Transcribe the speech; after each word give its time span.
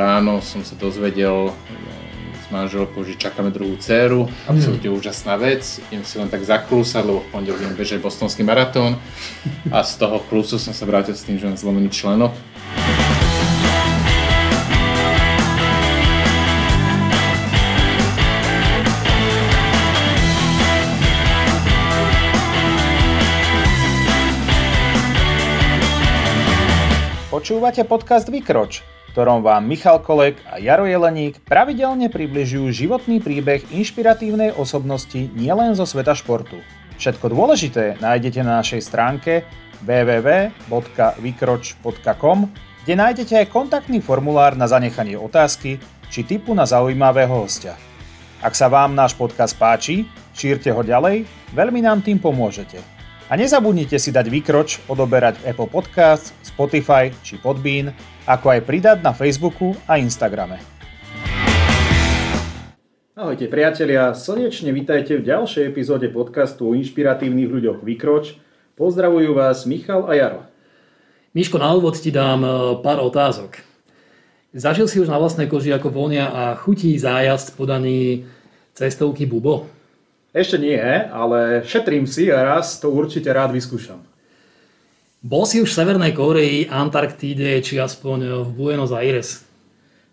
ráno 0.00 0.40
som 0.40 0.64
sa 0.64 0.72
dozvedel 0.80 1.52
s 2.40 2.48
manželkou, 2.48 3.04
že 3.04 3.20
čakáme 3.20 3.52
druhú 3.52 3.76
dceru. 3.76 4.24
Absolutne 4.48 4.88
mm. 4.88 4.96
úžasná 4.96 5.36
vec. 5.36 5.76
Idem 5.92 6.04
si 6.08 6.16
len 6.16 6.32
tak 6.32 6.40
zaklúsať, 6.40 7.04
lebo 7.04 7.20
v 7.20 7.28
pondelok 7.28 7.60
idem 7.60 7.76
bežať 7.76 8.00
bostonský 8.00 8.40
maratón. 8.40 8.96
A 9.68 9.84
z 9.84 10.00
toho 10.00 10.24
klusu 10.24 10.56
som 10.56 10.72
sa 10.72 10.88
vrátil 10.88 11.12
s 11.12 11.28
tým, 11.28 11.36
že 11.36 11.44
mám 11.44 11.60
zlomený 11.60 11.92
členok. 11.92 12.32
Počúvate 27.30 27.86
podcast 27.86 28.26
Vykroč, 28.28 28.82
ktorom 29.10 29.42
vám 29.42 29.66
Michal 29.66 29.98
Kolek 29.98 30.38
a 30.46 30.62
Jaro 30.62 30.86
Jeleník 30.86 31.42
pravidelne 31.42 32.06
približujú 32.06 32.70
životný 32.70 33.18
príbeh 33.18 33.66
inšpiratívnej 33.74 34.54
osobnosti 34.54 35.26
nielen 35.34 35.74
zo 35.74 35.82
sveta 35.82 36.14
športu. 36.14 36.62
Všetko 37.00 37.32
dôležité 37.34 37.96
nájdete 37.98 38.46
na 38.46 38.62
našej 38.62 38.86
stránke 38.86 39.42
www.vykroč.com, 39.82 42.38
kde 42.84 42.94
nájdete 42.94 43.34
aj 43.40 43.48
kontaktný 43.50 43.98
formulár 43.98 44.54
na 44.54 44.70
zanechanie 44.70 45.18
otázky 45.18 45.82
či 46.10 46.22
typu 46.22 46.54
na 46.54 46.66
zaujímavého 46.68 47.42
hostia. 47.42 47.74
Ak 48.40 48.56
sa 48.56 48.72
vám 48.72 48.96
náš 48.96 49.12
podcast 49.18 49.52
páči, 49.58 50.06
šírte 50.32 50.72
ho 50.72 50.80
ďalej, 50.80 51.28
veľmi 51.52 51.84
nám 51.84 52.00
tým 52.00 52.16
pomôžete. 52.16 52.80
A 53.30 53.38
nezabudnite 53.38 53.94
si 53.94 54.10
dať 54.10 54.26
výkroč 54.26 54.90
odoberať 54.90 55.38
Apple 55.46 55.70
Podcasts, 55.70 56.34
Spotify 56.42 57.14
či 57.22 57.38
Podbean, 57.38 57.94
ako 58.30 58.46
aj 58.54 58.60
pridať 58.62 58.98
na 59.02 59.10
Facebooku 59.10 59.74
a 59.90 59.98
Instagrame. 59.98 60.62
Ahojte 63.18 63.50
priatelia, 63.50 64.14
srdečne 64.14 64.70
vítajte 64.70 65.18
v 65.18 65.26
ďalšej 65.26 65.66
epizóde 65.66 66.06
podcastu 66.08 66.70
o 66.70 66.76
inšpiratívnych 66.78 67.50
ľuďoch 67.50 67.82
Vykroč. 67.82 68.38
Pozdravujú 68.78 69.34
vás 69.34 69.66
Michal 69.66 70.06
a 70.06 70.14
Jaro. 70.14 70.40
Miško, 71.34 71.58
na 71.58 71.74
úvod 71.74 71.98
ti 72.00 72.08
dám 72.14 72.40
e, 72.42 72.50
pár 72.80 73.02
otázok. 73.02 73.60
Zažil 74.56 74.88
si 74.90 74.98
už 74.98 75.12
na 75.12 75.20
vlastnej 75.20 75.46
koži, 75.46 75.70
ako 75.70 75.92
vonia 75.92 76.26
a 76.32 76.42
chutí 76.58 76.96
zájazd 76.96 77.54
podaný 77.54 78.26
cestovky 78.74 79.28
Bubo? 79.28 79.68
Ešte 80.30 80.58
nie, 80.58 80.80
ale 81.10 81.66
šetrím 81.66 82.06
si 82.06 82.30
a 82.30 82.42
raz 82.42 82.78
to 82.78 82.90
určite 82.90 83.30
rád 83.30 83.54
vyskúšam. 83.54 84.09
Bol 85.20 85.44
si 85.44 85.60
už 85.60 85.68
v 85.68 85.78
Severnej 85.84 86.16
Koreji, 86.16 86.72
Antarktíde 86.72 87.60
či 87.60 87.76
aspoň 87.76 88.40
v 88.40 88.48
Buenos 88.56 88.88
Aires? 88.88 89.44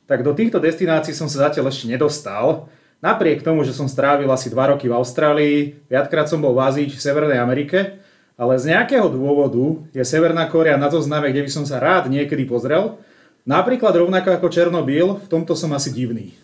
Tak 0.04 0.20
do 0.20 0.36
týchto 0.36 0.60
destinácií 0.60 1.16
som 1.16 1.32
sa 1.32 1.48
zatiaľ 1.48 1.72
ešte 1.72 1.88
nedostal. 1.88 2.68
Napriek 3.00 3.40
tomu, 3.40 3.64
že 3.64 3.72
som 3.72 3.88
strávil 3.88 4.28
asi 4.28 4.52
2 4.52 4.76
roky 4.76 4.92
v 4.92 5.00
Austrálii, 5.00 5.80
viackrát 5.88 6.28
som 6.28 6.44
bol 6.44 6.52
v 6.52 6.60
Ázii 6.60 6.92
či 6.92 7.00
v 7.00 7.06
Severnej 7.08 7.40
Amerike, 7.40 8.04
ale 8.36 8.60
z 8.60 8.76
nejakého 8.76 9.08
dôvodu 9.08 9.80
je 9.96 10.04
Severná 10.04 10.44
Kórea 10.52 10.76
na 10.76 10.92
zozname, 10.92 11.32
kde 11.32 11.48
by 11.48 11.52
som 11.56 11.64
sa 11.64 11.80
rád 11.80 12.12
niekedy 12.12 12.44
pozrel. 12.44 13.00
Napríklad 13.48 13.96
rovnako 13.96 14.36
ako 14.36 14.52
Černobyl, 14.52 15.24
v 15.24 15.28
tomto 15.32 15.56
som 15.56 15.72
asi 15.72 15.96
divný. 15.96 16.36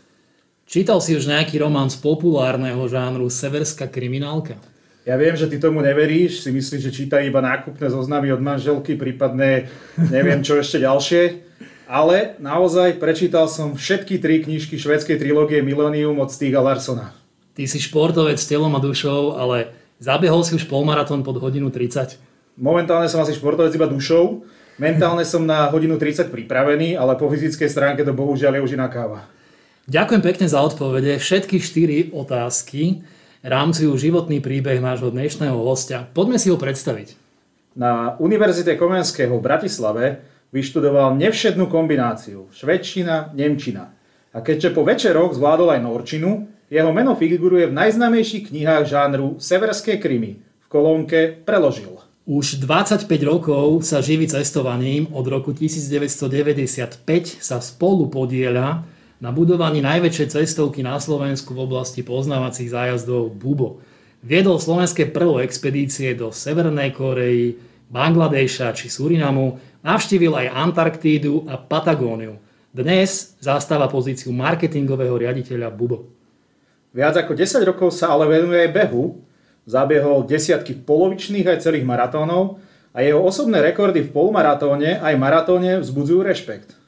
Čítal 0.64 1.03
si 1.03 1.20
už 1.20 1.27
nejaký 1.27 1.59
román 1.59 1.92
z 1.92 2.00
populárneho 2.00 2.80
žánru 2.88 3.27
Severská 3.27 3.92
kriminálka? 3.92 4.55
Ja 5.03 5.19
viem, 5.19 5.35
že 5.35 5.51
ty 5.51 5.59
tomu 5.59 5.83
neveríš, 5.83 6.47
si 6.47 6.49
myslíš, 6.55 6.80
že 6.80 6.95
číta 6.95 7.19
iba 7.19 7.43
nákupné 7.43 7.91
zoznamy 7.91 8.31
od 8.31 8.39
manželky, 8.39 8.95
prípadne 8.95 9.67
neviem 9.99 10.39
čo 10.39 10.55
ešte 10.55 10.80
ďalšie. 10.80 11.43
Ale 11.91 12.39
naozaj 12.39 13.03
prečítal 13.03 13.52
som 13.52 13.75
všetky 13.75 14.23
tri 14.23 14.39
knižky 14.39 14.80
švedskej 14.80 15.19
trilógie 15.19 15.59
Millennium 15.59 16.23
od 16.23 16.31
Stiga 16.31 16.63
Larsona. 16.63 17.11
Ty 17.52 17.67
si 17.67 17.83
športovec 17.83 18.39
s 18.39 18.47
telom 18.47 18.71
a 18.73 18.80
dušou, 18.80 19.36
ale 19.36 19.75
zabehol 19.99 20.47
si 20.47 20.55
už 20.55 20.71
polmaratón 20.71 21.27
pod 21.27 21.36
hodinu 21.43 21.67
30. 21.67 22.15
Momentálne 22.55 23.11
som 23.11 23.19
asi 23.19 23.36
športovec 23.36 23.75
iba 23.75 23.92
dušou. 23.92 24.47
Mentálne 24.80 25.27
som 25.27 25.43
na 25.43 25.67
hodinu 25.67 25.99
30 25.99 26.31
pripravený, 26.31 26.95
ale 26.95 27.19
po 27.19 27.27
fyzickej 27.27 27.67
stránke 27.67 28.08
to 28.08 28.15
bohužiaľ 28.15 28.58
je 28.58 28.65
už 28.71 28.73
iná 28.80 28.87
káva. 28.87 29.27
Ďakujem 29.92 30.21
pekne 30.23 30.47
za 30.47 30.63
odpovede. 30.63 31.19
Všetky 31.19 31.59
štyri 31.59 32.08
otázky 32.15 33.03
rámcujú 33.43 33.92
životný 33.99 34.39
príbeh 34.39 34.80
nášho 34.80 35.11
dnešného 35.11 35.59
hostia. 35.59 36.08
Poďme 36.15 36.39
si 36.39 36.48
ho 36.48 36.55
predstaviť. 36.55 37.20
Na 37.76 38.15
Univerzite 38.17 38.80
Komenského 38.80 39.36
v 39.36 39.43
Bratislave 39.43 40.05
vyštudoval 40.55 41.20
nevšednú 41.20 41.67
kombináciu 41.67 42.48
švedčina, 42.55 43.36
nemčina. 43.36 43.92
A 44.31 44.42
keďže 44.42 44.71
po 44.71 44.87
večeroch 44.87 45.36
zvládol 45.36 45.76
aj 45.76 45.81
norčinu, 45.83 46.48
jeho 46.71 46.89
meno 46.95 47.14
figuruje 47.14 47.70
v 47.70 47.77
najznámejších 47.77 48.49
knihách 48.49 48.83
žánru 48.87 49.37
Severské 49.37 49.99
krymy. 49.99 50.39
V 50.64 50.67
kolónke 50.71 51.37
preložil. 51.43 52.02
Už 52.23 52.64
25 52.64 53.05
rokov 53.27 53.83
sa 53.83 53.99
živí 53.99 54.31
cestovaním, 54.31 55.11
od 55.11 55.27
roku 55.27 55.52
1995 55.52 57.04
sa 57.43 57.60
spolu 57.60 58.08
podieľa 58.08 58.87
na 59.19 59.29
budovaní 59.29 59.83
najväčšej 59.83 60.27
cestovky 60.39 60.81
na 60.81 60.97
Slovensku 60.97 61.53
v 61.53 61.65
oblasti 61.65 62.01
poznávacích 62.01 62.71
zájazdov 62.71 63.35
Bubo. 63.35 63.83
Viedol 64.23 64.57
slovenské 64.57 65.11
prvé 65.11 65.43
expedície 65.43 66.15
do 66.15 66.31
Severnej 66.31 66.95
Korei, 66.95 67.59
Bangladeša 67.91 68.71
či 68.71 68.87
Surinamu, 68.87 69.59
navštívil 69.83 70.31
aj 70.31 70.47
Antarktídu 70.55 71.45
a 71.51 71.59
Patagóniu. 71.59 72.39
Dnes 72.73 73.37
zastáva 73.37 73.85
pozíciu 73.85 74.33
marketingového 74.33 75.13
riaditeľa 75.13 75.69
Bubo. 75.69 76.09
Viac 76.93 77.19
ako 77.21 77.37
10 77.37 77.69
rokov 77.69 77.93
sa 77.93 78.13
ale 78.13 78.30
venuje 78.30 78.63
aj 78.65 78.71
behu. 78.73 79.21
Zabiehol 79.69 80.25
desiatky 80.25 80.77
polovičných 80.77 81.47
aj 81.47 81.69
celých 81.69 81.85
maratónov 81.85 82.61
a 82.93 83.01
jeho 83.01 83.21
osobné 83.21 83.61
rekordy 83.61 84.05
v 84.05 84.13
polmaratóne 84.13 85.01
aj 85.01 85.13
maratóne 85.17 85.81
vzbudzujú 85.81 86.21
rešpekt. 86.21 86.83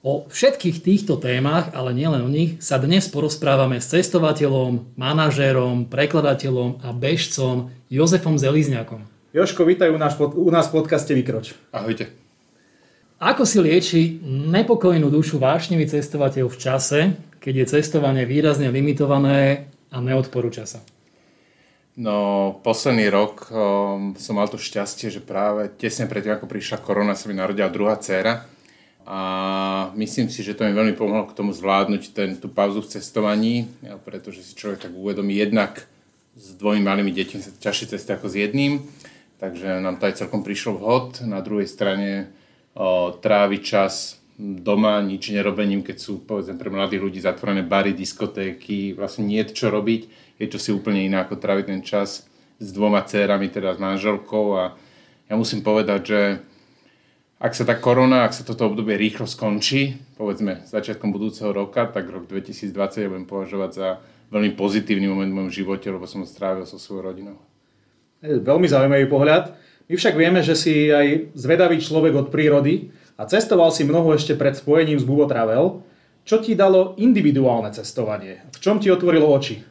O 0.00 0.24
všetkých 0.32 0.80
týchto 0.80 1.20
témach, 1.20 1.76
ale 1.76 1.92
nielen 1.92 2.24
o 2.24 2.30
nich, 2.32 2.56
sa 2.64 2.80
dnes 2.80 3.04
porozprávame 3.12 3.84
s 3.84 3.92
cestovateľom, 3.92 4.96
manažérom, 4.96 5.92
prekladateľom 5.92 6.80
a 6.80 6.88
bežcom 6.96 7.68
Jozefom 7.92 8.40
Zelizňakom. 8.40 9.04
Joško, 9.36 9.68
vítaj 9.68 9.92
u 9.92 10.00
nás, 10.00 10.16
u 10.16 10.48
nás 10.48 10.72
v 10.72 10.80
podcaste 10.80 11.12
Vykroč. 11.12 11.52
Ahojte. 11.68 12.08
Ako 13.20 13.44
si 13.44 13.60
lieči 13.60 14.00
nepokojnú 14.24 15.12
dušu 15.12 15.36
vášnivý 15.36 15.84
cestovateľ 15.84 16.48
v 16.48 16.56
čase, 16.56 17.00
keď 17.36 17.54
je 17.60 17.66
cestovanie 17.76 18.24
výrazne 18.24 18.72
limitované 18.72 19.68
a 19.92 20.00
neodporúča 20.00 20.64
sa? 20.64 20.80
No, 22.00 22.56
posledný 22.64 23.12
rok 23.12 23.52
um, 23.52 24.16
som 24.16 24.40
mal 24.40 24.48
to 24.48 24.56
šťastie, 24.56 25.12
že 25.12 25.20
práve 25.20 25.68
tesne 25.76 26.08
predtým, 26.08 26.40
ako 26.40 26.48
prišla 26.48 26.80
korona, 26.80 27.12
sa 27.12 27.28
mi 27.28 27.36
narodila 27.36 27.68
druhá 27.68 28.00
dcéra 28.00 28.48
a 29.10 29.20
myslím 29.98 30.30
si, 30.30 30.46
že 30.46 30.54
to 30.54 30.62
mi 30.62 30.70
veľmi 30.70 30.94
pomohlo 30.94 31.26
k 31.26 31.34
tomu 31.34 31.50
zvládnuť 31.50 32.14
ten, 32.14 32.38
tú 32.38 32.46
pauzu 32.46 32.78
v 32.78 32.94
cestovaní, 32.94 33.66
pretože 34.06 34.46
si 34.46 34.54
človek 34.54 34.86
tak 34.86 34.94
uvedomí 34.94 35.34
jednak 35.34 35.82
s 36.38 36.54
dvomi 36.54 36.78
malými 36.78 37.10
deťmi 37.10 37.42
sa 37.42 37.50
ťažšie 37.50 37.90
cestuje 37.90 38.14
ako 38.14 38.30
s 38.30 38.38
jedným, 38.38 38.86
takže 39.42 39.82
nám 39.82 39.98
to 39.98 40.06
aj 40.06 40.22
celkom 40.22 40.46
prišlo 40.46 40.78
vhod. 40.78 41.26
Na 41.26 41.42
druhej 41.42 41.66
strane 41.66 42.30
o, 42.78 43.10
trávi 43.18 43.58
čas 43.58 44.22
doma 44.38 45.02
nič 45.02 45.34
nerobením, 45.34 45.82
keď 45.82 45.96
sú 45.98 46.22
povedzme 46.22 46.54
pre 46.54 46.70
mladých 46.70 47.02
ľudí 47.02 47.18
zatvorené 47.18 47.66
bary, 47.66 47.90
diskotéky, 47.90 48.94
vlastne 48.94 49.26
nie 49.26 49.42
čo 49.42 49.74
robiť, 49.74 50.06
je 50.38 50.46
čo 50.46 50.58
si 50.62 50.70
úplne 50.70 51.02
iné 51.02 51.18
ako 51.18 51.34
tráviť 51.34 51.66
ten 51.66 51.82
čas 51.82 52.30
s 52.62 52.68
dvoma 52.70 53.02
dcerami, 53.02 53.50
teda 53.50 53.74
s 53.74 53.82
manželkou 53.82 54.46
a 54.54 54.78
ja 55.26 55.34
musím 55.34 55.66
povedať, 55.66 56.00
že 56.06 56.20
ak 57.40 57.56
sa 57.56 57.64
tá 57.64 57.72
korona, 57.72 58.28
ak 58.28 58.36
sa 58.36 58.44
toto 58.44 58.68
obdobie 58.68 59.00
rýchlo 59.00 59.24
skončí, 59.24 59.96
povedzme 60.20 60.60
začiatkom 60.68 61.08
budúceho 61.08 61.56
roka, 61.56 61.88
tak 61.88 62.12
rok 62.12 62.28
2020 62.28 62.76
ja 62.76 63.08
budem 63.08 63.24
považovať 63.24 63.70
za 63.72 63.88
veľmi 64.28 64.52
pozitívny 64.60 65.08
moment 65.08 65.32
v 65.32 65.36
mojom 65.40 65.52
živote, 65.52 65.88
lebo 65.88 66.04
som 66.04 66.20
ho 66.20 66.28
strávil 66.28 66.68
so 66.68 66.76
svojou 66.76 67.08
rodinou. 67.08 67.40
Veľmi 68.20 68.68
zaujímavý 68.68 69.08
pohľad. 69.08 69.56
My 69.88 69.94
však 69.96 70.14
vieme, 70.20 70.44
že 70.44 70.52
si 70.52 70.92
aj 70.92 71.32
zvedavý 71.32 71.80
človek 71.80 72.12
od 72.12 72.26
prírody 72.28 72.92
a 73.16 73.24
cestoval 73.24 73.72
si 73.72 73.88
mnoho 73.88 74.12
ešte 74.12 74.36
pred 74.36 74.52
spojením 74.52 75.00
z 75.00 75.08
Bubo 75.08 75.24
Travel. 75.24 75.80
Čo 76.28 76.44
ti 76.44 76.52
dalo 76.52 76.92
individuálne 77.00 77.72
cestovanie? 77.72 78.44
V 78.52 78.60
čom 78.60 78.76
ti 78.76 78.92
otvorilo 78.92 79.24
oči? 79.24 79.64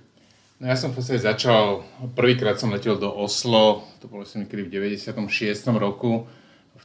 No 0.59 0.67
ja 0.67 0.75
som 0.75 0.91
v 0.91 0.99
podstate 0.99 1.23
začal, 1.23 1.87
prvýkrát 2.17 2.59
som 2.59 2.73
letel 2.73 2.99
do 2.99 3.07
Oslo, 3.07 3.87
to 4.03 4.11
bolo 4.11 4.27
som 4.27 4.43
niekedy 4.43 4.67
v 4.67 4.91
96. 4.91 5.15
roku, 5.79 6.27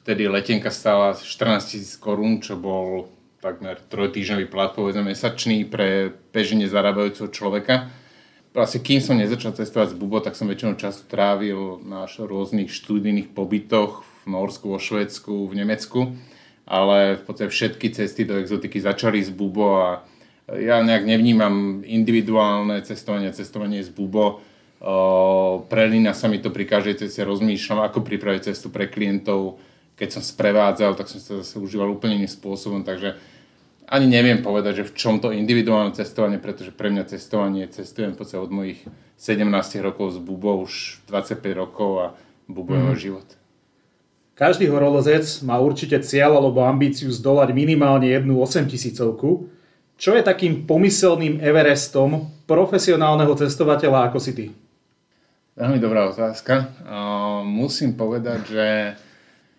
vtedy 0.02 0.26
letenka 0.26 0.73
stála 0.73 1.14
14 1.14 1.70
tisíc 1.70 1.94
korún, 2.00 2.43
čo 2.43 2.58
bol 2.58 3.12
takmer 3.44 3.76
trojtýždňový 3.76 4.49
plat, 4.49 4.73
povedzme 4.73 5.12
mesačný 5.12 5.69
pre 5.69 6.14
bežne 6.32 6.64
zarábajúceho 6.64 7.29
človeka. 7.29 7.93
Vlastne 8.55 8.81
kým 8.81 9.02
som 9.02 9.19
nezačal 9.19 9.52
cestovať 9.52 9.93
z 9.93 9.99
Bubo, 9.99 10.23
tak 10.23 10.38
som 10.38 10.46
väčšinou 10.46 10.79
času 10.79 11.05
trávil 11.11 11.82
na 11.85 12.06
rôznych 12.08 12.70
študijných 12.70 13.35
pobytoch 13.35 14.06
v 14.25 14.32
Norsku, 14.32 14.73
vo 14.73 14.79
Švedsku, 14.81 15.50
v 15.50 15.55
Nemecku. 15.61 16.14
ale 16.64 17.20
v 17.20 17.23
podstate 17.29 17.52
všetky 17.52 17.93
cesty 17.93 18.25
do 18.25 18.40
exotiky 18.40 18.81
začali 18.81 19.20
z 19.20 19.31
Bubo 19.31 19.85
a 19.85 19.88
ja 20.49 20.81
nejak 20.85 21.08
nevnímam 21.08 21.81
individuálne 21.85 22.81
cestovanie, 22.85 23.32
cestovanie 23.32 23.81
z 23.85 23.93
Bubo. 23.93 24.44
Prelína 25.69 26.12
sa 26.12 26.29
mi 26.29 26.40
to 26.40 26.52
pri 26.52 26.69
každej 26.69 27.05
ceste, 27.05 27.25
rozmýšľam, 27.25 27.88
ako 27.88 28.05
pripraviť 28.05 28.52
cestu 28.52 28.69
pre 28.69 28.88
klientov. 28.88 29.56
Keď 29.94 30.08
som 30.11 30.23
sprevádzal, 30.23 30.99
tak 30.99 31.06
som 31.06 31.23
sa 31.23 31.32
zase 31.43 31.56
užíval 31.62 31.91
úplne 31.94 32.19
iným 32.19 32.31
spôsobom, 32.31 32.82
takže 32.82 33.14
ani 33.85 34.08
neviem 34.08 34.41
povedať, 34.41 34.82
že 34.82 34.88
v 34.91 34.96
čom 34.96 35.14
to 35.20 35.29
individuálne 35.31 35.93
cestovanie, 35.93 36.41
pretože 36.41 36.73
pre 36.73 36.88
mňa 36.88 37.05
cestovanie, 37.14 37.69
cestujem 37.69 38.17
podstate 38.17 38.41
od 38.41 38.50
mojich 38.50 38.81
17 39.20 39.44
rokov 39.85 40.17
z 40.17 40.19
Bubo, 40.25 40.64
už 40.64 41.05
25 41.06 41.44
rokov 41.55 41.91
a 42.00 42.06
Bubo 42.49 42.75
je 42.75 42.82
môj 42.82 42.99
mhm. 42.99 43.05
život. 43.05 43.29
Každý 44.35 44.67
horolezec 44.67 45.23
má 45.46 45.62
určite 45.62 46.02
cieľ 46.02 46.43
alebo 46.43 46.67
ambíciu 46.67 47.06
zdolať 47.06 47.55
minimálne 47.55 48.11
jednu 48.11 48.43
8 48.43 48.67
tisícovku. 48.67 49.47
Čo 49.94 50.19
je 50.19 50.26
takým 50.26 50.67
pomyselným 50.67 51.38
Everestom 51.38 52.35
profesionálneho 52.50 53.31
cestovateľa 53.38 54.11
ako 54.11 54.19
si 54.19 54.32
ty? 54.35 54.47
Veľmi 55.55 55.79
dobrá 55.79 56.11
otázka. 56.11 56.67
musím 57.47 57.94
povedať, 57.94 58.40
že 58.50 58.67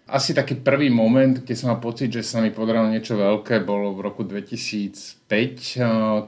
asi 0.05 0.37
taký 0.37 0.61
prvý 0.61 0.93
moment, 0.93 1.41
keď 1.41 1.55
som 1.57 1.73
mal 1.73 1.81
pocit, 1.81 2.13
že 2.13 2.21
sa 2.21 2.37
mi 2.37 2.53
podarilo 2.53 2.93
niečo 2.93 3.17
veľké, 3.17 3.65
bolo 3.65 3.97
v 3.97 4.05
roku 4.05 4.21
2005, 4.21 5.25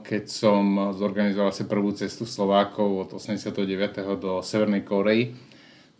keď 0.02 0.24
som 0.26 0.92
zorganizoval 0.98 1.54
si 1.54 1.62
prvú 1.62 1.94
cestu 1.94 2.26
Slovákov 2.26 2.88
od 3.06 3.08
89. 3.22 4.18
do 4.18 4.42
Severnej 4.42 4.82
Korei 4.82 5.48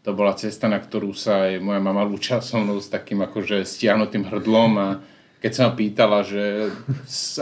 to 0.08 0.16
bola 0.16 0.32
cesta, 0.32 0.72
na 0.72 0.80
ktorú 0.80 1.12
sa 1.12 1.50
aj 1.50 1.60
moja 1.60 1.84
mama 1.84 2.00
lúčila 2.00 2.40
so 2.40 2.56
mnou 2.56 2.80
s 2.80 2.88
takým 2.88 3.20
akože 3.20 3.60
stiahnutým 3.60 4.24
hrdlom 4.24 4.72
a 4.80 4.88
keď 5.44 5.52
sa 5.52 5.62
ma 5.68 5.72
pýtala, 5.76 6.24
že 6.24 6.72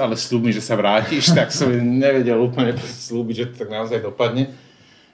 ale 0.02 0.18
slúbi, 0.18 0.50
že 0.50 0.64
sa 0.64 0.74
vrátiš, 0.74 1.30
tak 1.30 1.54
som 1.54 1.70
nevedel 1.70 2.36
úplne 2.42 2.74
slúbiť, 2.76 3.34
že 3.38 3.46
to 3.54 3.54
tak 3.64 3.70
naozaj 3.70 4.02
dopadne. 4.02 4.50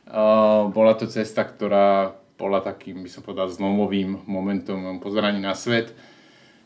Uh, 0.08 0.72
bola 0.72 0.96
to 0.96 1.04
cesta, 1.04 1.44
ktorá 1.44 2.16
bola 2.42 2.58
takým, 2.58 3.06
by 3.06 3.10
som 3.10 3.22
povedal, 3.22 3.46
zlomovým 3.46 4.26
momentom 4.26 4.98
pozeraní 4.98 5.38
na 5.38 5.54
svet. 5.54 5.94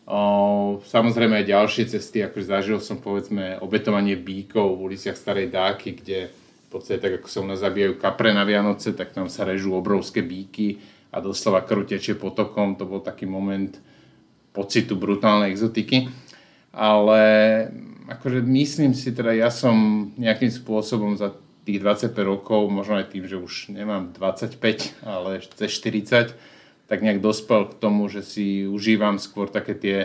Uh, 0.08 0.80
samozrejme 0.88 1.44
aj 1.44 1.50
ďalšie 1.52 1.84
cesty, 1.92 2.24
akože 2.24 2.48
zažil 2.48 2.78
som 2.80 2.96
povedzme 2.96 3.60
obetovanie 3.60 4.16
bíkov 4.16 4.80
v 4.80 4.94
uliciach 4.94 5.18
Starej 5.18 5.52
Dáky, 5.52 6.00
kde 6.00 6.32
v 6.32 6.68
podstate 6.72 7.02
tak 7.02 7.20
ako 7.20 7.28
sa 7.28 7.42
u 7.42 7.46
nás 7.46 7.60
zabíjajú 7.60 8.00
kapre 8.00 8.32
na 8.32 8.48
Vianoce, 8.48 8.96
tak 8.96 9.12
tam 9.12 9.28
sa 9.28 9.44
režú 9.44 9.76
obrovské 9.76 10.24
bíky 10.24 10.80
a 11.12 11.20
doslova 11.20 11.60
krv 11.60 11.84
tečie 11.90 12.16
potokom. 12.16 12.80
To 12.80 12.88
bol 12.88 13.04
taký 13.04 13.28
moment 13.28 13.76
pocitu 14.56 14.96
brutálnej 14.96 15.52
exotiky. 15.52 16.08
Ale 16.72 17.22
akože 18.08 18.40
myslím 18.46 18.92
si 18.94 19.12
teda, 19.12 19.34
ja 19.34 19.50
som 19.50 20.08
nejakým 20.16 20.52
spôsobom 20.52 21.18
za 21.18 21.34
tých 21.66 21.82
25 21.82 22.14
rokov, 22.22 22.70
možno 22.70 23.02
aj 23.02 23.10
tým, 23.10 23.26
že 23.26 23.42
už 23.42 23.74
nemám 23.74 24.14
25, 24.14 25.02
ale 25.02 25.42
cez 25.42 25.70
40, 25.82 26.38
tak 26.86 26.98
nejak 27.02 27.18
dospel 27.18 27.66
k 27.66 27.78
tomu, 27.82 28.06
že 28.06 28.22
si 28.22 28.70
užívam 28.70 29.18
skôr 29.18 29.50
také 29.50 29.74
tie 29.74 29.98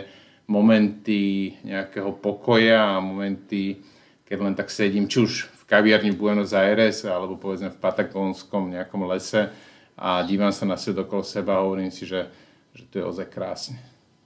momenty 0.49 1.53
nejakého 1.61 2.17
pokoja 2.17 2.97
a 2.97 3.03
momenty, 3.05 3.85
keď 4.25 4.37
len 4.41 4.55
tak 4.57 4.73
sedím, 4.73 5.05
či 5.05 5.21
už 5.21 5.33
kaviarni 5.71 6.11
v 6.11 6.19
Buenos 6.19 6.51
Aires 6.51 7.07
alebo 7.07 7.39
povedzme 7.39 7.71
v 7.71 7.79
patagónskom 7.79 8.75
nejakom 8.75 9.07
lese 9.07 9.47
a 9.95 10.19
dívam 10.27 10.51
sa 10.51 10.67
na 10.67 10.75
svet 10.75 10.99
okolo 10.99 11.23
seba 11.23 11.55
a 11.55 11.63
hovorím 11.63 11.87
si, 11.87 12.03
že, 12.03 12.27
že 12.75 12.83
to 12.91 12.99
je 12.99 13.05
ozaj 13.07 13.31
krásne. 13.31 13.79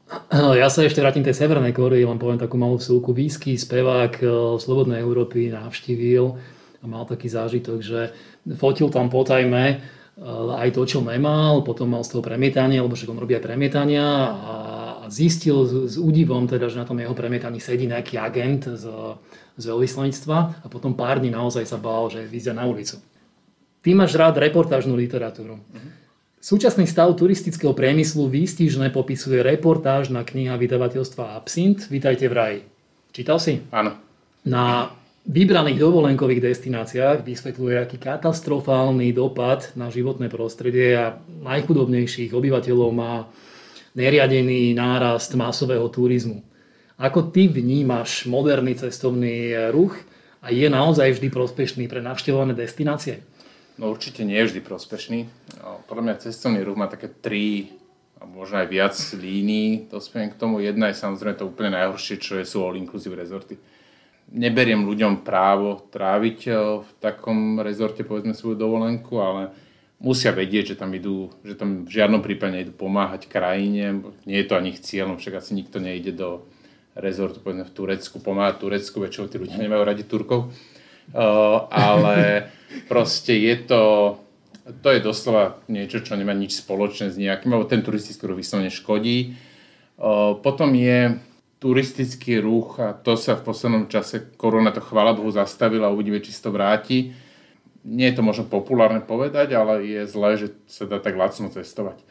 Ja 0.62 0.74
sa 0.74 0.82
ešte 0.82 1.06
vrátim 1.06 1.22
tej 1.22 1.38
Severnej 1.38 1.76
Koreji, 1.76 2.08
len 2.08 2.18
poviem 2.18 2.42
takú 2.42 2.58
malú 2.58 2.82
vsúku. 2.82 3.14
Výsky 3.14 3.60
spevák 3.60 4.14
eh, 4.24 4.30
Slobodnej 4.58 5.06
Európy 5.06 5.54
navštívil 5.54 6.55
a 6.86 6.88
mal 6.88 7.10
taký 7.10 7.26
zážitok, 7.26 7.82
že 7.82 8.14
fotil 8.54 8.94
tam 8.94 9.10
potajme 9.10 9.64
eh, 9.74 10.62
aj 10.62 10.70
to, 10.78 10.86
čo 10.86 11.02
nemal, 11.02 11.66
potom 11.66 11.98
mal 11.98 12.06
z 12.06 12.14
toho 12.14 12.22
premietanie, 12.22 12.78
lebo 12.78 12.94
však 12.94 13.10
on 13.10 13.18
robí 13.18 13.34
aj 13.34 13.42
premietania 13.50 14.06
a 14.30 14.54
zistil 15.10 15.66
s, 15.66 15.74
s 15.92 15.96
údivom, 15.98 16.46
teda, 16.46 16.70
že 16.70 16.78
na 16.78 16.86
tom 16.86 17.02
jeho 17.02 17.18
premietaní 17.18 17.58
sedí 17.58 17.90
nejaký 17.90 18.22
agent 18.22 18.70
z 18.70 18.86
z 19.56 19.64
veľvyslanectva 19.72 20.38
a 20.64 20.68
potom 20.68 20.92
pár 20.94 21.24
dní 21.24 21.32
naozaj 21.32 21.64
sa 21.64 21.80
bál, 21.80 22.12
že 22.12 22.28
vyjde 22.28 22.52
na 22.52 22.68
ulicu. 22.68 23.00
Ty 23.80 23.90
máš 23.96 24.18
rád 24.18 24.42
reportážnu 24.42 24.98
literatúru. 24.98 25.62
Súčasný 26.44 26.86
stav 26.86 27.10
turistického 27.18 27.74
priemyslu 27.74 28.30
výstižne 28.30 28.94
popisuje 28.94 29.42
reportážna 29.42 30.22
kniha 30.22 30.60
vydavateľstva 30.60 31.40
Absint. 31.40 31.90
Vítajte 31.90 32.30
v 32.30 32.34
raji. 32.34 32.60
Čítal 33.16 33.38
si? 33.42 33.64
Áno. 33.74 33.98
Na 34.46 34.94
vybraných 35.26 35.82
dovolenkových 35.82 36.54
destináciách 36.54 37.26
vysvetľuje, 37.26 37.76
aký 37.82 37.98
katastrofálny 37.98 39.10
dopad 39.12 39.74
na 39.74 39.90
životné 39.90 40.30
prostredie 40.30 40.94
a 40.94 41.18
najchudobnejších 41.26 42.32
obyvateľov 42.32 42.90
má 42.94 43.26
neriadený 43.98 44.78
nárast 44.78 45.34
masového 45.34 45.90
turizmu. 45.90 46.46
Ako 46.96 47.34
ty 47.34 47.52
vnímaš 47.52 48.30
moderný 48.30 48.78
cestovný 48.78 49.52
ruch 49.74 49.98
a 50.40 50.54
je 50.54 50.70
naozaj 50.70 51.20
vždy 51.20 51.28
prospešný 51.34 51.92
pre 51.92 52.00
navštevované 52.00 52.56
destinácie? 52.56 53.20
No 53.76 53.92
určite 53.92 54.24
nie 54.24 54.40
je 54.40 54.56
vždy 54.56 54.62
prospešný. 54.64 55.20
Podľa 55.92 56.04
mňa 56.06 56.24
cestovný 56.24 56.64
ruch 56.64 56.80
má 56.80 56.88
také 56.88 57.12
tri 57.12 57.76
a 58.16 58.24
možno 58.24 58.64
aj 58.64 58.72
viac 58.72 58.96
línií. 59.12 59.92
Dospiem 59.92 60.32
k 60.32 60.40
tomu. 60.40 60.64
Jedna 60.64 60.88
je 60.88 61.02
samozrejme 61.02 61.36
to 61.36 61.52
úplne 61.52 61.76
najhoršie, 61.76 62.16
čo 62.16 62.40
je, 62.40 62.48
sú 62.48 62.64
all-inclusive 62.64 63.12
rezorty. 63.12 63.60
Neberiem 64.34 64.90
ľuďom 64.90 65.22
právo 65.22 65.86
tráviť 65.94 66.40
e, 66.48 66.52
v 66.82 66.90
takom 66.98 67.62
rezorte 67.62 68.02
povedzme 68.02 68.34
svoju 68.34 68.58
dovolenku, 68.58 69.22
ale 69.22 69.54
musia 70.02 70.34
vedieť, 70.34 70.74
že 70.74 70.80
tam 70.82 70.92
idú, 70.98 71.30
že 71.46 71.56
tam 71.56 71.86
v 71.86 71.94
žiadnom 71.94 72.26
prípade 72.26 72.58
nejdu 72.58 72.74
pomáhať 72.74 73.30
krajine. 73.30 74.02
Nie 74.26 74.44
je 74.44 74.48
to 74.50 74.58
ani 74.58 74.76
ich 74.76 74.84
cieľom, 74.84 75.22
však 75.22 75.40
asi 75.40 75.54
nikto 75.54 75.78
nejde 75.78 76.12
do 76.12 76.44
rezort 76.96 77.36
povedzme 77.44 77.68
v 77.68 77.76
Turecku, 77.76 78.24
pomáha 78.24 78.56
Turecku, 78.56 79.04
väčšinou 79.04 79.28
tí 79.28 79.36
ľudia 79.36 79.60
nemajú 79.60 79.84
radi 79.84 80.04
Turkov, 80.08 80.48
uh, 80.48 81.68
ale 81.68 82.48
proste 82.92 83.36
je 83.36 83.56
to, 83.68 83.84
to 84.80 84.90
je 84.96 85.04
doslova 85.04 85.60
niečo, 85.68 86.00
čo 86.00 86.16
nemá 86.16 86.32
nič 86.32 86.64
spoločné 86.64 87.12
s 87.12 87.20
nejakým, 87.20 87.52
alebo 87.52 87.68
ten 87.68 87.84
turistický 87.84 88.32
ruch 88.32 88.40
vyslovene 88.40 88.72
škodí. 88.72 89.36
Uh, 90.00 90.40
potom 90.40 90.72
je 90.72 91.20
turistický 91.66 92.38
ruch 92.46 92.78
a 92.78 92.94
to 92.94 93.18
sa 93.18 93.34
v 93.34 93.50
poslednom 93.50 93.90
čase 93.90 94.38
korona 94.38 94.70
to 94.70 94.86
chvála 94.86 95.18
Bohu 95.18 95.34
zastavila 95.34 95.90
a 95.90 95.96
uvidíme, 95.98 96.22
či 96.22 96.30
to 96.30 96.54
vráti. 96.54 97.18
Nie 97.82 98.14
je 98.14 98.22
to 98.22 98.22
možno 98.22 98.46
populárne 98.46 99.02
povedať, 99.02 99.58
ale 99.58 99.82
je 99.82 100.06
zlé, 100.06 100.38
že 100.38 100.54
sa 100.70 100.86
dá 100.86 101.02
tak 101.02 101.18
lacno 101.18 101.50
cestovať. 101.50 102.06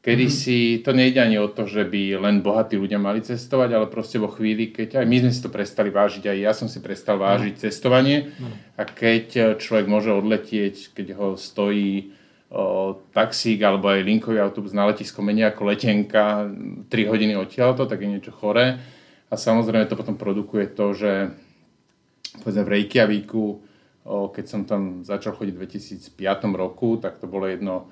Kedy 0.00 0.32
mm-hmm. 0.32 0.40
si, 0.48 0.80
to 0.80 0.96
nejde 0.96 1.20
ani 1.20 1.36
o 1.36 1.52
to, 1.52 1.68
že 1.68 1.84
by 1.84 2.24
len 2.24 2.40
bohatí 2.40 2.80
ľudia 2.80 2.96
mali 2.96 3.20
cestovať, 3.20 3.68
ale 3.76 3.92
proste 3.92 4.16
vo 4.16 4.32
chvíli, 4.32 4.72
keď 4.72 5.04
aj 5.04 5.06
my 5.12 5.16
sme 5.28 5.32
si 5.36 5.44
to 5.44 5.52
prestali 5.52 5.92
vážiť, 5.92 6.24
aj 6.24 6.38
ja 6.40 6.52
som 6.56 6.72
si 6.72 6.80
prestal 6.80 7.20
vážiť 7.20 7.52
mm. 7.52 7.60
cestovanie 7.60 8.32
mm. 8.32 8.80
a 8.80 8.82
keď 8.88 9.26
človek 9.60 9.92
môže 9.92 10.08
odletieť, 10.08 10.96
keď 10.96 11.20
ho 11.20 11.28
stojí 11.36 12.16
taxík 13.14 13.62
alebo 13.62 13.86
aj 13.94 14.02
linkový 14.02 14.42
autobus 14.42 14.74
na 14.74 14.90
letisko 14.90 15.22
menej 15.22 15.54
ako 15.54 15.70
letenka 15.70 16.50
3 16.90 16.90
hodiny 16.90 17.38
odtiaľto, 17.38 17.86
tak 17.86 18.02
je 18.02 18.10
niečo 18.10 18.34
choré. 18.34 18.82
A 19.30 19.38
samozrejme 19.38 19.86
to 19.86 19.94
potom 19.94 20.18
produkuje 20.18 20.66
to, 20.74 20.90
že 20.90 21.30
povedzme 22.42 22.66
v 22.66 22.72
Reykjavíku, 22.74 23.44
keď 24.34 24.44
som 24.50 24.66
tam 24.66 25.06
začal 25.06 25.38
chodiť 25.38 25.54
v 25.54 25.62
2005 26.10 26.18
roku, 26.58 26.98
tak 26.98 27.22
to 27.22 27.30
bolo 27.30 27.46
jedno 27.46 27.86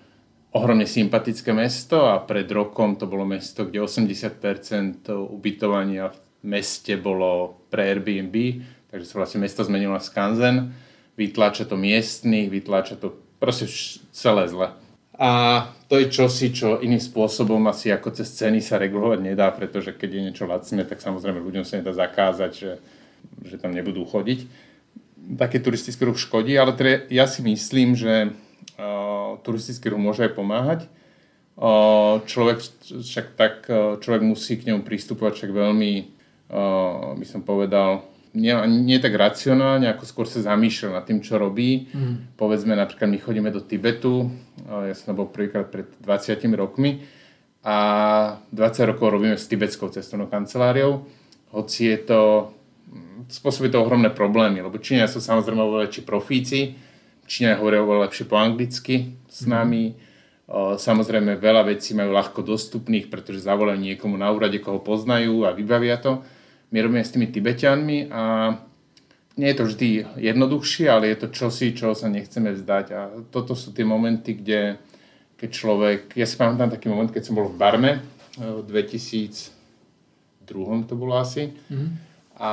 ohromne 0.50 0.88
sympatické 0.88 1.55
mesto 1.55 2.11
a 2.11 2.19
pred 2.19 2.50
rokom 2.50 2.99
to 2.99 3.07
bolo 3.07 3.23
mesto, 3.23 3.69
kde 3.69 3.85
80% 3.85 5.07
ubytovania 5.07 6.11
v 6.11 6.19
meste 6.43 6.99
bolo 6.99 7.62
pre 7.71 7.95
Airbnb, 7.95 8.35
takže 8.91 9.07
sa 9.07 9.23
vlastne 9.23 9.45
mesto 9.45 9.62
zmenilo 9.62 9.95
na 9.95 10.03
skanzen, 10.03 10.75
vytláča 11.15 11.69
to 11.69 11.79
miestnych, 11.79 12.50
vytláča 12.50 12.99
to 12.99 13.28
proste 13.38 13.71
celé 14.12 14.50
zle. 14.50 14.75
A 15.18 15.30
to 15.90 15.99
je 15.99 16.14
čosi, 16.14 16.54
čo 16.54 16.78
iným 16.78 17.02
spôsobom 17.02 17.59
asi 17.66 17.90
ako 17.90 18.14
cez 18.14 18.30
ceny 18.38 18.62
sa 18.62 18.78
regulovať 18.78 19.18
nedá, 19.18 19.50
pretože 19.50 19.90
keď 19.90 20.11
je 20.14 20.25
niečo 20.30 20.47
lacné, 20.47 20.87
tak 20.87 21.02
samozrejme 21.02 21.42
ľuďom 21.42 21.66
sa 21.66 21.83
nedá 21.83 21.90
zakázať, 21.90 22.52
že, 22.54 22.73
že 23.42 23.59
tam 23.59 23.75
nebudú 23.75 24.07
chodiť. 24.07 24.47
Taký 25.35 25.59
turistický 25.59 26.07
ruch 26.07 26.23
škodí, 26.23 26.54
ale 26.54 26.71
teda 26.78 27.11
ja 27.11 27.26
si 27.26 27.42
myslím, 27.42 27.99
že 27.99 28.30
turistický 29.42 29.90
ruch 29.90 29.99
môže 29.99 30.23
aj 30.23 30.38
pomáhať. 30.38 30.80
Človek 32.30 32.62
však 33.02 33.26
tak, 33.35 33.66
človek 33.99 34.23
musí 34.23 34.54
k 34.54 34.71
nemu 34.71 34.87
pristupovať 34.87 35.35
však 35.35 35.50
veľmi, 35.50 35.92
by 37.18 37.26
som 37.26 37.42
povedal, 37.42 38.07
nie, 38.35 38.53
nie 38.67 38.99
tak 39.01 39.17
racionálne, 39.17 39.89
ako 39.93 40.05
skôr 40.05 40.27
sa 40.29 40.45
zamýšľa 40.45 41.01
nad 41.01 41.05
tým, 41.05 41.21
čo 41.25 41.41
robí. 41.41 41.89
Mm. 41.93 42.35
Povedzme, 42.37 42.77
napríklad 42.77 43.09
my 43.09 43.19
chodíme 43.21 43.51
do 43.53 43.65
Tibetu, 43.65 44.29
ja 44.69 44.95
som 44.97 45.17
bol 45.17 45.31
prvýkrát 45.31 45.69
pred 45.69 45.89
20 46.03 46.45
rokmi 46.59 47.05
a 47.65 47.77
20 48.53 48.91
rokov 48.95 49.07
robíme 49.17 49.37
s 49.37 49.49
tibetskou 49.49 49.89
cestovnou 49.89 50.29
kanceláriou, 50.29 51.09
hoci 51.53 51.93
je 51.93 51.99
to, 52.05 52.21
mm, 52.93 53.33
spôsobí 53.33 53.73
to 53.73 53.81
ohromné 53.81 54.13
problémy, 54.13 54.61
lebo 54.61 54.81
Číňania 54.81 55.09
sú 55.09 55.21
samozrejme 55.21 55.61
oveľa 55.61 55.89
väčší 55.89 56.03
profíci, 56.05 56.59
Číňania 57.29 57.61
hovoria 57.61 57.85
oveľa 57.85 58.09
lepšie 58.09 58.25
po 58.25 58.37
anglicky 58.41 59.17
s 59.29 59.45
mhm. 59.45 59.51
nami, 59.51 59.85
Samozrejme, 60.57 61.37
veľa 61.37 61.77
vecí 61.77 61.93
majú 61.93 62.17
ľahko 62.17 62.41
dostupných, 62.41 63.13
pretože 63.13 63.45
zavolajú 63.45 63.77
niekomu 63.77 64.17
na 64.17 64.33
úrade, 64.33 64.57
koho 64.65 64.81
poznajú 64.81 65.45
a 65.45 65.53
vybavia 65.53 66.01
to. 66.01 66.25
My 66.69 66.79
robíme 66.85 67.05
s 67.05 67.13
tými 67.15 67.33
Tibetianmi 67.33 68.13
a 68.13 68.55
nie 69.39 69.49
je 69.55 69.57
to 69.57 69.65
vždy 69.71 69.89
jednoduchšie, 70.19 70.91
ale 70.91 71.15
je 71.15 71.17
to 71.23 71.29
čosi, 71.31 71.73
čoho 71.73 71.95
sa 71.95 72.11
nechceme 72.11 72.53
vzdať. 72.53 72.87
A 72.93 73.01
toto 73.31 73.55
sú 73.55 73.71
tie 73.71 73.87
momenty, 73.87 74.35
kde 74.43 74.77
keď 75.39 75.51
človek... 75.55 76.01
Ja 76.19 76.27
si 76.27 76.35
pamätám 76.35 76.75
taký 76.75 76.91
moment, 76.91 77.09
keď 77.09 77.23
som 77.23 77.39
bol 77.39 77.47
v 77.47 77.57
Barme 77.57 77.93
v 78.39 78.63
2002 78.67 79.55
to 80.87 80.95
bolo 80.95 81.19
asi. 81.19 81.55
Mm-hmm. 81.71 81.91
A 82.39 82.51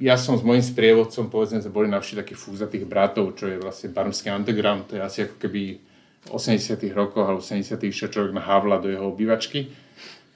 ja 0.00 0.16
som 0.18 0.34
s 0.34 0.42
mojím 0.42 0.62
sprievodcom, 0.62 1.30
povedzme, 1.30 1.62
sme 1.62 1.74
boli 1.74 1.88
navštíviť 1.90 2.20
takých 2.26 2.40
fúzatých 2.40 2.84
bratov, 2.86 3.38
čo 3.38 3.46
je 3.46 3.62
vlastne 3.62 3.94
barmský 3.94 4.30
underground. 4.30 4.90
To 4.90 4.98
je 4.98 5.02
asi 5.02 5.18
ako 5.26 5.36
keby 5.38 5.62
80 6.30 6.80
rokoch 6.96 7.26
alebo 7.28 7.42
70 7.44 7.78
išiel 7.84 8.10
človek 8.10 8.32
na 8.32 8.42
Havla 8.42 8.80
do 8.80 8.88
jeho 8.90 9.06
obývačky. 9.12 9.70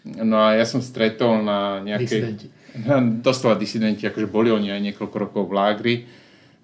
No 0.04 0.38
a 0.38 0.54
ja 0.54 0.62
som 0.68 0.78
stretol 0.78 1.42
na 1.42 1.82
nejakej... 1.82 2.20
Disidenti. 2.22 2.46
Doslova 3.24 3.56
disidenti, 3.56 4.04
akože 4.04 4.28
boli 4.28 4.52
oni 4.52 4.68
aj 4.72 4.80
niekoľko 4.92 5.16
rokov 5.16 5.42
v 5.48 5.56
lágri 5.56 5.94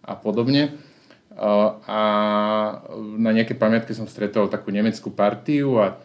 a 0.05 0.19
podobne. 0.19 0.77
A 1.89 2.01
na 2.99 3.31
nejakej 3.35 3.59
pamiatke 3.59 3.97
som 3.97 4.07
stretol 4.07 4.47
takú 4.47 4.71
nemeckú 4.71 5.11
partiu 5.11 5.81
a 5.81 5.99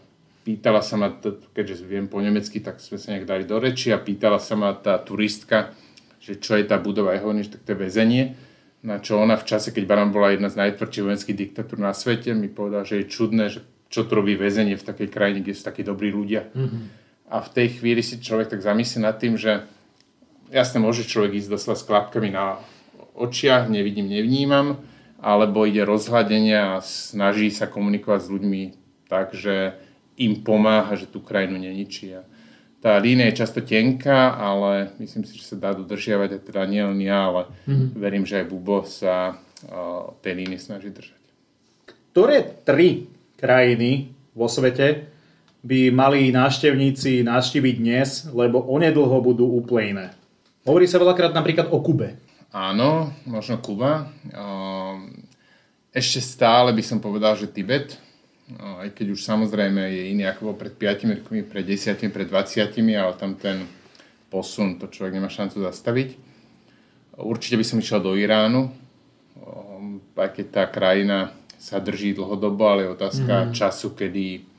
pýtala 0.47 0.81
sa 0.81 0.97
ma, 0.97 1.13
keďže 1.53 1.85
viem 1.85 2.09
po 2.09 2.23
nemecky, 2.23 2.63
tak 2.63 2.81
sme 2.81 2.97
sa 2.97 3.13
nejak 3.13 3.27
dali 3.27 3.43
do 3.45 3.59
reči 3.61 3.93
a 3.93 4.01
pýtala 4.01 4.41
sa 4.41 4.57
ma 4.57 4.73
tá 4.73 4.97
turistka, 4.97 5.75
že 6.17 6.41
čo 6.41 6.57
je 6.57 6.65
tá 6.65 6.81
budova, 6.81 7.13
ja 7.13 7.21
hovorím, 7.21 7.45
že 7.45 7.59
tak 7.59 7.67
to 7.67 7.71
je 7.75 7.83
väzenie 7.85 8.23
na 8.79 9.03
čo 9.03 9.19
ona 9.19 9.35
v 9.35 9.47
čase, 9.47 9.75
keď 9.75 9.83
Baran 9.83 10.11
bola 10.15 10.31
jedna 10.31 10.47
z 10.47 10.59
najtvrdších 10.59 11.03
vojenských 11.03 11.37
diktatúr 11.37 11.77
na 11.83 11.91
svete, 11.91 12.31
mi 12.31 12.47
povedala, 12.47 12.87
že 12.87 13.03
je 13.03 13.11
čudné, 13.11 13.51
že 13.51 13.59
čo 13.91 14.07
tu 14.07 14.15
robí 14.15 14.39
väzenie 14.39 14.79
v 14.79 14.87
takej 14.87 15.09
krajine, 15.11 15.43
kde 15.43 15.57
sú 15.57 15.67
takí 15.67 15.83
dobrí 15.83 16.13
ľudia. 16.13 16.47
Mm-hmm. 16.53 16.83
A 17.29 17.43
v 17.43 17.49
tej 17.51 17.67
chvíli 17.81 17.99
si 17.99 18.23
človek 18.23 18.55
tak 18.55 18.63
zamyslí 18.63 19.03
nad 19.03 19.19
tým, 19.19 19.35
že 19.35 19.67
jasne 20.49 20.81
môže 20.81 21.05
človek 21.05 21.37
ísť 21.39 21.49
doslova 21.49 21.77
s 21.77 21.87
klapkami 21.87 22.29
na 22.33 22.61
očiach, 23.15 23.69
nevidím, 23.69 24.09
nevnímam, 24.09 24.81
alebo 25.19 25.67
ide 25.67 25.83
rozhľadenie 25.83 26.55
a 26.55 26.71
snaží 26.79 27.51
sa 27.51 27.67
komunikovať 27.67 28.19
s 28.23 28.31
ľuďmi 28.31 28.61
tak, 29.11 29.35
že 29.35 29.75
im 30.19 30.43
pomáha, 30.43 30.95
že 30.95 31.07
tú 31.09 31.19
krajinu 31.23 31.59
neničí. 31.59 32.15
A 32.15 32.23
tá 32.79 32.95
línia 32.95 33.27
je 33.27 33.39
často 33.43 33.59
tenká, 33.59 34.35
ale 34.39 34.95
myslím 35.03 35.27
si, 35.27 35.35
že 35.35 35.51
sa 35.51 35.55
dá 35.59 35.75
dodržiavať 35.75 36.29
a 36.31 36.39
teda 36.39 36.63
nielen 36.63 36.99
ja, 37.03 37.27
ale 37.27 37.41
mm-hmm. 37.67 37.87
verím, 37.99 38.23
že 38.23 38.39
aj 38.39 38.45
Bubo 38.47 38.87
sa 38.87 39.35
uh, 39.35 40.15
tej 40.23 40.33
línie 40.43 40.59
snaží 40.59 40.87
držať. 40.87 41.19
Ktoré 42.15 42.63
tri 42.63 43.11
krajiny 43.35 44.15
vo 44.31 44.47
svete 44.47 45.11
by 45.59 45.91
mali 45.91 46.31
návštevníci 46.31 47.27
navštíviť 47.27 47.75
dnes, 47.75 48.31
lebo 48.31 48.63
onedlho 48.63 49.19
budú 49.19 49.43
úplne 49.59 49.87
iné? 49.91 50.07
Hovorí 50.69 50.85
sa 50.85 51.01
veľakrát 51.01 51.33
napríklad 51.33 51.73
o 51.73 51.81
Kube. 51.81 52.21
Áno, 52.53 53.09
možno 53.25 53.57
Kuba. 53.57 54.13
Ešte 55.89 56.21
stále 56.21 56.69
by 56.77 56.83
som 56.85 57.01
povedal, 57.01 57.33
že 57.33 57.49
Tibet, 57.49 57.97
No, 58.49 58.81
aj 58.81 58.97
keď 58.97 59.13
už 59.13 59.21
samozrejme 59.21 59.77
je 59.93 60.03
iný 60.09 60.25
ako 60.25 60.49
bol 60.49 60.57
pred 60.57 60.73
5 60.73 61.21
rokmi, 61.21 61.45
pred 61.45 61.61
10, 61.61 62.01
pred 62.09 62.25
20, 62.25 62.73
ale 62.97 63.13
tam 63.13 63.37
ten 63.37 63.69
posun, 64.33 64.81
to 64.81 64.89
človek 64.89 65.21
nemá 65.21 65.29
šancu 65.29 65.61
zastaviť. 65.61 66.17
Určite 67.21 67.61
by 67.61 67.65
som 67.65 67.77
išiel 67.77 68.01
do 68.01 68.17
Iránu, 68.17 68.73
aj 70.17 70.29
keď 70.33 70.45
tá 70.49 70.63
krajina 70.65 71.29
sa 71.61 71.77
drží 71.77 72.17
dlhodobo, 72.17 72.63
ale 72.65 72.89
je 72.89 72.95
otázka 72.97 73.33
mm. 73.45 73.53
času, 73.53 73.93
kedy 73.93 74.49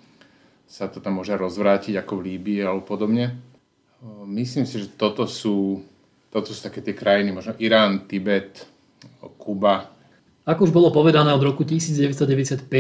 sa 0.71 0.87
to 0.87 1.03
tam 1.03 1.19
môže 1.19 1.35
rozvrátiť 1.35 1.99
ako 1.99 2.23
v 2.23 2.25
Líbii 2.31 2.63
alebo 2.63 2.87
podobne. 2.87 3.43
Myslím 4.23 4.71
si, 4.71 4.87
že 4.87 4.95
toto 4.95 5.27
sú, 5.27 5.83
toto 6.31 6.55
sú 6.55 6.63
také 6.63 6.81
tie 6.81 6.95
krajiny, 6.95 7.35
možno 7.35 7.59
Irán, 7.59 8.07
Tibet, 8.07 8.67
Kuba. 9.37 9.91
Ako 10.47 10.71
už 10.71 10.73
bolo 10.73 10.95
povedané, 10.95 11.35
od 11.35 11.43
roku 11.43 11.67
1995 11.67 12.71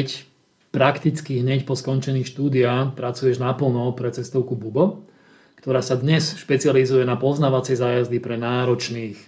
prakticky 0.71 1.42
hneď 1.42 1.66
po 1.66 1.75
skončení 1.75 2.23
štúdia 2.23 2.95
pracuješ 2.95 3.42
naplno 3.42 3.90
pre 3.92 4.14
cestovku 4.14 4.54
Bubo, 4.54 5.02
ktorá 5.59 5.83
sa 5.83 5.99
dnes 5.99 6.38
špecializuje 6.38 7.02
na 7.02 7.19
poznávacie 7.19 7.75
zájazdy 7.75 8.23
pre 8.23 8.38
náročných. 8.38 9.19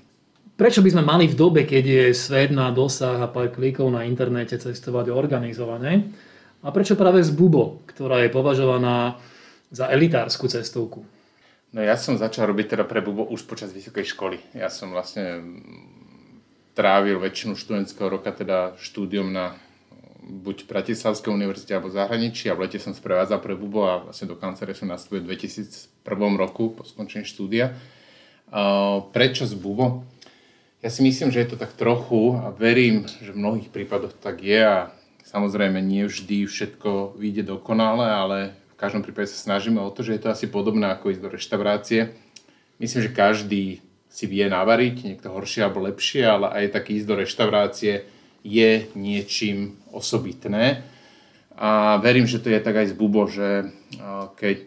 Prečo 0.55 0.81
by 0.81 0.91
sme 0.95 1.03
mali 1.03 1.27
v 1.27 1.35
dobe, 1.35 1.67
keď 1.67 1.85
je 1.85 2.05
svet 2.15 2.55
na 2.55 2.71
dosah 2.71 3.19
a 3.19 3.29
pár 3.29 3.51
klikov 3.51 3.91
na 3.91 4.07
internete 4.07 4.55
cestovať 4.55 5.11
organizovane? 5.11 6.15
A 6.63 6.71
prečo 6.71 6.95
práve 6.95 7.27
z 7.27 7.35
Bubo, 7.35 7.83
ktorá 7.91 8.23
je 8.23 8.31
považovaná 8.31 9.19
za 9.75 9.91
elitárskú 9.91 10.47
cestovku? 10.47 11.03
No 11.73 11.81
ja 11.81 11.97
som 11.97 12.21
začal 12.21 12.53
robiť 12.53 12.77
teda 12.77 12.85
pre 12.85 13.01
Bubo 13.01 13.25
už 13.25 13.49
počas 13.49 13.73
vysokej 13.73 14.13
školy. 14.13 14.37
Ja 14.53 14.69
som 14.69 14.93
vlastne 14.93 15.41
trávil 16.77 17.17
väčšinu 17.17 17.57
študentského 17.57 18.13
roka 18.13 18.29
teda 18.29 18.77
štúdium 18.77 19.33
na 19.33 19.57
buď 20.23 20.69
Bratislavskej 20.69 21.33
univerzite 21.33 21.75
alebo 21.75 21.91
zahraničí 21.91 22.47
a 22.47 22.55
v 22.55 22.69
lete 22.69 22.79
som 22.79 22.93
sprevádzal 22.93 23.41
pre 23.41 23.57
Bubo 23.57 23.89
a 23.89 24.05
vlastne 24.05 24.29
do 24.29 24.37
kancelárie 24.37 24.77
som 24.77 24.93
nastúpil 24.93 25.25
v 25.25 25.35
2001 25.35 25.99
roku 26.39 26.77
po 26.77 26.85
skončení 26.85 27.25
štúdia. 27.25 27.75
Prečo 29.11 29.49
z 29.49 29.57
Bubo? 29.57 30.05
Ja 30.85 30.93
si 30.93 31.01
myslím, 31.03 31.33
že 31.33 31.41
je 31.41 31.57
to 31.57 31.59
tak 31.59 31.73
trochu 31.75 32.37
a 32.37 32.53
verím, 32.53 33.09
že 33.09 33.33
v 33.33 33.41
mnohých 33.41 33.73
prípadoch 33.73 34.13
tak 34.21 34.45
je 34.45 34.61
a 34.61 34.93
samozrejme 35.25 35.81
nie 35.81 36.05
vždy 36.05 36.45
všetko 36.45 37.17
vyjde 37.17 37.49
dokonale, 37.49 38.07
ale 38.07 38.39
každom 38.83 39.07
prípade 39.07 39.31
sa 39.31 39.39
snažíme 39.39 39.79
o 39.79 39.95
to, 39.95 40.03
že 40.03 40.19
je 40.19 40.23
to 40.27 40.35
asi 40.35 40.51
podobné 40.51 40.91
ako 40.91 41.15
ísť 41.15 41.23
do 41.23 41.31
reštaurácie. 41.31 42.19
Myslím, 42.83 43.01
že 43.07 43.15
každý 43.15 43.65
si 44.11 44.25
vie 44.27 44.43
navariť, 44.51 45.07
niekto 45.07 45.31
horšie 45.31 45.63
alebo 45.63 45.87
lepšie, 45.87 46.27
ale 46.27 46.51
aj 46.51 46.75
tak 46.75 46.91
ísť 46.91 47.07
do 47.07 47.15
reštaurácie 47.23 48.03
je 48.43 48.71
niečím 48.99 49.79
osobitné. 49.95 50.83
A 51.55 52.03
verím, 52.03 52.27
že 52.27 52.43
to 52.43 52.51
je 52.51 52.59
tak 52.59 52.75
aj 52.75 52.91
z 52.91 52.99
Bubo, 52.99 53.31
že 53.31 53.71
keď 54.35 54.63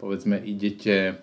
povedzme 0.00 0.40
idete 0.40 1.20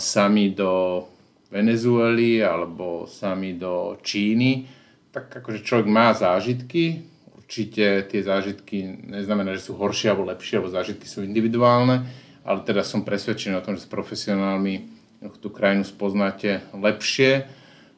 sami 0.00 0.56
do 0.56 1.04
Venezuely 1.52 2.40
alebo 2.40 3.04
sami 3.04 3.60
do 3.60 4.00
Číny, 4.00 4.64
tak 5.12 5.28
akože 5.28 5.60
človek 5.60 5.84
má 5.84 6.16
zážitky, 6.16 7.04
určite 7.46 8.02
tie 8.10 8.20
zážitky 8.26 9.06
neznamená, 9.06 9.54
že 9.54 9.70
sú 9.70 9.78
horšie 9.78 10.10
alebo 10.10 10.26
lepšie, 10.34 10.58
alebo 10.58 10.74
zážitky 10.74 11.06
sú 11.06 11.22
individuálne, 11.22 12.02
ale 12.42 12.58
teda 12.66 12.82
som 12.82 13.06
presvedčený 13.06 13.54
o 13.54 13.62
tom, 13.62 13.78
že 13.78 13.86
s 13.86 13.94
profesionálmi 13.94 14.90
tú 15.38 15.54
krajinu 15.54 15.86
spoznáte 15.86 16.66
lepšie. 16.74 17.46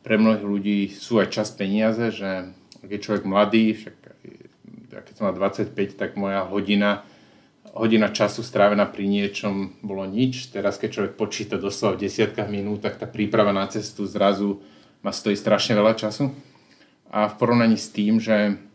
Pre 0.04 0.14
mnohých 0.20 0.44
ľudí 0.44 0.78
sú 0.92 1.16
aj 1.16 1.32
čas 1.32 1.48
peniaze, 1.48 2.12
že 2.12 2.52
ak 2.84 2.88
je 2.92 3.00
človek 3.00 3.24
mladý, 3.24 3.72
však 3.72 3.96
keď 4.92 5.14
som 5.16 5.32
mal 5.32 5.36
25, 5.40 5.72
tak 5.96 6.20
moja 6.20 6.44
hodina, 6.44 7.08
hodina 7.72 8.12
času 8.12 8.44
strávená 8.44 8.84
pri 8.84 9.08
niečom 9.08 9.80
bolo 9.80 10.04
nič. 10.04 10.52
Teraz, 10.52 10.76
keď 10.76 10.88
človek 10.92 11.12
počíta 11.16 11.56
doslova 11.56 11.96
v 11.96 12.04
desiatkách 12.04 12.52
minút, 12.52 12.84
tak 12.84 13.00
tá 13.00 13.08
príprava 13.08 13.56
na 13.56 13.64
cestu 13.72 14.04
zrazu 14.04 14.60
ma 15.00 15.08
stojí 15.08 15.40
strašne 15.40 15.72
veľa 15.72 15.96
času. 15.96 16.36
A 17.08 17.32
v 17.32 17.34
porovnaní 17.40 17.80
s 17.80 17.88
tým, 17.88 18.20
že 18.20 18.67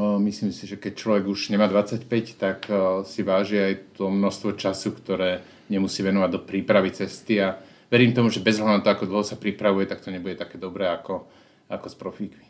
myslím 0.00 0.52
si, 0.56 0.64
že 0.64 0.80
keď 0.80 0.92
človek 0.96 1.24
už 1.28 1.52
nemá 1.52 1.68
25, 1.68 2.08
tak 2.40 2.64
si 3.04 3.20
váži 3.20 3.60
aj 3.60 3.72
to 4.00 4.08
množstvo 4.08 4.56
času, 4.56 4.96
ktoré 4.96 5.44
nemusí 5.68 6.00
venovať 6.00 6.30
do 6.32 6.40
prípravy 6.40 6.92
cesty 6.92 7.40
a 7.40 7.60
verím 7.92 8.16
tomu, 8.16 8.32
že 8.32 8.40
bez 8.40 8.56
hľadu 8.56 8.80
na 8.80 8.84
to, 8.84 8.88
ako 8.88 9.04
dlho 9.04 9.24
sa 9.24 9.36
pripravuje, 9.36 9.84
tak 9.84 10.00
to 10.00 10.08
nebude 10.08 10.40
také 10.40 10.56
dobré 10.56 10.88
ako, 10.88 11.28
ako 11.68 11.86
s 11.92 11.96
profíkmi. 11.96 12.46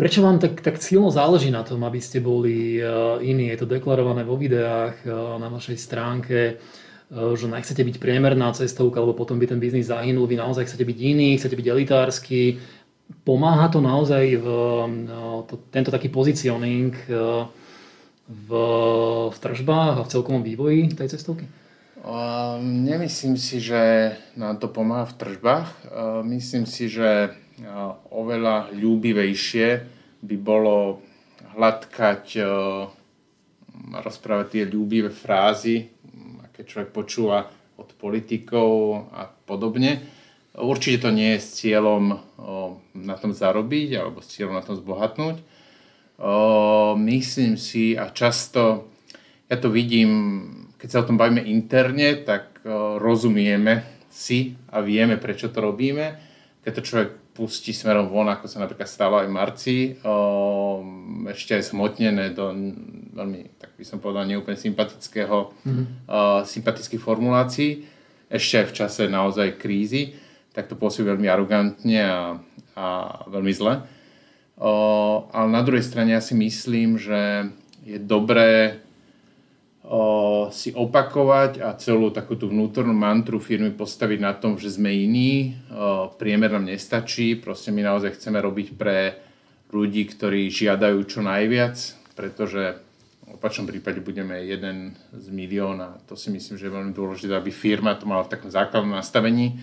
Prečo 0.00 0.24
vám 0.24 0.40
tak, 0.40 0.64
tak 0.64 0.80
silno 0.80 1.12
záleží 1.12 1.52
na 1.52 1.60
tom, 1.60 1.84
aby 1.84 2.00
ste 2.00 2.24
boli 2.24 2.80
uh, 2.80 3.20
iní? 3.20 3.52
Je 3.52 3.60
to 3.60 3.68
deklarované 3.68 4.24
vo 4.24 4.36
videách, 4.40 4.96
uh, 5.04 5.36
na 5.36 5.52
vašej 5.52 5.76
stránke, 5.76 6.56
uh, 6.56 7.36
že 7.36 7.44
nechcete 7.44 7.84
byť 7.84 8.00
priemerná 8.00 8.48
cestovka, 8.56 9.04
lebo 9.04 9.12
potom 9.12 9.36
by 9.36 9.44
ten 9.44 9.60
biznis 9.60 9.92
zahynul. 9.92 10.24
Vy 10.24 10.40
naozaj 10.40 10.72
chcete 10.72 10.88
byť 10.88 10.98
iný, 11.04 11.36
chcete 11.36 11.52
byť 11.52 11.66
elitársky. 11.68 12.56
Pomáha 13.26 13.66
to 13.68 13.82
naozaj 13.82 14.38
v 14.38 14.46
to, 15.50 15.54
tento 15.74 15.90
taký 15.90 16.08
pozicioning 16.08 16.94
v, 18.30 18.50
v 19.30 19.36
tržbách 19.38 19.94
a 19.98 20.06
v 20.06 20.12
celkovom 20.14 20.46
vývoji 20.46 20.94
tej 20.94 21.18
cestovky? 21.18 21.50
Nemyslím 22.62 23.36
si, 23.36 23.60
že 23.60 24.14
nám 24.38 24.56
to 24.56 24.72
pomáha 24.72 25.04
v 25.10 25.18
tržbách. 25.20 25.68
Uh, 25.84 26.24
myslím 26.24 26.64
si, 26.64 26.88
že 26.88 27.34
oveľa 28.08 28.72
ľúbivejšie 28.72 29.68
by 30.24 30.36
bolo 30.40 31.04
hladkať 31.56 32.40
rozprávať 33.90 34.46
tie 34.48 34.64
ľúbivé 34.68 35.10
frázy, 35.12 35.88
aké 36.44 36.64
človek 36.64 36.90
počúva 36.92 37.48
od 37.80 37.88
politikov 37.96 39.04
a 39.12 39.28
podobne. 39.28 40.19
Určite 40.50 41.06
to 41.06 41.10
nie 41.14 41.38
je 41.38 41.44
s 41.44 41.48
cieľom 41.62 42.18
na 42.94 43.14
tom 43.18 43.30
zarobiť 43.30 43.90
alebo 43.94 44.18
s 44.18 44.34
cieľom 44.34 44.58
na 44.58 44.64
tom 44.66 44.74
zbohatnúť. 44.74 45.38
Myslím 47.00 47.54
si 47.54 47.94
a 47.94 48.10
často, 48.10 48.90
ja 49.46 49.56
to 49.56 49.70
vidím, 49.70 50.10
keď 50.76 50.88
sa 50.90 51.00
o 51.00 51.08
tom 51.08 51.16
bavíme 51.16 51.40
interne, 51.46 52.18
tak 52.26 52.60
rozumieme 52.98 53.86
si 54.10 54.58
a 54.74 54.82
vieme, 54.82 55.16
prečo 55.16 55.48
to 55.48 55.62
robíme. 55.64 56.18
Keď 56.60 56.72
to 56.76 56.82
človek 56.84 57.10
pustí 57.32 57.72
smerom 57.72 58.12
von, 58.12 58.28
ako 58.28 58.50
sa 58.50 58.60
napríklad 58.60 58.90
stalo 58.90 59.16
aj 59.22 59.32
marci, 59.32 59.96
ešte 61.30 61.56
aj 61.56 61.72
smotnené 61.72 62.36
do 62.36 62.52
veľmi, 63.16 63.56
tak 63.56 63.72
by 63.80 63.84
som 63.86 63.96
povedal, 63.96 64.28
neúplne 64.28 64.60
sympatického, 64.60 65.56
mm-hmm. 65.56 65.86
sympatických 66.44 67.00
formulácií, 67.00 67.88
ešte 68.28 68.60
aj 68.60 68.66
v 68.68 68.76
čase 68.76 69.02
naozaj 69.08 69.56
krízy, 69.56 70.20
tak 70.60 70.68
to 70.68 70.76
pôsobí 70.76 71.08
veľmi 71.08 71.24
arogantne 71.24 72.04
a, 72.04 72.36
a 72.76 72.86
veľmi 73.32 73.52
zle. 73.56 73.80
ale 75.32 75.48
na 75.48 75.64
druhej 75.64 75.80
strane 75.80 76.12
ja 76.12 76.20
si 76.20 76.36
myslím, 76.36 77.00
že 77.00 77.48
je 77.88 77.96
dobré 77.96 78.76
si 80.54 80.70
opakovať 80.70 81.64
a 81.64 81.74
celú 81.74 82.14
takú 82.14 82.38
tú 82.38 82.46
vnútornú 82.46 82.94
mantru 82.94 83.42
firmy 83.42 83.74
postaviť 83.74 84.18
na 84.22 84.36
tom, 84.36 84.54
že 84.54 84.70
sme 84.70 84.92
iní, 84.92 85.58
priemer 86.14 86.54
nám 86.54 86.70
nestačí, 86.70 87.34
proste 87.34 87.74
my 87.74 87.82
naozaj 87.82 88.14
chceme 88.14 88.38
robiť 88.38 88.78
pre 88.78 89.18
ľudí, 89.74 90.06
ktorí 90.06 90.46
žiadajú 90.46 90.98
čo 91.10 91.26
najviac, 91.26 91.74
pretože 92.14 92.78
v 93.26 93.38
opačnom 93.38 93.66
prípade 93.66 94.02
budeme 94.02 94.42
jeden 94.42 94.94
z 95.14 95.26
milióna. 95.30 96.02
To 96.10 96.18
si 96.18 96.34
myslím, 96.34 96.58
že 96.58 96.66
je 96.66 96.76
veľmi 96.76 96.94
dôležité, 96.94 97.34
aby 97.34 97.54
firma 97.54 97.94
to 97.94 98.06
mala 98.06 98.26
v 98.26 98.34
takom 98.34 98.50
základnom 98.50 98.98
nastavení. 98.98 99.58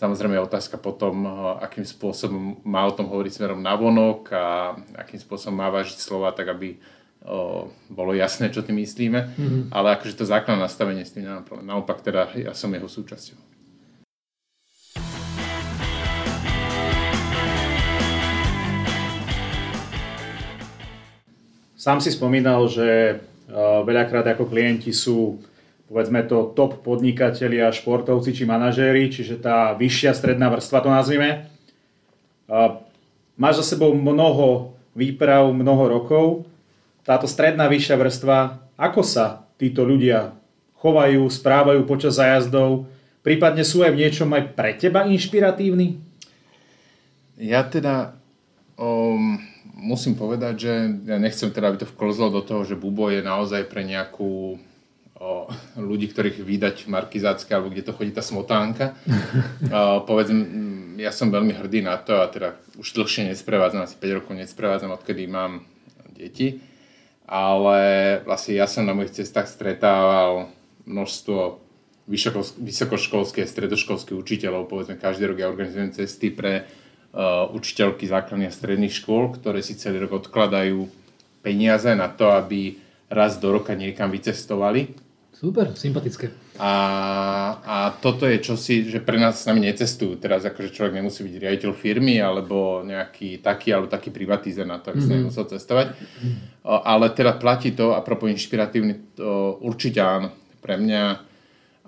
Samozrejme 0.00 0.32
je 0.32 0.48
otázka 0.48 0.80
potom, 0.80 1.28
akým 1.60 1.84
spôsobom 1.84 2.64
má 2.64 2.88
o 2.88 2.96
tom 2.96 3.12
hovoriť 3.12 3.36
smerom 3.36 3.60
na 3.60 3.76
vonok 3.76 4.32
a 4.32 4.72
akým 4.96 5.20
spôsobom 5.20 5.60
má 5.60 5.68
vážiť 5.68 6.00
slova, 6.00 6.32
tak 6.32 6.56
aby 6.56 6.80
o, 7.20 7.68
bolo 7.92 8.16
jasné, 8.16 8.48
čo 8.48 8.64
tým 8.64 8.80
myslíme, 8.80 9.20
mm-hmm. 9.20 9.62
ale 9.68 10.00
akože 10.00 10.16
to 10.16 10.24
základné 10.24 10.56
nastavenie 10.56 11.04
s 11.04 11.12
tým 11.12 11.28
nemám 11.28 11.44
problém. 11.44 11.68
Naopak 11.68 12.00
teda 12.00 12.32
ja 12.32 12.56
som 12.56 12.72
jeho 12.72 12.88
súčasťou. 12.88 13.36
Sám 21.76 22.00
si 22.00 22.08
spomínal, 22.08 22.64
že 22.72 23.20
veľakrát 23.84 24.24
ako 24.32 24.48
klienti 24.48 24.96
sú 24.96 25.44
povedzme 25.90 26.22
to 26.22 26.54
top 26.54 26.86
podnikatelia, 26.86 27.74
športovci 27.74 28.30
či 28.30 28.46
manažéri, 28.46 29.10
čiže 29.10 29.42
tá 29.42 29.74
vyššia 29.74 30.14
stredná 30.14 30.46
vrstva 30.46 30.78
to 30.86 30.90
nazvime. 30.94 31.50
Máš 33.34 33.66
za 33.66 33.74
sebou 33.74 33.90
mnoho 33.98 34.78
výprav, 34.94 35.50
mnoho 35.50 35.84
rokov 35.90 36.46
táto 37.10 37.26
stredná 37.26 37.66
vyššia 37.66 37.96
vrstva, 37.96 38.38
ako 38.78 39.02
sa 39.02 39.42
títo 39.58 39.82
ľudia 39.82 40.36
chovajú, 40.78 41.26
správajú 41.28 41.82
počas 41.84 42.22
zájazdov, 42.22 42.88
prípadne 43.26 43.66
sú 43.66 43.82
aj 43.84 43.92
v 43.92 44.00
niečom 44.06 44.30
aj 44.30 44.54
pre 44.54 44.78
teba 44.78 45.04
inšpiratívni? 45.08 46.00
Ja 47.40 47.64
teda 47.64 48.16
um, 48.76 49.40
musím 49.74 50.14
povedať, 50.14 50.54
že 50.60 50.72
ja 51.08 51.16
nechcem 51.16 51.50
teda, 51.50 51.72
aby 51.72 51.82
to 51.82 51.90
vklzlo 51.90 52.30
do 52.30 52.40
toho, 52.44 52.62
že 52.62 52.78
Bubo 52.78 53.08
je 53.08 53.24
naozaj 53.24 53.66
pre 53.68 53.82
nejakú 53.84 54.60
o, 55.20 55.46
ľudí, 55.76 56.08
ktorých 56.08 56.40
vydať 56.40 56.88
v 56.88 56.92
Markizácke, 56.96 57.52
alebo 57.52 57.70
kde 57.70 57.84
to 57.84 57.92
chodí 57.92 58.10
tá 58.10 58.24
smotánka. 58.24 58.96
o, 59.68 60.02
povedzme, 60.08 60.40
ja 60.96 61.12
som 61.12 61.28
veľmi 61.28 61.54
hrdý 61.54 61.84
na 61.84 62.00
to 62.00 62.18
a 62.18 62.26
teda 62.32 62.56
už 62.80 62.96
dlhšie 62.96 63.28
nesprevádzam, 63.30 63.84
asi 63.84 64.00
5 64.00 64.18
rokov 64.24 64.32
nesprevádzam, 64.34 64.96
odkedy 64.96 65.28
mám 65.28 65.68
deti 66.16 66.70
ale 67.30 67.78
vlastne 68.26 68.58
ja 68.58 68.66
som 68.66 68.82
na 68.82 68.90
mojich 68.90 69.14
cestách 69.14 69.46
stretával 69.46 70.50
množstvo 70.82 71.62
vysokoškolských 72.58 73.46
a 73.46 73.52
stredoškolských 73.54 74.18
učiteľov. 74.18 74.66
Povedzme, 74.66 74.98
každý 74.98 75.30
rok 75.30 75.38
ja 75.38 75.46
organizujem 75.46 75.94
cesty 75.94 76.34
pre 76.34 76.66
uh, 76.66 77.46
učiteľky 77.54 78.10
základných 78.10 78.50
a 78.50 78.56
stredných 78.58 78.90
škôl, 78.90 79.30
ktoré 79.38 79.62
si 79.62 79.78
celý 79.78 80.02
rok 80.02 80.26
odkladajú 80.26 80.90
peniaze 81.46 81.94
na 81.94 82.10
to, 82.10 82.34
aby 82.34 82.82
raz 83.06 83.38
do 83.38 83.54
roka 83.54 83.78
niekam 83.78 84.10
vycestovali 84.10 84.90
Super, 85.40 85.72
sympatické. 85.72 86.28
A, 86.60 86.72
a 87.64 87.76
toto 87.96 88.28
je 88.28 88.44
čosi, 88.44 88.84
že 88.84 89.00
pre 89.00 89.16
nás 89.16 89.40
s 89.40 89.48
nami 89.48 89.64
necestujú. 89.64 90.20
Teraz 90.20 90.44
akože 90.44 90.68
človek 90.68 91.00
nemusí 91.00 91.24
byť 91.24 91.34
riaditeľ 91.40 91.72
firmy 91.72 92.20
alebo 92.20 92.84
nejaký 92.84 93.40
taký 93.40 93.72
alebo 93.72 93.88
taký 93.88 94.12
privatizer 94.12 94.68
na 94.68 94.76
to, 94.76 94.92
aby 94.92 95.00
mm-hmm. 95.00 95.16
sa 95.16 95.20
nemusel 95.24 95.44
cestovať. 95.48 95.86
O, 96.60 96.76
ale 96.84 97.08
teda 97.16 97.40
platí 97.40 97.72
to, 97.72 97.96
a 97.96 98.04
propos 98.04 98.28
inšpiratívny, 98.28 99.16
to 99.16 99.56
určite 99.64 100.04
áno. 100.04 100.28
Pre 100.60 100.76
mňa, 100.76 101.02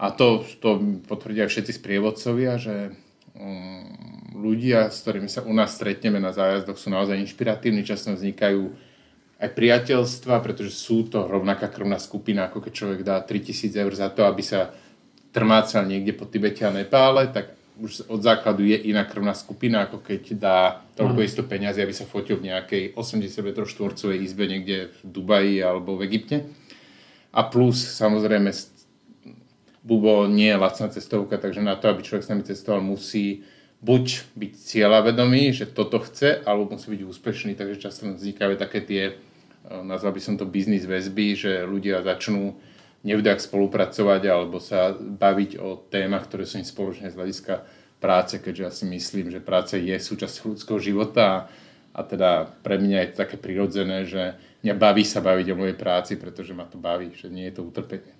a 0.01 0.07
to, 0.17 0.49
to 0.65 0.81
potvrdia 1.05 1.45
všetci 1.45 1.77
sprievodcovia, 1.77 2.57
že 2.57 2.97
um, 3.37 3.85
ľudia, 4.33 4.88
s 4.88 5.05
ktorými 5.05 5.29
sa 5.29 5.45
u 5.45 5.53
nás 5.53 5.77
stretneme 5.77 6.17
na 6.17 6.33
zájazdoch, 6.33 6.81
sú 6.81 6.88
naozaj 6.88 7.21
inšpiratívni, 7.21 7.85
často 7.85 8.17
vznikajú 8.17 8.91
aj 9.42 9.50
priateľstva, 9.59 10.38
pretože 10.38 10.70
sú 10.70 11.11
to 11.11 11.26
rovnaká 11.26 11.66
krvná 11.66 11.98
skupina, 11.98 12.46
ako 12.46 12.62
keď 12.62 12.72
človek 12.72 13.00
dá 13.02 13.18
3000 13.18 13.74
eur 13.74 13.92
za 13.98 14.07
to, 14.14 14.22
aby 14.22 14.38
sa 14.38 14.70
trmácal 15.35 15.83
niekde 15.83 16.14
po 16.14 16.31
Tibete 16.31 16.62
a 16.62 16.70
Nepále, 16.70 17.26
tak 17.35 17.59
už 17.83 18.07
od 18.07 18.22
základu 18.22 18.62
je 18.62 18.78
iná 18.78 19.02
krvná 19.02 19.35
skupina, 19.35 19.88
ako 19.88 19.98
keď 19.98 20.22
dá 20.38 20.59
toľko 20.94 21.18
mm. 21.18 21.26
isto 21.26 21.42
peniazy, 21.42 21.83
aby 21.83 21.90
sa 21.90 22.07
fotil 22.07 22.38
v 22.38 22.55
nejakej 22.55 22.94
80 22.94 23.42
m 23.42 23.48
štvorcovej 23.66 24.18
izbe 24.22 24.44
niekde 24.46 24.92
v 24.92 24.98
Dubaji 25.02 25.59
alebo 25.59 25.98
v 25.98 26.07
Egypte. 26.07 26.46
A 27.33 27.42
plus, 27.48 27.81
samozrejme, 27.81 28.52
Bubo 29.83 30.31
nie 30.31 30.52
je 30.52 30.62
lacná 30.62 30.87
cestovka, 30.92 31.40
takže 31.40 31.64
na 31.64 31.74
to, 31.74 31.90
aby 31.90 32.07
človek 32.07 32.22
s 32.22 32.31
nami 32.31 32.46
cestoval, 32.46 32.85
musí 32.85 33.42
buď 33.83 34.38
byť 34.38 34.52
cieľavedomý, 34.55 35.50
že 35.50 35.66
toto 35.66 35.98
chce, 35.98 36.38
alebo 36.46 36.78
musí 36.78 36.87
byť 36.94 37.02
úspešný, 37.02 37.59
takže 37.59 37.83
často 37.83 38.07
vznikajú 38.07 38.55
také 38.55 38.78
tie 38.85 39.02
nazval 39.68 40.12
by 40.16 40.22
som 40.22 40.35
to 40.35 40.48
biznis 40.48 40.88
väzby, 40.88 41.38
že 41.38 41.53
ľudia 41.62 42.03
začnú 42.03 42.59
nevďak 43.03 43.42
spolupracovať 43.42 44.22
alebo 44.31 44.62
sa 44.62 44.94
baviť 44.94 45.59
o 45.59 45.79
témach, 45.90 46.31
ktoré 46.31 46.46
sú 46.46 46.62
im 46.62 46.66
spoločné 46.66 47.11
z 47.11 47.18
hľadiska 47.18 47.55
práce, 47.98 48.38
keďže 48.38 48.62
ja 48.62 48.72
si 48.75 48.85
myslím, 48.90 49.31
že 49.31 49.42
práca 49.42 49.79
je 49.79 49.94
súčasť 49.94 50.42
ľudského 50.46 50.79
života 50.83 51.51
a 51.94 52.01
teda 52.03 52.51
pre 52.62 52.79
mňa 52.79 52.98
je 52.98 53.09
to 53.14 53.20
také 53.27 53.37
prirodzené, 53.38 54.07
že 54.07 54.38
mňa 54.66 54.75
baví 54.75 55.03
sa 55.07 55.22
baviť 55.22 55.46
o 55.55 55.59
mojej 55.59 55.77
práci, 55.79 56.18
pretože 56.18 56.55
ma 56.55 56.66
to 56.66 56.79
baví, 56.79 57.14
že 57.14 57.31
nie 57.31 57.46
je 57.51 57.59
to 57.59 57.66
utrpenie. 57.66 58.14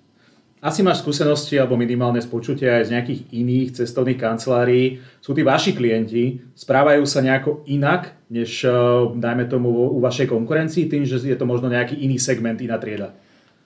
Asi 0.63 0.79
máš 0.79 1.03
skúsenosti 1.03 1.59
alebo 1.59 1.75
minimálne 1.75 2.23
z 2.23 2.31
počutia 2.31 2.79
aj 2.79 2.87
z 2.87 2.93
nejakých 2.95 3.21
iných 3.35 3.69
cestovných 3.83 4.15
kancelárií. 4.15 5.03
Sú 5.19 5.35
tí 5.35 5.43
vaši 5.43 5.75
klienti, 5.75 6.39
správajú 6.55 7.03
sa 7.03 7.19
nejako 7.19 7.67
inak, 7.67 8.15
než 8.33 8.65
eh, 8.65 8.73
dajme 9.13 9.45
tomu 9.45 9.69
u 9.69 10.01
vašej 10.01 10.25
konkurencii, 10.25 10.89
tým, 10.89 11.05
že 11.05 11.21
je 11.21 11.37
to 11.37 11.45
možno 11.45 11.69
nejaký 11.69 11.93
iný 12.01 12.17
segment, 12.17 12.57
iná 12.57 12.81
trieda? 12.81 13.13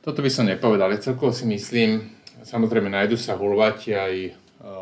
Toto 0.03 0.19
by 0.19 0.27
som 0.27 0.43
nepovedal. 0.43 0.91
Ja 0.91 0.99
celkovo 0.99 1.31
si 1.31 1.47
myslím, 1.47 2.11
samozrejme 2.43 2.91
nájdu 2.91 3.15
sa 3.15 3.39
hulváti 3.39 3.95
aj 3.95 4.13
eh, 4.27 4.33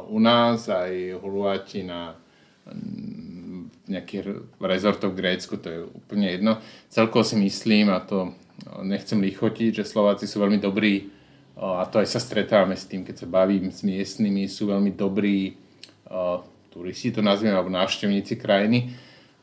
u 0.09 0.17
nás, 0.17 0.65
aj 0.65 1.21
hulváti 1.21 1.85
na 1.85 2.17
mm, 2.65 3.85
nejakých 3.85 4.49
rezortov 4.57 5.13
v 5.13 5.21
Grécku, 5.21 5.61
to 5.61 5.67
je 5.69 5.79
úplne 5.85 6.33
jedno. 6.33 6.57
Celkovo 6.89 7.21
si 7.21 7.37
myslím, 7.37 7.93
a 7.93 8.01
to 8.01 8.33
nechcem 8.81 9.21
lichotiť, 9.21 9.77
že 9.77 9.85
Slováci 9.85 10.25
sú 10.25 10.41
veľmi 10.41 10.57
dobrí 10.57 11.13
a 11.55 11.85
to 11.85 12.01
aj 12.01 12.09
sa 12.09 12.19
stretávame 12.19 12.73
s 12.73 12.89
tým, 12.89 13.05
keď 13.05 13.23
sa 13.23 13.27
bavím 13.29 13.69
s 13.69 13.85
miestnymi, 13.85 14.49
sú 14.49 14.73
veľmi 14.73 14.91
dobrí 14.91 15.55
turisti, 16.75 17.15
to 17.15 17.23
nazviem, 17.23 17.55
alebo 17.55 17.71
návštevníci 17.71 18.35
krajiny, 18.35 18.91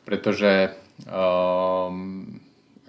pretože 0.03 0.75
um, 1.07 2.41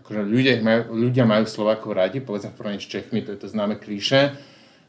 akože 0.04 0.22
ľudia, 0.26 0.54
majú, 0.60 0.82
ľudia 0.92 1.24
majú 1.24 1.46
Slovákov 1.48 1.96
radi, 1.96 2.20
povedzme 2.20 2.52
v 2.52 2.58
porovnaní 2.58 2.82
s 2.84 2.92
Čechmi, 2.92 3.24
to 3.24 3.32
je 3.34 3.40
to 3.40 3.48
známe 3.48 3.80
klíše, 3.80 4.36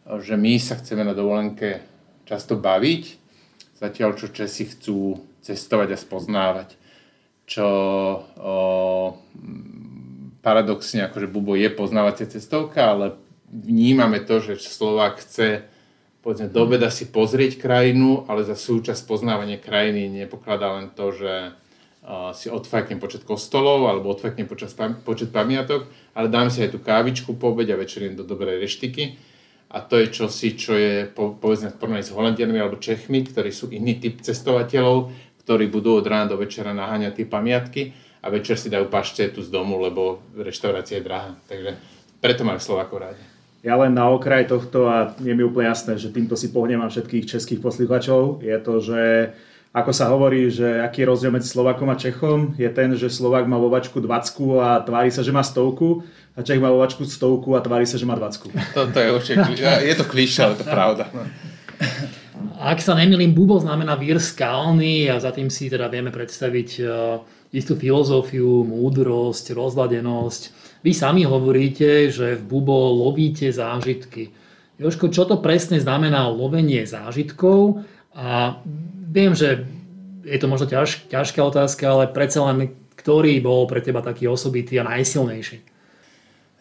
že 0.04 0.34
my 0.34 0.58
sa 0.58 0.76
chceme 0.76 1.06
na 1.06 1.16
dovolenke 1.16 1.84
často 2.26 2.58
baviť, 2.58 3.02
zatiaľ 3.78 4.16
čo 4.18 4.32
Česi 4.32 4.68
chcú 4.68 5.20
cestovať 5.44 5.94
a 5.94 5.98
spoznávať. 6.00 6.68
Čo 7.44 7.68
o, 7.68 8.54
paradoxne, 10.40 11.04
akože 11.04 11.28
Bubo 11.28 11.52
je 11.52 11.68
poznávacia 11.68 12.24
cestovka, 12.24 12.96
ale 12.96 13.20
vnímame 13.52 14.24
to, 14.24 14.40
že 14.40 14.64
Slovák 14.64 15.20
chce 15.20 15.68
povedzme, 16.24 16.48
do 16.48 16.64
obeda 16.64 16.88
si 16.88 17.12
pozrieť 17.12 17.60
krajinu, 17.60 18.24
ale 18.24 18.48
za 18.48 18.56
súčasť 18.56 19.04
poznávania 19.04 19.60
krajiny 19.60 20.08
nepokladá 20.08 20.80
len 20.80 20.88
to, 20.96 21.12
že 21.12 21.52
si 22.36 22.52
odfajknem 22.52 23.00
počet 23.00 23.24
kostolov 23.24 23.88
alebo 23.88 24.12
odfajknem 24.12 24.44
počet, 24.44 24.76
počet 25.08 25.32
pamiatok, 25.32 25.88
ale 26.12 26.28
dám 26.28 26.52
si 26.52 26.60
aj 26.60 26.76
tú 26.76 26.78
kávičku 26.84 27.40
po 27.40 27.56
obede 27.56 27.72
a 27.72 27.80
večeriem 27.80 28.12
do 28.12 28.28
dobrej 28.28 28.60
reštiky. 28.60 29.16
A 29.74 29.80
to 29.80 29.98
je 29.98 30.12
čosi, 30.12 30.54
čo 30.54 30.76
je 30.76 31.08
po, 31.08 31.34
povedzme 31.34 31.72
v 31.72 31.78
porovnaní 31.80 32.04
s 32.04 32.14
Holandianmi 32.14 32.60
alebo 32.60 32.78
Čechmi, 32.78 33.24
ktorí 33.24 33.50
sú 33.50 33.72
iný 33.72 33.98
typ 33.98 34.20
cestovateľov, 34.22 35.10
ktorí 35.42 35.66
budú 35.72 35.98
od 35.98 36.06
rána 36.06 36.30
do 36.30 36.38
večera 36.38 36.76
naháňať 36.76 37.24
tie 37.24 37.26
pamiatky 37.26 37.82
a 38.22 38.30
večer 38.30 38.60
si 38.60 38.70
dajú 38.70 38.86
paštetu 38.86 39.42
z 39.42 39.50
domu, 39.50 39.80
lebo 39.80 40.22
reštaurácia 40.36 41.00
je 41.00 41.06
drahá. 41.08 41.34
Takže 41.48 41.74
preto 42.20 42.46
majú 42.46 42.60
Slovákov 42.60 43.00
rádi. 43.00 43.24
Ja 43.64 43.80
len 43.80 43.96
na 43.96 44.12
okraj 44.12 44.44
tohto, 44.44 44.92
a 44.92 45.16
je 45.24 45.32
mi 45.32 45.40
úplne 45.40 45.72
jasné, 45.72 45.96
že 45.96 46.12
týmto 46.12 46.36
si 46.36 46.52
pohnem 46.52 46.84
všetkých 46.84 47.24
českých 47.24 47.64
poslucháčov, 47.64 48.44
je 48.44 48.56
to, 48.60 48.74
že 48.84 49.00
ako 49.74 49.90
sa 49.90 50.06
hovorí, 50.14 50.54
že 50.54 50.78
aký 50.78 51.02
je 51.02 51.10
rozdiel 51.10 51.34
medzi 51.34 51.50
Slovakom 51.50 51.90
a 51.90 51.98
Čechom, 51.98 52.54
je 52.54 52.70
ten, 52.70 52.94
že 52.94 53.10
Slovak 53.10 53.50
má 53.50 53.58
vo 53.58 53.66
vačku 53.66 53.98
20 53.98 54.62
a 54.62 54.78
tvári 54.86 55.10
sa, 55.10 55.26
že 55.26 55.34
má 55.34 55.42
stovku 55.42 56.06
a 56.38 56.46
Čech 56.46 56.62
má 56.62 56.70
vo 56.70 56.78
vačku 56.78 57.02
stovku 57.02 57.58
a 57.58 57.60
tvári 57.60 57.82
sa, 57.82 57.98
že 57.98 58.06
má 58.06 58.14
20. 58.14 58.54
To, 58.70 58.80
to 58.94 58.98
je 59.02 59.08
určite, 59.10 59.50
je 59.82 59.94
to 59.98 60.06
klíša, 60.06 60.40
ale 60.46 60.54
to 60.62 60.64
pravda. 60.64 61.10
Ak 62.54 62.78
sa 62.78 62.94
nemýlim, 62.94 63.34
bubo 63.34 63.58
znamená 63.58 63.98
vír 63.98 64.22
skalný 64.22 65.10
a 65.10 65.18
za 65.18 65.34
tým 65.34 65.50
si 65.50 65.66
teda 65.66 65.90
vieme 65.90 66.14
predstaviť 66.14 66.70
e, 66.78 66.82
istú 67.50 67.74
filozofiu, 67.74 68.62
múdrosť, 68.62 69.58
rozladenosť. 69.58 70.42
Vy 70.86 70.94
sami 70.94 71.26
hovoríte, 71.26 72.14
že 72.14 72.38
v 72.38 72.42
bubo 72.46 72.94
lovíte 72.94 73.50
zážitky. 73.50 74.30
Joško, 74.78 75.10
čo 75.10 75.26
to 75.26 75.42
presne 75.42 75.82
znamená 75.82 76.30
lovenie 76.30 76.86
zážitkov 76.86 77.82
a 78.14 78.62
Viem, 79.14 79.30
že 79.38 79.62
je 80.26 80.38
to 80.42 80.50
možno 80.50 80.66
ťaž, 80.66 81.06
ťažká 81.06 81.38
otázka, 81.38 81.86
ale 81.86 82.10
predsa 82.10 82.42
len 82.50 82.74
ktorý 82.98 83.38
bol 83.38 83.70
pre 83.70 83.78
teba 83.78 84.02
taký 84.02 84.26
osobitý 84.26 84.74
a 84.82 84.88
najsilnejší? 84.90 85.62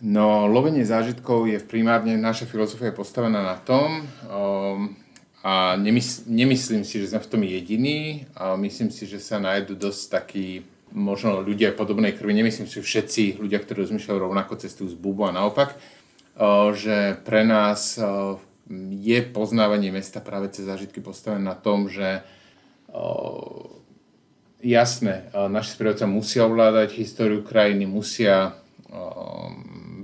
No, 0.06 0.46
lovenie 0.46 0.86
zážitkov 0.86 1.50
je 1.50 1.58
primárne, 1.66 2.14
naša 2.14 2.46
filozofia 2.46 2.94
je 2.94 3.00
postavená 3.00 3.42
na 3.42 3.58
tom 3.58 4.06
um, 4.30 4.94
a 5.42 5.80
nemysl, 5.82 6.30
nemyslím 6.30 6.86
si, 6.86 7.02
že 7.02 7.10
sme 7.16 7.26
v 7.26 7.32
tom 7.32 7.42
jediní, 7.42 8.30
a 8.38 8.54
myslím 8.60 8.94
si, 8.94 9.10
že 9.10 9.18
sa 9.18 9.42
nájdu 9.42 9.74
dosť 9.74 10.02
takí 10.14 10.68
možno 10.94 11.42
ľudia 11.42 11.74
podobnej 11.74 12.14
krvi, 12.14 12.38
nemyslím 12.38 12.70
si, 12.70 12.84
všetci 12.84 13.42
ľudia, 13.42 13.64
ktorí 13.64 13.82
rozmýšľajú 13.82 14.20
rovnako 14.20 14.62
cestujú 14.62 14.94
z 14.94 15.00
bubu 15.00 15.26
a 15.26 15.34
naopak, 15.34 15.74
uh, 15.74 16.70
že 16.76 17.18
pre 17.26 17.48
nás 17.48 17.98
uh, 17.98 18.38
je 18.94 19.24
poznávanie 19.26 19.90
mesta 19.90 20.22
práve 20.22 20.54
cez 20.54 20.70
zážitky 20.70 21.02
postavené 21.02 21.42
na 21.42 21.58
tom, 21.58 21.90
že 21.90 22.22
jasné, 24.62 25.28
naši 25.34 25.70
sprievodca 25.74 26.06
musia 26.06 26.46
ovládať 26.46 26.96
históriu 26.96 27.42
krajiny, 27.42 27.90
musia 27.90 28.56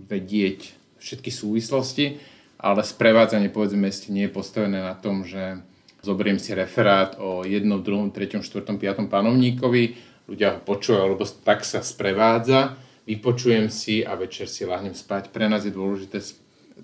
vedieť 0.10 0.74
všetky 1.00 1.30
súvislosti, 1.30 2.20
ale 2.60 2.84
sprevádzanie 2.84 3.54
povedzme 3.54 3.88
meste 3.88 4.12
nie 4.12 4.28
je 4.28 4.36
postavené 4.36 4.84
na 4.84 4.98
tom, 4.98 5.24
že 5.24 5.64
zoberiem 6.04 6.42
si 6.42 6.52
referát 6.52 7.16
o 7.22 7.48
jednom, 7.48 7.80
druhom, 7.80 8.12
treťom, 8.12 8.44
štvrtom, 8.44 8.82
piatom 8.82 9.08
panovníkovi, 9.08 9.96
ľudia 10.28 10.58
ho 10.58 10.60
počujú, 10.60 10.98
alebo 11.00 11.24
tak 11.24 11.64
sa 11.64 11.80
sprevádza, 11.80 12.76
vypočujem 13.08 13.72
si 13.72 14.04
a 14.04 14.14
večer 14.20 14.52
si 14.52 14.68
láhnem 14.68 14.94
spať. 14.94 15.32
Pre 15.32 15.48
nás 15.48 15.64
je 15.66 15.74
dôležité 15.74 16.20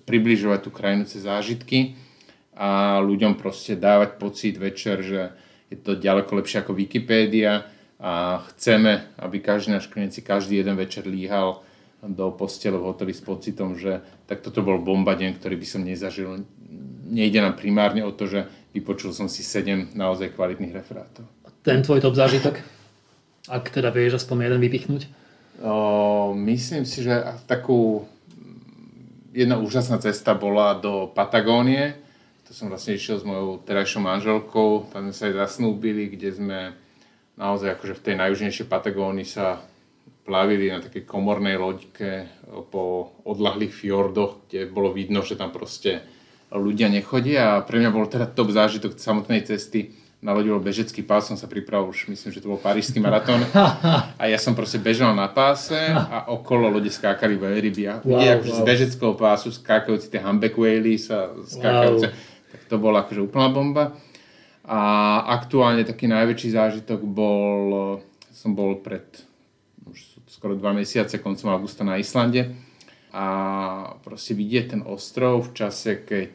približovať 0.07 0.59
tú 0.63 0.69
krajinu 0.71 1.05
cez 1.07 1.27
zážitky 1.27 1.95
a 2.55 2.99
ľuďom 3.03 3.35
proste 3.35 3.75
dávať 3.75 4.15
pocit 4.15 4.55
večer, 4.55 5.03
že 5.03 5.21
je 5.69 5.77
to 5.79 5.97
ďaleko 5.97 6.31
lepšie 6.41 6.61
ako 6.61 6.77
Wikipédia 6.77 7.65
a 7.97 8.43
chceme, 8.53 9.07
aby 9.17 9.41
každý 9.41 9.73
náš 9.73 9.87
klient 9.87 10.13
si 10.13 10.21
každý 10.21 10.61
jeden 10.61 10.75
večer 10.77 11.07
líhal 11.07 11.63
do 12.05 12.29
postele 12.29 12.77
v 12.77 12.85
hoteli 12.85 13.13
s 13.15 13.23
pocitom, 13.23 13.73
že 13.73 14.03
tak 14.29 14.45
toto 14.45 14.61
bol 14.61 14.77
bomba 14.77 15.17
deň, 15.17 15.41
ktorý 15.41 15.55
by 15.57 15.67
som 15.67 15.81
nezažil. 15.81 16.45
Nejde 17.05 17.41
nám 17.41 17.57
primárne 17.57 18.05
o 18.05 18.13
to, 18.13 18.29
že 18.29 18.45
vypočul 18.77 19.15
som 19.15 19.25
si 19.25 19.41
7 19.41 19.95
naozaj 19.97 20.37
kvalitných 20.37 20.75
referátov. 20.75 21.25
Ten 21.65 21.81
tvoj 21.81 22.03
top 22.03 22.13
zážitok? 22.13 22.61
Ak 23.49 23.73
teda 23.73 23.89
vieš 23.89 24.21
aspoň 24.21 24.53
jeden 24.53 24.61
vypichnúť? 24.61 25.03
O, 25.65 26.35
myslím 26.35 26.85
si, 26.85 27.01
že 27.01 27.25
takú 27.49 28.05
jedna 29.33 29.57
úžasná 29.57 29.97
cesta 29.97 30.37
bola 30.37 30.77
do 30.77 31.09
Patagónie, 31.09 32.04
to 32.45 32.53
som 32.53 32.69
vlastne 32.69 32.93
išiel 32.93 33.17
s 33.17 33.25
mojou 33.25 33.57
terajšou 33.65 34.05
manželkou, 34.05 34.93
tam 34.93 35.09
sme 35.09 35.13
sa 35.17 35.23
aj 35.33 35.33
zasnúbili, 35.49 36.13
kde 36.13 36.29
sme 36.29 36.59
naozaj 37.41 37.73
akože 37.73 37.97
v 37.97 38.03
tej 38.05 38.15
najjužnejšej 38.21 38.69
Patagónii 38.69 39.25
sa 39.25 39.65
plavili 40.25 40.69
na 40.69 40.81
takej 40.81 41.05
komornej 41.05 41.57
loďke 41.57 42.29
po 42.69 43.13
odlahlých 43.25 43.73
fjordoch, 43.73 44.45
kde 44.45 44.69
bolo 44.69 44.93
vidno, 44.93 45.21
že 45.25 45.37
tam 45.37 45.49
proste 45.49 46.05
ľudia 46.53 46.89
nechodia 46.89 47.57
a 47.57 47.63
pre 47.65 47.81
mňa 47.81 47.89
bol 47.89 48.05
teda 48.05 48.29
top 48.29 48.53
zážitok 48.53 48.97
samotnej 48.97 49.41
cesty. 49.45 49.97
Na 50.25 50.33
lodi 50.33 50.49
bol 50.49 50.57
bežecký 50.57 51.05
pás, 51.05 51.29
som 51.29 51.37
sa 51.37 51.45
pripravil 51.45 51.93
už, 51.93 52.09
myslím, 52.09 52.33
že 52.33 52.41
to 52.41 52.49
bol 52.49 52.57
parížský 52.57 52.97
maratón. 52.97 53.45
A 54.21 54.25
ja 54.25 54.41
som 54.41 54.57
proste 54.57 54.81
bežal 54.81 55.13
na 55.13 55.29
páse 55.29 55.77
a 55.77 56.25
okolo 56.33 56.65
lode 56.65 56.89
skákali 56.89 57.37
veľryby. 57.37 57.83
A 57.85 58.01
wow, 58.01 58.17
akože 58.17 58.49
wow. 58.49 58.57
z 58.57 58.61
bežeckého 58.65 59.13
pásu 59.13 59.53
skákajúci 59.53 60.09
tie 60.09 60.17
humpback 60.17 60.57
whales 60.57 61.13
a 61.13 61.29
skákajúce. 61.45 62.09
Wow 62.09 62.33
to 62.67 62.81
bola 62.81 63.05
akože 63.05 63.21
úplná 63.21 63.47
bomba. 63.49 63.97
A 64.65 65.21
aktuálne 65.29 65.85
taký 65.85 66.09
najväčší 66.09 66.57
zážitok 66.57 67.05
bol, 67.05 68.01
som 68.33 68.57
bol 68.57 68.81
pred 68.81 69.05
už 69.85 70.17
skoro 70.25 70.57
dva 70.57 70.73
mesiace, 70.73 71.21
koncom 71.21 71.53
augusta 71.53 71.85
na 71.85 72.01
Islande 72.01 72.49
a 73.15 73.95
proste 74.03 74.35
vidieť 74.35 74.65
ten 74.75 74.81
ostrov 74.83 75.47
v 75.47 75.55
čase, 75.55 76.03
keď 76.03 76.33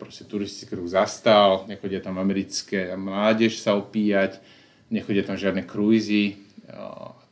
proste 0.00 0.24
turistický 0.24 0.78
kruh 0.78 0.88
zastal, 0.88 1.68
nechodia 1.68 2.00
tam 2.00 2.16
americké 2.16 2.94
mládež 2.96 3.60
sa 3.60 3.76
opíjať, 3.76 4.40
nechodia 4.88 5.26
tam 5.26 5.36
žiadne 5.36 5.66
krúzy. 5.68 6.40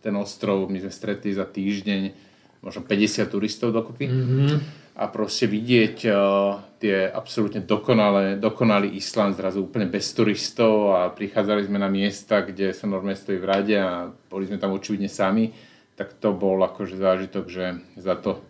Ten 0.05 0.15
ostrov 0.21 0.69
my 0.69 0.85
sme 0.85 0.93
stretli 0.93 1.33
za 1.33 1.49
týždeň 1.49 2.13
možno 2.61 2.85
50 2.85 3.25
turistov 3.33 3.73
dokopy. 3.73 4.05
Mm-hmm. 4.05 4.80
A 5.01 5.09
proste 5.09 5.49
vidieť 5.49 5.97
tie 6.77 6.97
absolútne 7.09 7.65
dokonalé, 7.65 8.37
dokonalý 8.37 9.01
Island 9.01 9.33
zrazu 9.33 9.65
úplne 9.65 9.89
bez 9.89 10.13
turistov 10.13 10.93
a 10.93 11.09
prichádzali 11.09 11.65
sme 11.65 11.81
na 11.81 11.89
miesta, 11.89 12.45
kde 12.45 12.77
sa 12.77 12.85
normálne 12.85 13.17
stojí 13.17 13.41
v 13.41 13.49
rade 13.49 13.77
a 13.81 14.13
boli 14.29 14.45
sme 14.45 14.61
tam 14.61 14.77
očividne 14.77 15.09
sami, 15.09 15.57
tak 15.97 16.21
to 16.21 16.37
bol 16.37 16.61
akože 16.61 17.01
zážitok, 17.01 17.45
že 17.49 17.81
za 17.97 18.13
to, 18.21 18.45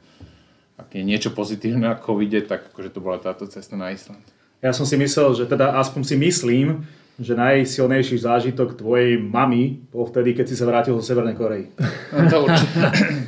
ak 0.75 0.91
je 0.91 1.07
niečo 1.07 1.31
pozitívne 1.31 1.87
ako 1.95 2.19
vidieť, 2.19 2.45
tak 2.51 2.61
akože 2.75 2.91
to 2.91 2.99
bola 2.99 3.23
táto 3.23 3.47
cesta 3.47 3.79
na 3.79 3.95
Island. 3.95 4.27
Ja 4.59 4.75
som 4.75 4.83
si 4.83 4.99
myslel, 4.99 5.31
že 5.39 5.47
teda 5.47 5.79
aspoň 5.79 6.03
si 6.03 6.17
myslím, 6.19 6.83
že 7.15 7.39
najsilnejší 7.39 8.27
zážitok 8.27 8.75
tvojej 8.75 9.23
mamy 9.23 9.87
bol 9.95 10.03
vtedy, 10.11 10.35
keď 10.35 10.51
si 10.51 10.59
sa 10.59 10.67
vrátil 10.67 10.99
zo 10.99 11.05
Severnej 11.07 11.39
Korei. 11.39 11.71
No, 12.11 12.27
to, 12.27 12.43
určite, 12.43 12.75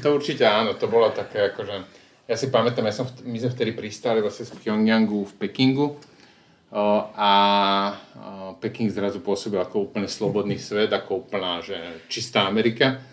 to 0.03 0.09
určite 0.11 0.43
áno, 0.43 0.75
to 0.75 0.91
bolo 0.91 1.15
také 1.15 1.55
akože 1.55 2.02
ja 2.33 2.37
si 2.40 2.49
pamätám, 2.49 2.88
ja 2.88 2.97
som, 2.97 3.05
my 3.29 3.37
sme 3.37 3.53
vtedy 3.53 3.77
pristáli 3.77 4.25
vlastne 4.25 4.49
z 4.49 4.57
Pyongyangu 4.57 5.29
v 5.29 5.33
Pekingu 5.37 6.01
a 6.73 7.33
Peking 8.57 8.88
zrazu 8.88 9.21
pôsobil 9.21 9.61
ako 9.61 9.92
úplne 9.92 10.09
slobodný 10.09 10.57
svet, 10.57 10.88
ako 10.88 11.29
úplná, 11.29 11.61
že 11.61 11.77
čistá 12.09 12.49
Amerika. 12.49 13.05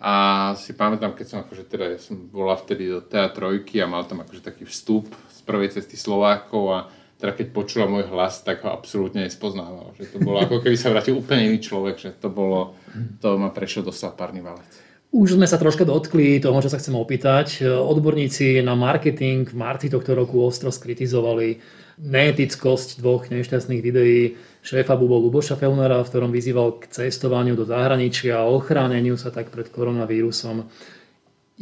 A 0.00 0.52
si 0.56 0.72
pamätám, 0.72 1.12
keď 1.12 1.26
som 1.28 1.38
akože 1.44 1.68
teda, 1.68 1.92
ja 1.92 2.00
som 2.00 2.16
bola 2.16 2.56
vtedy 2.56 2.88
do 2.88 3.04
teatrojky 3.04 3.84
a 3.84 3.88
mal 3.88 4.08
tam 4.08 4.24
akože 4.24 4.40
taký 4.40 4.64
vstup 4.64 5.12
z 5.28 5.40
prvej 5.44 5.76
cesty 5.76 6.00
Slovákov 6.00 6.64
a 6.72 6.78
teda 7.20 7.36
keď 7.36 7.46
počula 7.52 7.84
môj 7.84 8.08
hlas, 8.08 8.40
tak 8.44 8.64
ho 8.64 8.72
absolútne 8.72 9.28
nespoznával. 9.28 9.92
Že 10.00 10.04
to 10.08 10.18
bolo 10.24 10.40
ako 10.40 10.64
keby 10.64 10.76
sa 10.76 10.92
vrátil 10.92 11.20
úplne 11.20 11.52
iný 11.52 11.60
človek, 11.60 11.96
že 12.00 12.10
to 12.16 12.32
bolo, 12.32 12.76
to 13.20 13.36
ma 13.36 13.52
prešiel 13.52 13.84
dosť 13.84 14.16
párny 14.16 14.40
valec. 14.40 14.72
Už 15.14 15.38
sme 15.38 15.46
sa 15.46 15.62
troška 15.62 15.86
dotkli 15.86 16.42
toho, 16.42 16.58
čo 16.58 16.66
sa 16.66 16.82
chcem 16.82 16.98
opýtať. 16.98 17.62
Odborníci 17.62 18.58
na 18.66 18.74
marketing 18.74 19.46
v 19.46 19.54
marci 19.54 19.86
tohto 19.86 20.10
roku 20.10 20.42
ostro 20.42 20.74
skritizovali 20.74 21.62
neetickosť 22.02 22.98
dvoch 22.98 23.30
nešťastných 23.30 23.78
videí 23.78 24.34
šéfa 24.66 24.98
Bubo 24.98 25.22
Luboša 25.22 25.54
Felnera, 25.54 26.02
v 26.02 26.10
ktorom 26.10 26.34
vyzýval 26.34 26.82
k 26.82 26.90
cestovaniu 26.90 27.54
do 27.54 27.62
zahraničia 27.62 28.42
a 28.42 28.50
ochráneniu 28.50 29.14
sa 29.14 29.30
tak 29.30 29.54
pred 29.54 29.70
koronavírusom. 29.70 30.66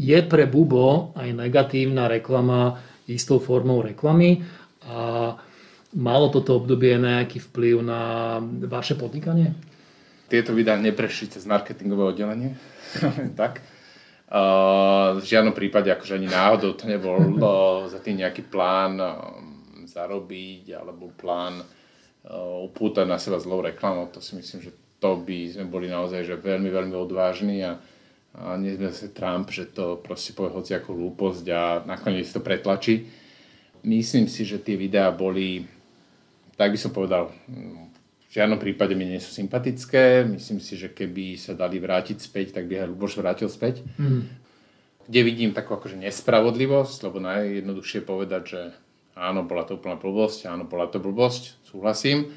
Je 0.01 0.17
pre 0.25 0.49
Bubo 0.49 1.13
aj 1.13 1.37
negatívna 1.37 2.09
reklama 2.09 2.81
istou 3.05 3.37
formou 3.37 3.85
reklamy 3.85 4.41
a 4.89 5.37
malo 5.93 6.33
toto 6.33 6.57
obdobie 6.57 6.97
nejaký 6.97 7.53
vplyv 7.53 7.85
na 7.85 8.01
vaše 8.65 8.97
podnikanie? 8.97 9.53
Tieto 10.33 10.57
videá 10.57 10.81
neprešli 10.81 11.37
cez 11.37 11.45
marketingové 11.45 12.17
oddelenie 12.17 12.57
tak. 13.41 13.63
Uh, 14.33 15.21
v 15.21 15.29
žiadnom 15.29 15.53
prípade 15.53 15.93
akože 15.93 16.17
ani 16.17 16.25
náhodou 16.25 16.73
to 16.73 16.89
nebol 16.89 17.21
uh, 17.21 17.85
za 17.85 18.01
tým 18.01 18.25
nejaký 18.25 18.49
plán 18.49 18.97
uh, 18.97 19.29
zarobiť 19.85 20.73
alebo 20.73 21.13
plán 21.13 21.61
uh, 21.61 22.65
upútať 22.65 23.05
na 23.05 23.21
seba 23.21 23.37
zlou 23.37 23.61
reklamou. 23.61 24.09
To 24.09 24.25
si 24.25 24.33
myslím, 24.41 24.65
že 24.65 24.73
to 25.03 25.21
by 25.21 25.53
sme 25.53 25.69
boli 25.69 25.93
naozaj 25.93 26.25
že 26.25 26.41
veľmi, 26.41 26.73
veľmi 26.73 26.97
odvážni 26.97 27.61
a, 27.61 27.77
a 28.39 28.57
nie 28.57 28.73
sme 28.73 28.89
zase 28.89 29.13
Trump, 29.13 29.53
že 29.53 29.69
to 29.69 30.01
proste 30.01 30.33
povie 30.33 30.57
hoci 30.57 30.73
ako 30.79 30.97
hlúposť 30.97 31.45
a 31.53 31.85
nakoniec 31.85 32.25
to 32.33 32.41
pretlačí. 32.41 33.11
Myslím 33.85 34.31
si, 34.31 34.49
že 34.49 34.63
tie 34.63 34.81
videá 34.81 35.13
boli, 35.13 35.67
tak 36.55 36.73
by 36.73 36.79
som 36.79 36.95
povedal, 36.95 37.35
žiadnom 38.33 38.57
prípade 38.57 38.97
mi 38.97 39.05
nie 39.05 39.21
sú 39.21 39.29
sympatické. 39.29 40.25
Myslím 40.25 40.59
si, 40.59 40.81
že 40.81 40.89
keby 40.89 41.37
sa 41.37 41.53
dali 41.53 41.77
vrátiť 41.77 42.17
späť, 42.17 42.57
tak 42.57 42.65
by 42.69 42.85
aj 42.85 42.89
Luboš 42.89 43.21
vrátil 43.21 43.53
späť. 43.53 43.85
Mm. 44.01 44.25
Kde 45.05 45.21
vidím 45.21 45.51
takú 45.53 45.77
akože 45.77 46.01
nespravodlivosť, 46.01 46.97
lebo 47.05 47.21
najjednoduchšie 47.21 48.01
povedať, 48.07 48.43
že 48.49 48.61
áno, 49.13 49.45
bola 49.45 49.69
to 49.69 49.77
úplná 49.77 50.01
blbosť, 50.01 50.49
áno, 50.49 50.65
bola 50.65 50.89
to 50.89 50.97
blbosť, 50.97 51.61
súhlasím 51.69 52.33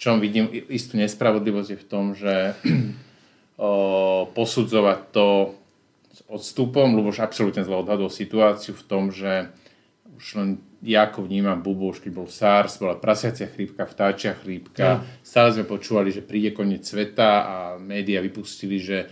čom 0.00 0.16
vidím 0.16 0.48
istú 0.72 0.96
nespravodlivosť 0.96 1.68
je 1.76 1.78
v 1.78 1.86
tom, 1.86 2.04
že 2.16 2.56
o, 3.60 3.70
posudzovať 4.32 5.00
to 5.12 5.28
s 6.10 6.20
odstupom, 6.24 6.96
lebo 6.96 7.12
už 7.12 7.20
absolútne 7.20 7.60
zle 7.60 7.76
odhadol 7.76 8.08
situáciu 8.08 8.72
v 8.72 8.86
tom, 8.88 9.12
že 9.12 9.52
už 10.16 10.24
len 10.40 10.48
ja 10.80 11.08
ako 11.08 11.28
vnímam 11.28 11.60
bubu, 11.60 11.92
už 11.92 12.00
keď 12.00 12.12
bol 12.16 12.28
SARS, 12.28 12.80
bola 12.80 12.96
prasiacia 12.96 13.48
chrípka, 13.48 13.84
vtáčia 13.84 14.32
chrípka, 14.32 15.00
ja. 15.00 15.04
stále 15.20 15.52
sme 15.52 15.68
počúvali, 15.68 16.08
že 16.08 16.24
príde 16.24 16.56
koniec 16.56 16.88
sveta 16.88 17.30
a 17.44 17.54
médiá 17.76 18.24
vypustili, 18.24 18.80
že 18.80 19.08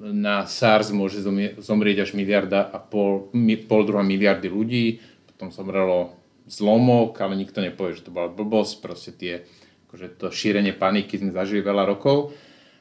na 0.00 0.48
SARS 0.48 0.96
môže 0.96 1.20
zomrieť 1.60 2.08
až 2.08 2.10
miliarda 2.16 2.72
a 2.72 2.80
pol, 2.80 3.28
pol 3.68 3.82
druhá 3.84 4.00
miliardy 4.00 4.48
ľudí, 4.48 5.00
potom 5.28 5.52
zomrelo 5.52 6.16
zlomok, 6.48 7.20
ale 7.20 7.36
nikto 7.36 7.60
nepovie, 7.60 8.00
že 8.00 8.08
to 8.08 8.16
bola 8.16 8.32
blbosť, 8.32 8.74
proste 8.80 9.12
tie 9.12 9.44
akože 9.90 10.16
to 10.16 10.32
šírenie 10.32 10.72
paniky 10.72 11.20
sme 11.20 11.36
zažili 11.36 11.60
veľa 11.60 11.84
rokov 11.84 12.32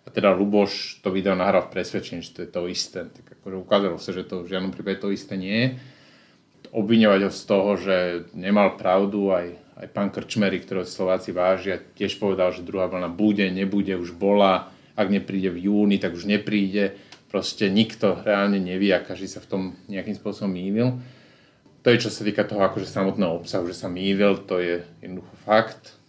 a 0.06 0.13
teda 0.13 0.34
Luboš 0.34 1.06
to 1.06 1.13
video 1.13 1.38
nahral 1.38 1.69
v 1.69 1.73
presvedčení, 1.78 2.25
že 2.25 2.34
to 2.34 2.39
je 2.41 2.49
to 2.49 2.62
isté. 2.65 3.06
Tak 3.06 3.41
akože 3.41 3.56
ukázalo 3.62 3.97
sa, 4.02 4.10
že 4.10 4.25
to 4.25 4.41
v 4.41 4.49
žiadnom 4.49 4.73
prípade 4.73 5.06
to 5.06 5.13
isté 5.13 5.38
nie 5.38 5.54
je. 5.54 5.67
Obviňovať 6.69 7.19
ho 7.25 7.32
z 7.34 7.41
toho, 7.49 7.71
že 7.77 7.95
nemal 8.38 8.77
pravdu, 8.77 9.34
aj, 9.34 9.58
aj 9.82 9.88
pán 9.89 10.13
Krčmery, 10.13 10.62
ktorého 10.62 10.86
Slováci 10.86 11.34
vážia, 11.34 11.82
tiež 11.97 12.21
povedal, 12.21 12.53
že 12.53 12.65
druhá 12.65 12.86
vlna 12.86 13.10
bude, 13.10 13.45
nebude, 13.49 13.97
už 13.97 14.13
bola, 14.13 14.69
ak 14.93 15.10
nepríde 15.10 15.49
v 15.49 15.69
júni, 15.69 15.97
tak 15.97 16.13
už 16.13 16.29
nepríde. 16.29 16.97
Proste 17.29 17.69
nikto 17.69 18.21
reálne 18.25 18.58
nevie 18.58 18.89
a 18.93 19.05
každý 19.05 19.29
sa 19.29 19.41
v 19.41 19.49
tom 19.49 19.62
nejakým 19.89 20.17
spôsobom 20.17 20.49
mýlil. 20.49 20.97
To 21.82 21.88
je, 21.93 22.01
čo 22.01 22.10
sa 22.12 22.25
týka 22.25 22.43
toho 22.43 22.62
akože 22.65 22.89
samotného 22.89 23.39
obsahu, 23.39 23.69
že 23.69 23.77
sa 23.77 23.88
mýlil, 23.88 24.43
to 24.43 24.60
je 24.60 24.84
jednoducho 24.99 25.34
fakt 25.45 25.99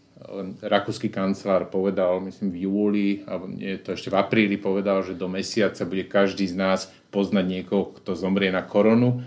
rakúsky 0.63 1.09
kancelár 1.09 1.73
povedal, 1.73 2.21
myslím 2.21 2.53
v 2.53 2.61
júli, 2.69 3.09
alebo 3.25 3.49
nie, 3.49 3.81
to 3.81 3.97
ešte 3.97 4.13
v 4.13 4.21
apríli 4.21 4.57
povedal, 4.61 5.01
že 5.01 5.17
do 5.17 5.27
mesiaca 5.27 5.83
bude 5.89 6.05
každý 6.07 6.45
z 6.47 6.57
nás 6.57 6.81
poznať 7.09 7.45
niekoho, 7.49 7.97
kto 7.97 8.13
zomrie 8.15 8.53
na 8.53 8.63
koronu. 8.63 9.25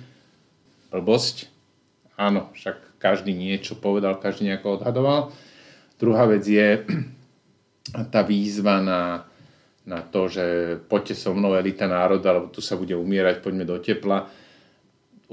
Blbosť. 0.93 1.49
Áno, 2.13 2.53
však 2.53 3.01
každý 3.01 3.33
niečo 3.33 3.73
povedal, 3.73 4.21
každý 4.21 4.53
nejako 4.53 4.77
odhadoval. 4.77 5.33
Druhá 5.97 6.29
vec 6.29 6.45
je 6.45 6.85
tá 8.13 8.21
výzva 8.21 8.77
na, 8.77 9.25
na 9.89 10.05
to, 10.05 10.29
že 10.29 10.77
poďte 10.85 11.17
so 11.17 11.33
mnou 11.33 11.57
elita 11.57 11.89
národa, 11.89 12.37
lebo 12.37 12.53
tu 12.53 12.61
sa 12.61 12.77
bude 12.77 12.93
umierať, 12.93 13.41
poďme 13.41 13.65
do 13.65 13.81
tepla. 13.81 14.29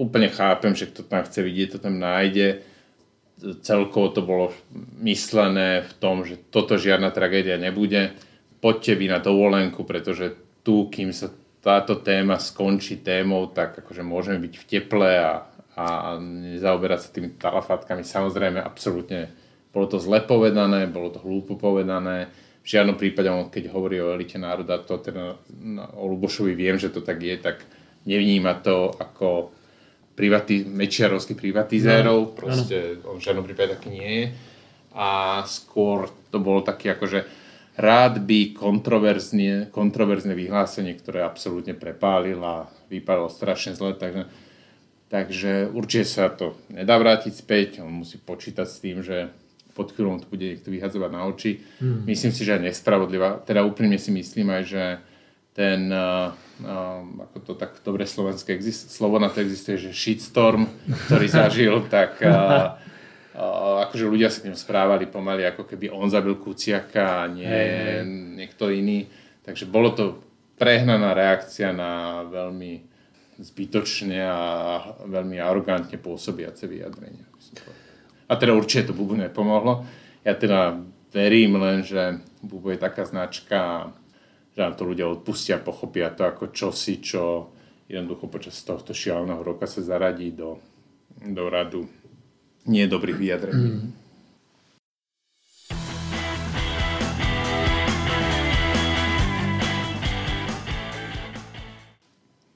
Úplne 0.00 0.32
chápem, 0.32 0.72
že 0.72 0.88
kto 0.88 1.04
tam 1.04 1.20
chce 1.20 1.44
vidieť, 1.44 1.76
to 1.76 1.78
tam 1.78 2.00
nájde 2.00 2.64
celkovo 3.60 4.12
to 4.12 4.20
bolo 4.22 4.52
myslené 5.00 5.88
v 5.88 5.92
tom, 5.96 6.22
že 6.24 6.36
toto 6.52 6.76
žiadna 6.76 7.10
tragédia 7.10 7.56
nebude. 7.56 8.12
Poďte 8.60 8.92
vy 9.00 9.06
na 9.08 9.18
dovolenku, 9.18 9.88
pretože 9.88 10.36
tu, 10.60 10.92
kým 10.92 11.16
sa 11.16 11.32
táto 11.64 12.00
téma 12.00 12.36
skončí 12.36 13.00
témou, 13.00 13.48
tak 13.48 13.80
akože 13.80 14.04
môžeme 14.04 14.40
byť 14.40 14.54
v 14.56 14.64
teple 14.68 15.10
a, 15.16 15.48
a 15.80 16.20
nezaoberať 16.20 16.98
sa 17.00 17.08
tými 17.08 17.40
talafatkami. 17.40 18.04
Samozrejme, 18.04 18.60
absolútne 18.60 19.32
bolo 19.72 19.86
to 19.88 19.96
zle 19.96 20.20
povedané, 20.20 20.84
bolo 20.90 21.08
to 21.08 21.24
hlúpo 21.24 21.56
povedané. 21.56 22.28
V 22.60 22.76
žiadnom 22.76 23.00
prípade, 23.00 23.32
keď 23.48 23.72
hovorí 23.72 23.96
o 24.04 24.12
elite 24.12 24.36
národa, 24.36 24.84
to 24.84 25.00
teda 25.00 25.40
o 25.96 26.04
Lubošovi 26.04 26.52
viem, 26.52 26.76
že 26.76 26.92
to 26.92 27.00
tak 27.00 27.16
je, 27.24 27.40
tak 27.40 27.64
nevníma 28.04 28.60
to 28.60 28.92
ako 28.92 29.56
privati- 30.12 30.68
mečiarovských 30.68 31.38
privatizérov, 31.40 32.20
no, 32.20 32.34
proste 32.36 33.00
on 33.08 33.16
v 33.16 33.24
žiadnom 33.24 33.44
prípade 33.48 33.80
taký 33.80 33.88
nie 33.88 34.10
je. 34.12 34.24
A 34.92 35.40
skôr 35.48 36.12
to 36.28 36.42
bolo 36.42 36.60
také 36.60 36.92
akože 36.92 37.24
rád 37.80 38.20
by 38.20 38.52
kontroverzne, 38.52 39.72
kontroverzne 39.72 40.36
vyhlásenie, 40.36 40.92
ktoré 41.00 41.24
absolútne 41.24 41.72
prepálil 41.72 42.36
a 42.44 42.68
vypadalo 42.92 43.32
strašne 43.32 43.72
zle, 43.72 43.96
takže, 43.96 44.28
takže 45.10 45.68
určite 45.74 46.06
sa 46.06 46.30
to 46.30 46.56
nedá 46.70 46.96
vrátiť 46.96 47.34
späť, 47.34 47.68
on 47.82 48.06
musí 48.06 48.16
počítať 48.16 48.66
s 48.66 48.78
tým, 48.78 49.02
že 49.02 49.34
pod 49.74 49.90
chvíľou 49.90 50.22
to 50.22 50.30
bude 50.30 50.42
niekto 50.46 50.70
vyhadzovať 50.70 51.10
na 51.10 51.26
oči. 51.26 51.62
Hmm. 51.82 52.06
Myslím 52.06 52.32
si, 52.34 52.42
že 52.46 52.58
je 52.58 52.66
nespravodlivá. 52.70 53.42
Teda 53.42 53.66
úplne 53.66 53.98
si 53.98 54.14
myslím 54.14 54.54
aj, 54.54 54.62
že 54.66 54.84
ten 55.50 55.90
uh, 55.90 56.30
um, 56.62 57.26
ako 57.26 57.36
to 57.42 57.52
tak 57.58 57.80
dobre 57.82 58.06
slovenské 58.06 58.54
exist- 58.54 58.94
slovo 58.94 59.18
na 59.18 59.32
to 59.32 59.42
existuje, 59.42 59.90
že 59.90 59.96
shitstorm, 59.96 60.70
ktorý 61.08 61.26
zažil, 61.42 61.74
tak 61.90 62.22
uh, 62.22 62.78
uh, 63.34 63.82
akože 63.88 64.04
ľudia 64.06 64.30
sa 64.30 64.44
k 64.44 64.52
ňom 64.52 64.58
správali 64.58 65.10
pomaly, 65.10 65.48
ako 65.48 65.66
keby 65.66 65.90
on 65.90 66.06
zabil 66.06 66.38
Kuciaka 66.38 67.26
a 67.26 67.30
nie 67.30 67.48
hey. 67.48 68.06
niekto 68.06 68.70
iný. 68.70 69.10
Takže 69.42 69.66
bolo 69.66 69.90
to 69.96 70.04
prehnaná 70.60 71.16
reakcia 71.16 71.72
na 71.72 72.22
veľmi 72.28 72.89
zbytočne 73.40 74.20
a 74.20 74.40
veľmi 75.08 75.40
arogantne 75.40 75.96
pôsobiace 75.96 76.68
vyjadrenia. 76.68 77.24
A 78.30 78.32
teda 78.36 78.52
určite 78.52 78.92
to 78.92 78.96
Bubu 78.96 79.16
nepomohlo. 79.16 79.82
Ja 80.22 80.36
teda 80.36 80.76
verím 81.10 81.58
len, 81.58 81.82
že 81.82 82.20
Bubu 82.44 82.76
je 82.76 82.78
taká 82.78 83.08
značka 83.08 83.90
že 84.50 84.68
nám 84.68 84.74
to 84.74 84.84
ľudia 84.84 85.06
odpustia, 85.06 85.62
pochopia 85.62 86.10
to 86.10 86.26
ako 86.26 86.50
čosi, 86.50 86.98
čo 86.98 87.54
jednoducho 87.86 88.26
počas 88.26 88.58
tohto 88.66 88.90
šialeného 88.90 89.42
roka 89.42 89.66
sa 89.66 89.82
zaradí 89.82 90.34
do, 90.34 90.58
do 91.22 91.46
radu 91.46 91.86
nie 92.66 92.86
dobrých 92.86 93.18
vyjadrení. 93.18 93.66
Mm. 93.70 93.88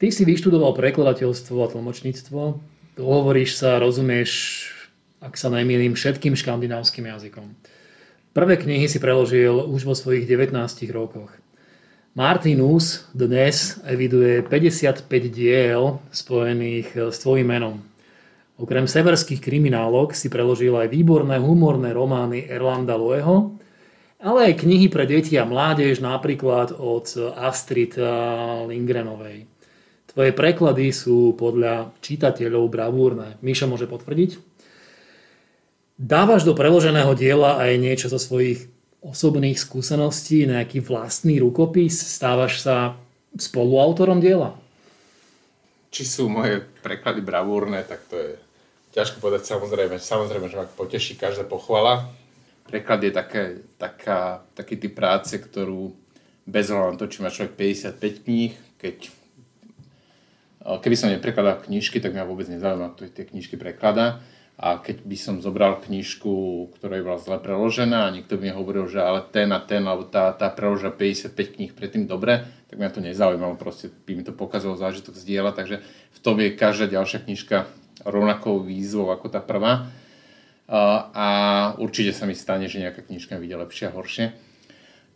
Ty 0.05 0.12
si 0.12 0.29
vyštudoval 0.29 0.77
prekladateľstvo 0.77 1.64
a 1.64 1.71
tlmočníctvo. 1.73 2.61
Hovoríš 3.01 3.57
sa, 3.57 3.81
rozumieš, 3.81 4.69
ak 5.17 5.33
sa 5.33 5.49
nemýlim, 5.49 5.97
všetkým 5.97 6.37
škandinávskym 6.37 7.09
jazykom. 7.09 7.57
Prvé 8.37 8.61
knihy 8.61 8.85
si 8.85 9.01
preložil 9.01 9.64
už 9.64 9.88
vo 9.88 9.97
svojich 9.97 10.29
19 10.29 10.53
rokoch. 10.93 11.33
Martinus 12.12 13.09
dnes 13.17 13.81
eviduje 13.88 14.45
55 14.45 15.09
diel 15.33 16.05
spojených 16.12 16.88
eh, 16.93 17.09
s 17.09 17.25
tvojim 17.25 17.49
menom. 17.49 17.81
Okrem 18.61 18.85
severských 18.85 19.40
kriminálok 19.40 20.12
si 20.12 20.29
preložil 20.29 20.77
aj 20.77 20.93
výborné 20.93 21.40
humorné 21.40 21.97
romány 21.97 22.45
Erlanda 22.45 23.01
Loeho, 23.01 23.57
ale 24.21 24.53
aj 24.53 24.69
knihy 24.69 24.93
pre 24.93 25.09
deti 25.09 25.40
a 25.40 25.49
mládež, 25.49 26.05
napríklad 26.05 26.77
od 26.77 27.09
Astrid 27.40 27.97
Lindgrenovej. 28.69 29.54
Tvoje 30.14 30.31
preklady 30.31 30.94
sú 30.94 31.35
podľa 31.35 31.90
čitateľov 31.98 32.70
bravúrne. 32.70 33.35
Mišo 33.42 33.66
môže 33.66 33.90
potvrdiť? 33.90 34.38
Dávaš 35.98 36.46
do 36.46 36.55
preloženého 36.55 37.11
diela 37.18 37.59
aj 37.59 37.83
niečo 37.83 38.07
zo 38.07 38.22
svojich 38.22 38.70
osobných 39.03 39.59
skúseností, 39.59 40.46
nejaký 40.46 40.87
vlastný 40.87 41.42
rukopis? 41.42 41.98
Stávaš 41.98 42.62
sa 42.62 42.94
spoluautorom 43.35 44.22
diela? 44.22 44.55
Či 45.90 46.07
sú 46.07 46.31
moje 46.31 46.62
preklady 46.83 47.18
bravúrne, 47.18 47.83
tak 47.83 48.07
to 48.07 48.14
je 48.14 48.31
ťažko 48.94 49.18
povedať 49.18 49.50
samozrejme. 49.50 49.98
Samozrejme, 49.98 50.46
že 50.46 50.59
ma 50.62 50.66
poteší 50.70 51.18
každá 51.18 51.42
pochvala. 51.42 52.07
Preklad 52.70 53.03
je 53.03 53.11
také, 53.11 53.42
taká, 53.83 54.46
taký 54.55 54.79
typ 54.79 54.94
práce, 54.94 55.35
ktorú 55.35 55.90
bez 56.46 56.70
hľadu 56.70 56.94
na 56.94 56.98
to, 57.03 57.11
či 57.11 57.18
má 57.18 57.35
človek 57.35 57.59
55 57.59 58.24
kníh, 58.24 58.55
keď 58.79 59.11
keby 60.64 60.96
som 60.96 61.12
neprekladal 61.12 61.61
knižky, 61.68 62.00
tak 62.00 62.16
mňa 62.16 62.24
vôbec 62.24 62.48
nezaujíma, 62.48 62.96
kto 62.96 63.12
tie 63.12 63.29
knižky 63.29 63.61
prekladá 63.61 64.24
a 64.55 64.79
keď 64.79 65.03
by 65.03 65.16
som 65.18 65.42
zobral 65.42 65.83
knižku, 65.83 66.31
ktorá 66.79 67.03
bola 67.03 67.18
zle 67.18 67.42
preložená 67.42 68.07
a 68.07 68.14
niekto 68.14 68.38
by 68.38 68.48
mi 68.48 68.53
hovoril, 68.55 68.87
že 68.87 69.03
ale 69.03 69.27
ten 69.27 69.50
a 69.50 69.59
ten, 69.59 69.83
alebo 69.83 70.07
tá, 70.07 70.31
tá 70.31 70.46
preložila 70.46 70.94
55 70.94 71.59
kníh 71.59 71.72
predtým 71.74 72.07
dobre, 72.07 72.46
tak 72.70 72.79
mňa 72.79 72.90
to 72.94 73.03
nezaujímalo, 73.03 73.59
proste 73.59 73.90
by 74.07 74.14
mi 74.14 74.22
to 74.22 74.31
pokazalo 74.31 74.79
zážitok 74.79 75.18
zdieľa, 75.18 75.59
takže 75.59 75.83
v 75.85 76.18
tom 76.22 76.38
je 76.38 76.55
každá 76.55 76.87
ďalšia 76.87 77.27
knižka 77.27 77.66
rovnakou 78.07 78.62
výzvou 78.62 79.11
ako 79.11 79.27
tá 79.27 79.42
prvá. 79.42 79.90
A, 80.64 80.81
a 81.12 81.27
určite 81.83 82.14
sa 82.14 82.24
mi 82.24 82.38
stane, 82.38 82.70
že 82.70 82.79
nejaká 82.81 83.05
knižka 83.05 83.37
vyjde 83.37 83.59
lepšie 83.59 83.85
a 83.90 83.94
horšie. 83.94 84.27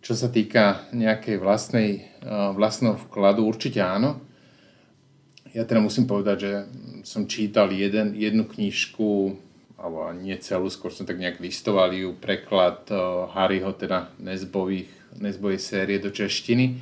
Čo 0.02 0.18
sa 0.18 0.28
týka 0.30 0.86
nejakej 0.90 1.38
vlastnej, 1.38 2.10
vlastného 2.26 2.98
vkladu, 3.06 3.46
určite 3.46 3.82
áno. 3.82 4.22
Ja 5.56 5.64
teda 5.64 5.80
musím 5.80 6.04
povedať, 6.04 6.36
že 6.40 6.52
som 7.08 7.24
čítal 7.24 7.72
jeden, 7.72 8.12
jednu 8.12 8.44
knižku, 8.44 9.38
alebo 9.78 10.10
nie 10.12 10.34
celú, 10.42 10.68
skôr 10.68 10.90
som 10.90 11.06
tak 11.06 11.16
nejak 11.16 11.40
listoval 11.40 11.94
ju, 11.94 12.12
preklad 12.18 12.90
Harryho, 13.32 13.72
teda 13.72 14.10
Nesbových, 14.18 14.90
Nesbovej 15.16 15.60
série 15.62 16.02
do 16.02 16.10
češtiny. 16.10 16.76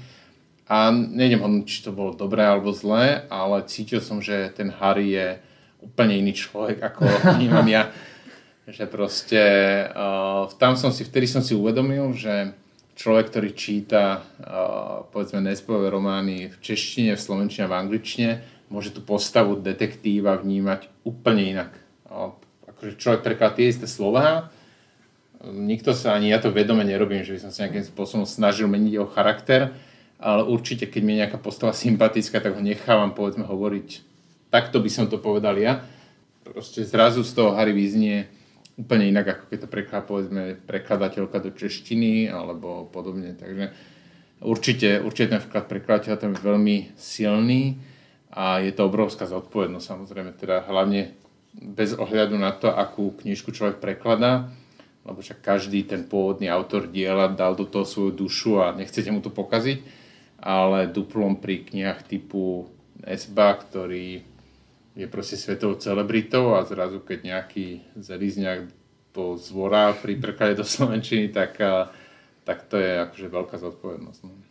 A 0.66 0.90
nejdem 0.90 1.46
hodnotiť, 1.46 1.70
či 1.70 1.84
to 1.86 1.94
bolo 1.94 2.18
dobré 2.18 2.42
alebo 2.42 2.74
zlé, 2.74 3.22
ale 3.30 3.62
cítil 3.70 4.02
som, 4.02 4.18
že 4.18 4.50
ten 4.50 4.74
Harry 4.82 5.14
je 5.14 5.38
úplne 5.78 6.18
iný 6.18 6.34
človek, 6.34 6.82
ako 6.82 7.06
vnímam 7.38 7.66
ja. 7.70 7.86
Že 8.66 8.90
proste, 8.90 9.42
uh, 9.94 10.50
tam 10.58 10.74
som 10.74 10.90
si, 10.90 11.06
vtedy 11.06 11.30
som 11.30 11.38
si 11.38 11.54
uvedomil, 11.54 12.10
že 12.18 12.50
človek, 12.98 13.30
ktorý 13.30 13.54
číta 13.54 14.26
uh, 14.26 15.06
povedzme 15.14 15.38
Nesbové 15.38 15.86
romány 15.86 16.50
v 16.50 16.56
češtine, 16.58 17.14
v 17.14 17.22
slovenčine 17.22 17.62
a 17.62 17.70
v 17.70 17.78
angličtine, 17.78 18.55
môže 18.68 18.90
tú 18.90 19.00
postavu 19.02 19.58
detektíva 19.58 20.38
vnímať 20.38 20.90
úplne 21.06 21.42
inak. 21.56 21.70
Akože 22.66 22.98
človek 22.98 23.22
prekladá 23.22 23.58
tie 23.58 23.70
isté 23.70 23.86
slová, 23.86 24.50
nikto 25.46 25.94
sa, 25.94 26.16
ani 26.16 26.32
ja 26.32 26.42
to 26.42 26.50
vedome 26.50 26.82
nerobím, 26.82 27.22
že 27.22 27.36
by 27.36 27.40
som 27.46 27.50
sa 27.52 27.68
nejakým 27.68 27.86
spôsobom 27.86 28.26
snažil 28.26 28.66
meniť 28.66 28.92
jeho 28.98 29.08
charakter, 29.08 29.76
ale 30.16 30.42
určite, 30.48 30.88
keď 30.88 31.02
mi 31.04 31.12
je 31.14 31.20
nejaká 31.24 31.38
postava 31.38 31.76
sympatická, 31.76 32.40
tak 32.40 32.56
ho 32.56 32.62
nechávam, 32.64 33.12
povedzme, 33.12 33.44
hovoriť. 33.44 34.00
Takto 34.48 34.80
by 34.80 34.90
som 34.90 35.06
to 35.12 35.20
povedal 35.20 35.54
ja. 35.60 35.84
Proste 36.40 36.86
zrazu 36.88 37.20
z 37.20 37.36
toho 37.36 37.52
Harry 37.52 37.76
vyznie 37.76 38.30
úplne 38.80 39.12
inak, 39.12 39.26
ako 39.36 39.44
keď 39.52 39.58
to 39.66 39.68
prekladá, 39.68 40.04
povedzme, 40.04 40.42
prekladateľka 40.64 41.38
do 41.42 41.50
češtiny 41.52 42.32
alebo 42.32 42.88
podobne. 42.88 43.36
Takže 43.36 43.76
určite, 44.40 45.04
určite 45.04 45.36
ten 45.36 45.42
vklad 45.42 45.64
prekladateľa 45.68 46.16
tam 46.16 46.32
je 46.32 46.40
veľmi 46.40 46.76
silný 46.96 47.76
a 48.36 48.60
je 48.60 48.68
to 48.76 48.84
obrovská 48.84 49.24
zodpovednosť 49.24 49.86
samozrejme, 49.88 50.36
teda 50.36 50.68
hlavne 50.68 51.16
bez 51.56 51.96
ohľadu 51.96 52.36
na 52.36 52.52
to, 52.52 52.68
akú 52.68 53.16
knižku 53.16 53.48
človek 53.48 53.80
prekladá, 53.80 54.52
lebo 55.08 55.24
však 55.24 55.40
každý 55.40 55.88
ten 55.88 56.04
pôvodný 56.04 56.52
autor 56.52 56.84
diela 56.84 57.32
dal 57.32 57.56
do 57.56 57.64
toho 57.64 57.88
svoju 57.88 58.12
dušu 58.12 58.60
a 58.60 58.76
nechcete 58.76 59.08
mu 59.08 59.24
to 59.24 59.32
pokaziť, 59.32 59.80
ale 60.36 60.92
duplom 60.92 61.40
pri 61.40 61.64
knihách 61.64 62.04
typu 62.04 62.68
Esba, 63.00 63.56
ktorý 63.56 64.20
je 64.96 65.06
proste 65.08 65.40
svetovou 65.40 65.80
celebritou 65.80 66.56
a 66.56 66.64
zrazu 66.68 67.00
keď 67.00 67.18
nejaký 67.24 67.84
zelizňák 67.96 68.68
to 69.16 69.40
zvorá 69.40 69.96
pri 69.96 70.20
preklade 70.20 70.60
do 70.60 70.64
Slovenčiny, 70.64 71.32
tak, 71.32 71.56
tak 72.44 72.58
to 72.68 72.76
je 72.76 73.00
akože 73.00 73.26
veľká 73.32 73.56
zodpovednosť. 73.56 74.20
No. 74.28 74.45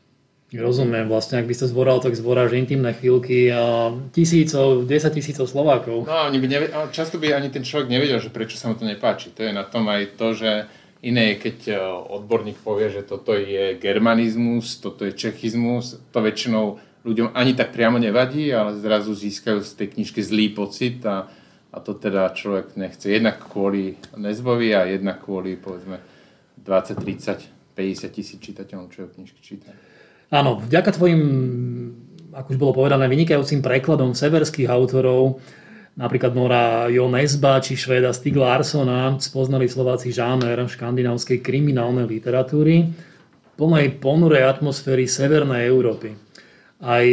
Rozumiem, 0.53 1.09
vlastne 1.09 1.41
ak 1.41 1.49
by 1.49 1.57
ste 1.57 1.65
zvoral, 1.65 1.97
tak 1.97 2.13
zvoráš 2.13 2.53
intimné 2.53 2.93
chvíľky 2.93 3.49
a 3.49 3.89
tisícov, 4.13 4.85
10 4.85 5.17
tisícov 5.17 5.49
Slovákov. 5.49 6.05
No, 6.05 6.29
oni 6.29 6.37
by 6.37 6.47
nevie, 6.47 6.67
často 6.93 7.17
by 7.17 7.33
ani 7.33 7.49
ten 7.49 7.65
človek 7.65 7.89
nevedel, 7.89 8.21
že 8.21 8.29
prečo 8.29 8.55
sa 8.55 8.69
mu 8.69 8.77
to 8.77 8.85
nepáči. 8.85 9.33
To 9.33 9.41
je 9.41 9.49
na 9.49 9.65
tom 9.65 9.89
aj 9.89 10.15
to, 10.15 10.37
že 10.37 10.69
iné 11.01 11.33
je, 11.33 11.49
keď 11.49 11.57
e, 11.69 11.73
odborník 12.13 12.61
povie, 12.61 12.93
že 12.93 13.01
toto 13.01 13.33
je 13.33 13.73
germanizmus, 13.81 14.77
toto 14.77 15.01
je 15.09 15.17
čechizmus, 15.17 15.97
to 16.13 16.19
väčšinou 16.21 16.77
ľuďom 17.05 17.33
ani 17.33 17.57
tak 17.57 17.73
priamo 17.73 17.97
nevadí, 18.01 18.49
ale 18.49 18.77
zrazu 18.77 19.17
získajú 19.17 19.61
z 19.61 19.71
tej 19.77 19.87
knižky 19.97 20.21
zlý 20.25 20.53
pocit 20.53 21.01
a, 21.05 21.29
a 21.73 21.77
to 21.81 21.93
teda 21.93 22.33
človek 22.33 22.77
nechce. 22.77 23.05
Jednak 23.05 23.41
kvôli 23.45 23.97
Nezbovi 24.17 24.73
a 24.73 24.89
jednak 24.89 25.21
kvôli 25.21 25.57
povedzme 25.57 26.01
20, 26.61 27.01
30, 27.01 27.77
50 27.77 28.09
tisíc 28.09 28.39
čitateľom, 28.41 28.89
čo 28.89 29.05
je 29.05 29.13
knižky 29.21 29.41
číta. 29.41 29.69
Áno, 30.33 30.57
vďaka 30.57 30.89
tvojim, 30.95 31.21
ako 32.33 32.47
už 32.49 32.57
bolo 32.57 32.73
povedané, 32.73 33.05
vynikajúcim 33.05 33.61
prekladom 33.61 34.17
severských 34.17 34.69
autorov, 34.69 35.37
napríklad 35.95 36.33
Nora 36.33 36.89
Jo 36.89 37.05
Nesba 37.07 37.61
či 37.61 37.77
Šveda 37.77 38.11
Stig 38.11 38.35
Larssona, 38.35 39.15
spoznali 39.21 39.69
Slováci 39.69 40.09
žáner 40.09 40.57
škandinávskej 40.65 41.39
kriminálnej 41.45 42.09
literatúry 42.09 42.89
plnej 43.55 44.03
ponurej 44.03 44.43
atmosféry 44.43 45.07
Severnej 45.07 45.71
Európy. 45.71 46.11
Aj 46.83 47.05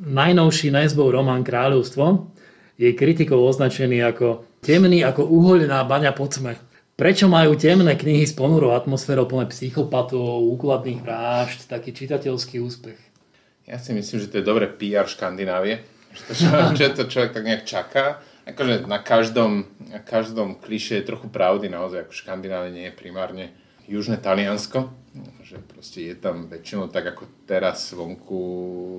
najnovší 0.00 0.72
Nesbov 0.72 1.12
román 1.12 1.44
Kráľovstvo 1.44 2.32
je 2.80 2.96
kritikou 2.96 3.36
označený 3.36 4.00
ako 4.08 4.48
temný 4.64 5.04
ako 5.04 5.28
uhoľná 5.28 5.84
baňa 5.84 6.16
pod 6.16 6.32
tme. 6.32 6.56
Prečo 7.00 7.32
majú 7.32 7.56
temné 7.56 7.96
knihy 7.96 8.28
s 8.28 8.36
ponurou 8.36 8.76
atmosférou 8.76 9.24
plné 9.24 9.48
psychopatov, 9.48 10.44
úkladných 10.52 11.00
vražd, 11.00 11.64
taký 11.64 11.96
čitateľský 11.96 12.60
úspech? 12.60 13.00
Ja 13.64 13.80
si 13.80 13.96
myslím, 13.96 14.20
že 14.20 14.28
to 14.28 14.36
je 14.36 14.44
dobré 14.44 14.68
PR 14.68 15.08
Škandinávie. 15.08 15.80
Že 16.12 16.22
to, 16.28 16.32
človek, 16.36 16.68
že 16.84 16.88
to 16.92 17.02
človek 17.08 17.30
tak 17.32 17.44
nejak 17.48 17.64
čaká. 17.64 18.04
Akože 18.44 18.84
na 18.84 19.00
každom, 19.00 19.64
na 19.80 20.04
každom 20.04 20.60
kliše 20.60 21.00
je 21.00 21.08
trochu 21.08 21.32
pravdy, 21.32 21.72
naozaj 21.72 22.04
ako 22.04 22.12
Škandinávie 22.12 22.68
nie 22.68 22.92
je 22.92 22.98
primárne 23.00 23.56
južné 23.88 24.20
Taliansko, 24.20 24.92
že 25.40 25.56
proste 25.56 26.04
je 26.04 26.20
tam 26.20 26.52
väčšinou 26.52 26.92
tak 26.92 27.16
ako 27.16 27.48
teraz 27.48 27.96
vonku 27.96 28.40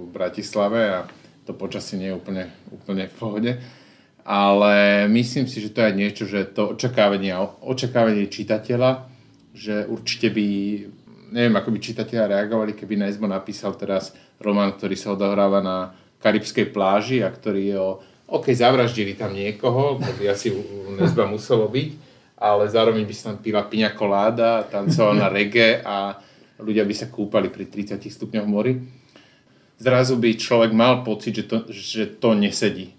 v 0.04 0.10
Bratislave 0.10 0.82
a 0.90 1.00
to 1.46 1.54
počasie 1.54 2.02
nie 2.02 2.10
je 2.10 2.18
úplne, 2.18 2.50
úplne 2.74 3.06
v 3.06 3.14
pohode. 3.14 3.52
Ale 4.22 5.06
myslím 5.10 5.50
si, 5.50 5.62
že 5.62 5.74
to 5.74 5.82
je 5.82 5.92
niečo, 5.98 6.24
že 6.30 6.46
to 6.54 6.78
očakávanie, 6.78 7.34
očakávanie 7.66 8.30
čitateľa, 8.30 9.10
že 9.52 9.90
určite 9.90 10.30
by, 10.30 10.48
neviem, 11.34 11.56
ako 11.58 11.70
by 11.74 11.80
čitatelia 11.82 12.30
reagovali, 12.30 12.78
keby 12.78 13.02
Nesbo 13.02 13.26
napísal 13.26 13.74
teraz 13.76 14.14
román, 14.38 14.78
ktorý 14.78 14.94
sa 14.94 15.18
odohráva 15.18 15.60
na 15.66 15.78
karibskej 16.22 16.70
pláži 16.70 17.26
a 17.26 17.34
ktorý 17.34 17.62
je 17.74 17.78
o, 17.82 17.92
OK, 18.30 18.54
zavraždili 18.54 19.18
tam 19.18 19.34
niekoho, 19.34 19.98
to 19.98 20.12
by 20.22 20.30
asi 20.30 20.54
u 20.54 20.62
Nesba 20.96 21.26
muselo 21.26 21.66
byť, 21.66 21.90
ale 22.38 22.70
zároveň 22.70 23.04
by 23.10 23.14
sa 23.18 23.34
tam 23.34 23.38
pila 23.42 23.66
piňa 23.66 23.90
koláda, 23.98 24.70
tancoval 24.70 25.18
na 25.22 25.28
reggae 25.34 25.82
a 25.82 26.22
ľudia 26.62 26.86
by 26.86 26.94
sa 26.94 27.10
kúpali 27.10 27.50
pri 27.50 27.66
30 27.66 27.98
stupňoch 28.06 28.46
mori. 28.46 28.78
Zrazu 29.82 30.14
by 30.22 30.38
človek 30.38 30.72
mal 30.78 31.02
pocit, 31.02 31.42
že 31.42 31.46
to, 31.50 31.58
že 31.74 32.04
to 32.22 32.38
nesedí. 32.38 32.94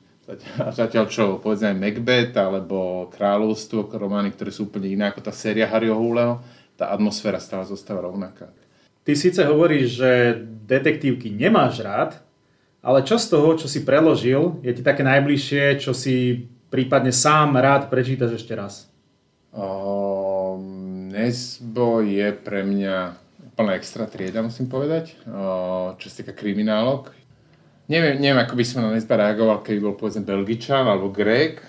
Zatiaľ 0.73 1.05
čo, 1.11 1.37
povedzme 1.43 1.75
Macbeth 1.77 2.37
alebo 2.39 3.11
Kráľovstvo, 3.13 3.91
romány, 3.93 4.33
ktoré 4.33 4.49
sú 4.55 4.71
úplne 4.71 4.89
iné 4.89 5.05
ako 5.11 5.21
tá 5.21 5.33
séria 5.35 5.69
Harryho 5.69 5.99
Huleho, 5.99 6.41
tá 6.79 6.89
atmosféra 6.95 7.37
stále 7.43 7.69
zostáva 7.69 8.07
rovnaká. 8.07 8.49
Ty 9.03 9.13
síce 9.19 9.43
hovoríš, 9.43 9.99
že 9.99 10.11
detektívky 10.65 11.29
nemáš 11.29 11.83
rád, 11.83 12.23
ale 12.83 13.03
čo 13.03 13.19
z 13.19 13.27
toho, 13.31 13.55
čo 13.59 13.67
si 13.67 13.83
preložil, 13.83 14.63
je 14.63 14.73
ti 14.75 14.83
také 14.83 15.03
najbližšie, 15.03 15.83
čo 15.83 15.91
si 15.95 16.47
prípadne 16.71 17.11
sám 17.11 17.55
rád 17.59 17.91
prečítaš 17.91 18.39
ešte 18.39 18.55
raz? 18.55 18.87
Nesbo 21.13 22.01
je 22.01 22.33
pre 22.33 22.65
mňa 22.65 22.97
úplne 23.53 23.77
extra 23.77 24.09
trieda, 24.09 24.41
musím 24.41 24.67
povedať, 24.71 25.13
čo 26.01 26.07
sa 26.09 26.17
týka 26.25 26.33
kriminálok. 26.33 27.13
Neviem, 27.91 28.23
neviem, 28.23 28.39
ako 28.39 28.55
by 28.55 28.65
som 28.65 28.87
na 28.87 28.95
Nesba 28.95 29.19
reagoval, 29.19 29.59
keby 29.67 29.79
bol 29.83 29.95
povedzme 29.99 30.23
Belgičan 30.23 30.87
alebo 30.87 31.11
Grek. 31.11 31.61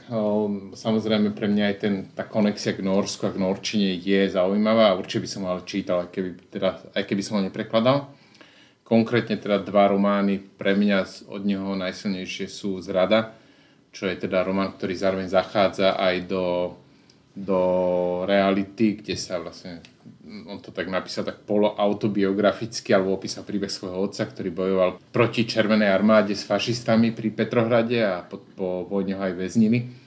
Samozrejme 0.77 1.33
pre 1.33 1.49
mňa 1.49 1.63
aj 1.73 1.75
ten, 1.81 1.93
tá 2.13 2.21
konexia 2.23 2.77
k 2.77 2.85
Norsku 2.85 3.25
a 3.25 3.33
k 3.33 3.41
Norčine 3.41 3.97
je 3.97 4.29
zaujímavá 4.29 4.93
a 4.93 4.97
určite 4.97 5.25
by 5.25 5.29
som 5.29 5.41
ho 5.43 5.57
ale 5.57 5.65
čítal, 5.65 6.05
aj 6.05 6.13
keby, 6.13 6.29
teda, 6.53 6.69
aj 6.93 7.03
keby 7.09 7.21
som 7.25 7.37
ho 7.37 7.41
neprekladal. 7.41 8.13
Konkrétne 8.85 9.41
teda 9.41 9.57
dva 9.65 9.89
romány 9.89 10.37
pre 10.37 10.77
mňa 10.77 11.27
od 11.33 11.41
neho 11.43 11.73
najsilnejšie 11.73 12.45
sú 12.45 12.77
Zrada, 12.77 13.33
čo 13.89 14.05
je 14.05 14.13
teda 14.13 14.45
román, 14.45 14.77
ktorý 14.77 14.93
zároveň 14.93 15.27
zachádza 15.27 15.97
aj 15.97 16.15
do 16.29 16.45
do 17.33 17.61
reality, 18.29 19.01
kde 19.01 19.17
sa 19.17 19.41
vlastne, 19.41 19.81
on 20.47 20.59
to 20.59 20.71
tak 20.71 20.87
napísal 20.87 21.27
tak 21.27 21.43
poloautobiograficky, 21.43 22.95
alebo 22.95 23.15
opísal 23.15 23.43
príbeh 23.43 23.69
svojho 23.69 24.07
otca, 24.07 24.23
ktorý 24.25 24.49
bojoval 24.49 24.89
proti 25.11 25.43
Červenej 25.47 25.91
armáde 25.91 26.33
s 26.33 26.47
fašistami 26.47 27.11
pri 27.11 27.29
Petrohrade 27.31 27.99
a 28.01 28.23
po, 28.23 28.39
po 28.41 28.87
vojne 28.87 29.19
ho 29.19 29.21
aj 29.23 29.35
väznili. 29.35 30.03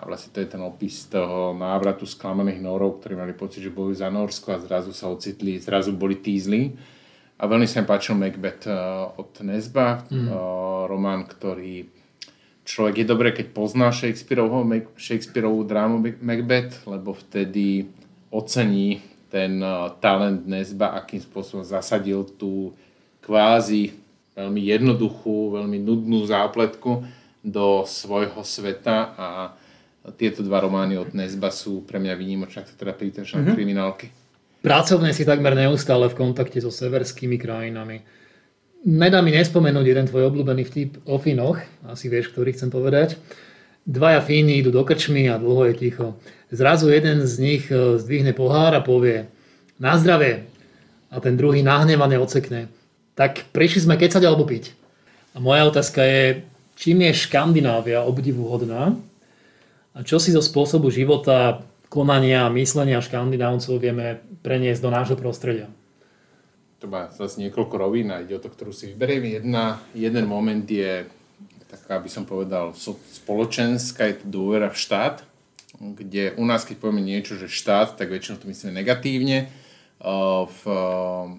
A 0.00 0.08
vlastne 0.08 0.32
to 0.32 0.40
je 0.40 0.48
ten 0.48 0.62
opis 0.64 1.06
toho 1.12 1.52
návratu 1.52 2.08
sklamaných 2.08 2.64
Norov, 2.64 3.04
ktorí 3.04 3.20
mali 3.20 3.36
pocit, 3.36 3.60
že 3.60 3.74
bojujú 3.74 4.00
za 4.00 4.08
Norsko 4.08 4.56
a 4.56 4.62
zrazu 4.62 4.96
sa 4.96 5.12
ocitli, 5.12 5.60
zrazu 5.60 5.92
boli 5.92 6.16
tízli. 6.16 6.72
A 7.40 7.48
veľmi 7.48 7.68
sa 7.68 7.84
mi 7.84 7.88
páčil 7.88 8.16
Macbeth 8.16 8.64
eh, 8.68 8.76
od 9.16 9.32
Nesba, 9.44 10.04
mm. 10.08 10.28
román, 10.88 11.28
ktorý 11.28 11.88
človek 12.64 13.02
je 13.02 13.06
dobré, 13.08 13.28
keď 13.32 13.52
pozná 13.52 13.92
Shakespeareovho, 13.92 14.64
Shakespeareovú 14.96 15.66
drámu 15.66 16.00
Macbeth, 16.20 16.84
lebo 16.86 17.12
vtedy 17.16 17.90
ocení 18.30 19.02
ten 19.30 19.62
uh, 19.62 19.94
talent 20.02 20.44
Nesba, 20.44 20.98
akým 20.98 21.22
spôsobom 21.22 21.62
zasadil 21.62 22.26
tú 22.36 22.74
kvázi 23.22 23.94
veľmi 24.34 24.60
jednoduchú, 24.74 25.54
veľmi 25.54 25.78
nudnú 25.78 26.26
zápletku 26.26 27.06
do 27.40 27.86
svojho 27.86 28.42
sveta 28.42 29.14
a 29.16 29.28
tieto 30.16 30.40
dva 30.40 30.64
romány 30.64 30.96
od 30.96 31.12
Nesba 31.12 31.52
sú 31.52 31.84
pre 31.84 32.00
mňa 32.00 32.14
výnimočné, 32.16 32.64
ak 32.64 32.76
teda 32.76 32.92
pýtaš 32.96 33.36
mm-hmm. 33.36 33.54
kriminálky. 33.54 34.06
Pracovne 34.60 35.12
si 35.16 35.24
takmer 35.24 35.56
neustále 35.56 36.08
v 36.08 36.16
kontakte 36.16 36.60
so 36.60 36.68
severskými 36.68 37.40
krajinami. 37.40 38.04
Nedá 38.84 39.20
mi 39.20 39.32
nespomenúť 39.32 39.84
jeden 39.84 40.06
tvoj 40.08 40.32
obľúbený 40.32 40.62
vtip 40.68 40.90
o 41.04 41.20
Finoch, 41.20 41.60
asi 41.84 42.08
vieš, 42.08 42.32
ktorý 42.32 42.56
chcem 42.56 42.72
povedať. 42.72 43.20
Dvaja 43.84 44.24
Fíni 44.24 44.60
idú 44.60 44.72
do 44.72 44.84
krčmy 44.84 45.28
a 45.28 45.36
dlho 45.40 45.68
je 45.72 45.74
ticho. 45.76 46.16
Zrazu 46.50 46.90
jeden 46.90 47.26
z 47.26 47.34
nich 47.38 47.64
e, 47.70 47.98
zdvihne 47.98 48.34
pohár 48.34 48.74
a 48.74 48.82
povie 48.82 49.30
na 49.78 49.94
zdravie. 49.96 50.46
A 51.10 51.18
ten 51.18 51.34
druhý 51.34 51.62
nahnevané 51.62 52.18
ocekne. 52.18 52.70
Tak 53.18 53.50
prišli 53.54 53.86
sme 53.86 53.98
kecať 53.98 54.22
alebo 54.22 54.46
piť. 54.46 54.74
A 55.34 55.42
moja 55.42 55.66
otázka 55.66 56.02
je, 56.02 56.42
čím 56.78 57.06
je 57.06 57.14
Škandinávia 57.14 58.02
obdivuhodná 58.02 58.98
a 59.94 59.98
čo 60.06 60.22
si 60.22 60.30
zo 60.30 60.42
spôsobu 60.42 60.90
života, 60.90 61.62
konania 61.90 62.46
a 62.46 62.54
myslenia 62.54 63.02
škandinávcov 63.02 63.82
vieme 63.82 64.22
preniesť 64.46 64.78
do 64.78 64.90
nášho 64.94 65.18
prostredia? 65.18 65.66
to 66.80 66.88
má 66.88 67.12
zase 67.12 67.44
niekoľko 67.44 67.76
rovín 67.76 68.08
a 68.08 68.24
ide 68.24 68.40
o 68.40 68.42
to, 68.42 68.48
ktorú 68.48 68.72
si 68.72 68.88
vyberiem. 68.88 69.36
Jedna, 69.36 69.84
jeden 69.92 70.24
moment 70.24 70.64
je 70.64 71.04
taká, 71.68 72.00
by 72.00 72.08
som 72.08 72.24
povedal, 72.24 72.72
spoločenská, 73.20 74.08
je 74.10 74.16
to 74.24 74.26
dôvera 74.26 74.72
v 74.72 74.80
štát, 74.80 75.22
kde 75.80 76.36
u 76.36 76.44
nás, 76.44 76.68
keď 76.68 76.76
povieme 76.76 77.00
niečo, 77.00 77.40
že 77.40 77.48
štát, 77.48 77.96
tak 77.96 78.12
väčšinou 78.12 78.36
to 78.36 78.46
myslíme 78.52 78.76
negatívne. 78.76 79.48
V 80.44 80.62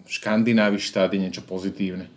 Škandinávii 0.10 0.82
štát 0.82 1.14
je 1.14 1.22
niečo 1.22 1.46
pozitívne. 1.46 2.10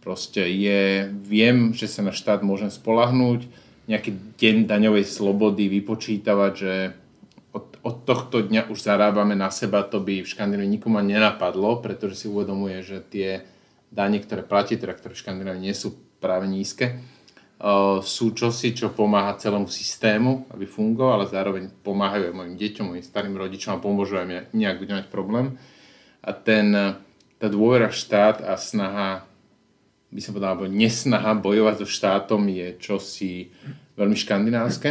Proste 0.00 0.48
je, 0.48 1.12
viem, 1.12 1.76
že 1.76 1.84
sa 1.84 2.00
na 2.00 2.16
štát 2.16 2.40
môžem 2.40 2.72
spolahnúť, 2.72 3.44
nejaký 3.86 4.38
deň 4.40 4.56
daňovej 4.66 5.04
slobody 5.04 5.68
vypočítavať, 5.68 6.52
že 6.56 6.74
od, 7.54 7.80
od 7.86 7.96
tohto 8.04 8.42
dňa 8.42 8.68
už 8.68 8.82
zarábame 8.82 9.36
na 9.38 9.48
seba, 9.52 9.86
to 9.86 10.02
by 10.02 10.20
v 10.24 10.28
Škandinávii 10.28 10.80
nikomu 10.80 11.00
nenapadlo, 11.00 11.80
pretože 11.84 12.24
si 12.24 12.26
uvedomuje, 12.26 12.82
že 12.82 12.98
tie 13.00 13.46
dane, 13.92 14.18
ktoré 14.20 14.42
platí, 14.42 14.76
teda 14.76 14.92
ktoré 14.96 15.14
v 15.14 15.22
Škandinávii 15.22 15.64
nie 15.64 15.76
sú 15.76 15.94
práve 16.20 16.48
nízke, 16.50 16.98
sú 18.04 18.36
čosi, 18.36 18.76
čo 18.76 18.92
pomáha 18.92 19.32
celému 19.40 19.64
systému, 19.64 20.44
aby 20.52 20.68
fungoval, 20.68 21.24
ale 21.24 21.32
zároveň 21.32 21.64
pomáhajú 21.80 22.28
aj 22.28 22.36
mojim 22.36 22.54
deťom, 22.60 22.84
mojim 22.92 23.04
starým 23.04 23.32
rodičom 23.32 23.72
a 23.72 23.80
pomôžu 23.80 24.20
aj 24.20 24.52
nejak 24.52 24.76
budem 24.76 25.00
mať 25.00 25.08
problém. 25.08 25.56
A 26.20 26.36
ten, 26.36 26.68
tá 27.40 27.46
dôvera 27.48 27.88
v 27.88 27.96
štát 27.96 28.44
a 28.44 28.60
snaha, 28.60 29.24
by 30.12 30.20
som 30.20 30.36
povedal, 30.36 30.52
alebo 30.52 30.68
nesnaha 30.68 31.32
bojovať 31.32 31.74
so 31.80 31.88
štátom 31.88 32.44
je 32.52 32.76
čosi 32.76 33.48
veľmi 33.96 34.16
škandinávske. 34.20 34.88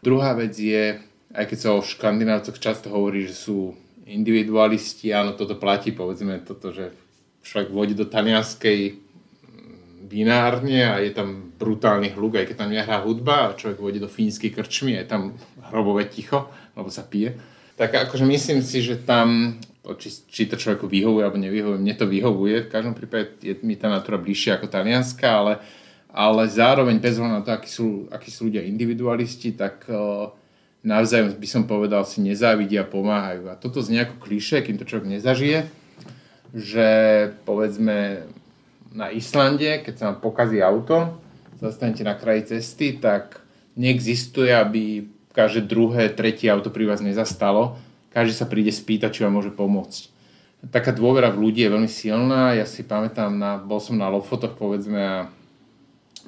Druhá 0.00 0.32
vec 0.32 0.56
je, 0.56 0.96
aj 1.36 1.44
keď 1.44 1.58
sa 1.60 1.76
o 1.76 1.84
škandinávcoch 1.84 2.56
často 2.56 2.88
hovorí, 2.88 3.28
že 3.28 3.36
sú 3.36 3.76
individualisti, 4.08 5.12
áno, 5.12 5.36
toto 5.36 5.60
platí, 5.60 5.92
povedzme 5.92 6.40
toto, 6.40 6.72
že 6.72 6.88
človek 7.44 7.68
vodí 7.68 7.92
do 7.92 8.08
talianskej 8.08 9.01
binárne 10.12 10.84
a 10.84 11.00
je 11.00 11.16
tam 11.16 11.56
brutálny 11.56 12.12
hluk, 12.12 12.36
aj 12.36 12.52
keď 12.52 12.56
tam 12.60 12.68
nehrá 12.68 13.00
hudba 13.00 13.48
a 13.48 13.56
človek 13.56 13.80
vodí 13.80 13.96
do 13.96 14.12
fínskej 14.12 14.52
krčmy 14.52 15.00
a 15.00 15.00
je 15.00 15.08
tam 15.08 15.32
hrobové 15.72 16.04
ticho, 16.12 16.52
lebo 16.76 16.92
sa 16.92 17.00
pije. 17.00 17.40
Tak 17.80 18.12
akože 18.12 18.28
myslím 18.28 18.60
si, 18.60 18.84
že 18.84 19.00
tam, 19.00 19.56
či, 19.96 20.12
či 20.28 20.44
to 20.44 20.60
človeku 20.60 20.84
vyhovuje 20.84 21.24
alebo 21.24 21.40
nevyhovuje, 21.40 21.80
mne 21.80 21.96
to 21.96 22.04
vyhovuje, 22.04 22.68
v 22.68 22.72
každom 22.72 22.92
prípade 22.92 23.40
je 23.40 23.56
mi 23.64 23.80
tá 23.80 23.88
natúra 23.88 24.20
bližšia 24.20 24.60
ako 24.60 24.68
talianska, 24.68 25.24
ale, 25.24 25.64
ale 26.12 26.44
zároveň 26.52 27.00
bez 27.00 27.16
na 27.16 27.40
to, 27.40 27.56
akí 27.56 27.72
sú, 27.72 28.12
akí 28.12 28.28
sú 28.28 28.52
ľudia 28.52 28.68
individualisti, 28.68 29.56
tak 29.56 29.88
uh, 29.88 30.28
navzájom 30.84 31.38
by 31.38 31.48
som 31.48 31.64
povedal 31.64 32.04
si 32.04 32.20
nezávidia 32.20 32.84
a 32.84 32.90
pomáhajú. 32.90 33.48
A 33.48 33.56
toto 33.56 33.80
z 33.80 34.02
ako 34.02 34.18
kliše, 34.18 34.60
kým 34.60 34.76
to 34.76 34.84
človek 34.84 35.08
nezažije, 35.08 35.70
že 36.52 36.88
povedzme 37.48 38.28
na 38.92 39.08
Islande, 39.12 39.80
keď 39.84 39.94
sa 39.96 40.04
vám 40.12 40.18
pokazí 40.20 40.60
auto, 40.60 41.18
zastanete 41.60 42.04
na 42.04 42.14
kraji 42.16 42.56
cesty, 42.56 43.00
tak 43.00 43.40
neexistuje, 43.76 44.52
aby 44.52 45.08
každé 45.32 45.64
druhé, 45.64 46.12
tretie 46.12 46.52
auto 46.52 46.68
pri 46.68 46.84
vás 46.84 47.00
nezastalo. 47.00 47.80
Každý 48.12 48.36
sa 48.36 48.44
príde 48.44 48.68
spýtať, 48.68 49.08
či 49.16 49.24
vám 49.24 49.40
môže 49.40 49.52
pomôcť. 49.52 50.12
Taká 50.68 50.92
dôvera 50.92 51.32
v 51.32 51.48
ľudí 51.48 51.64
je 51.64 51.72
veľmi 51.72 51.90
silná. 51.90 52.54
Ja 52.54 52.68
si 52.68 52.84
pamätám, 52.84 53.32
na, 53.34 53.58
bol 53.58 53.80
som 53.80 53.96
na 53.96 54.12
Lofotoch, 54.12 54.54
povedzme, 54.54 55.00
a 55.00 55.18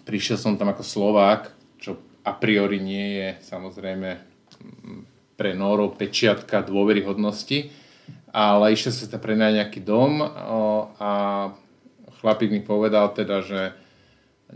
prišiel 0.08 0.40
som 0.40 0.56
tam 0.56 0.72
ako 0.72 0.82
Slovák, 0.82 1.52
čo 1.78 2.00
a 2.24 2.32
priori 2.32 2.80
nie 2.80 3.20
je 3.20 3.28
samozrejme 3.44 4.10
pre 5.36 5.52
Nórov 5.52 6.00
pečiatka 6.00 6.64
dôveryhodnosti, 6.64 7.68
ale 8.34 8.74
išiel 8.74 8.90
sa 8.90 9.04
sa 9.06 9.18
pre 9.20 9.36
nejaký 9.38 9.84
dom 9.84 10.24
a 10.98 11.10
chlapík 12.24 12.48
mi 12.48 12.64
povedal 12.64 13.12
teda, 13.12 13.44
že 13.44 13.76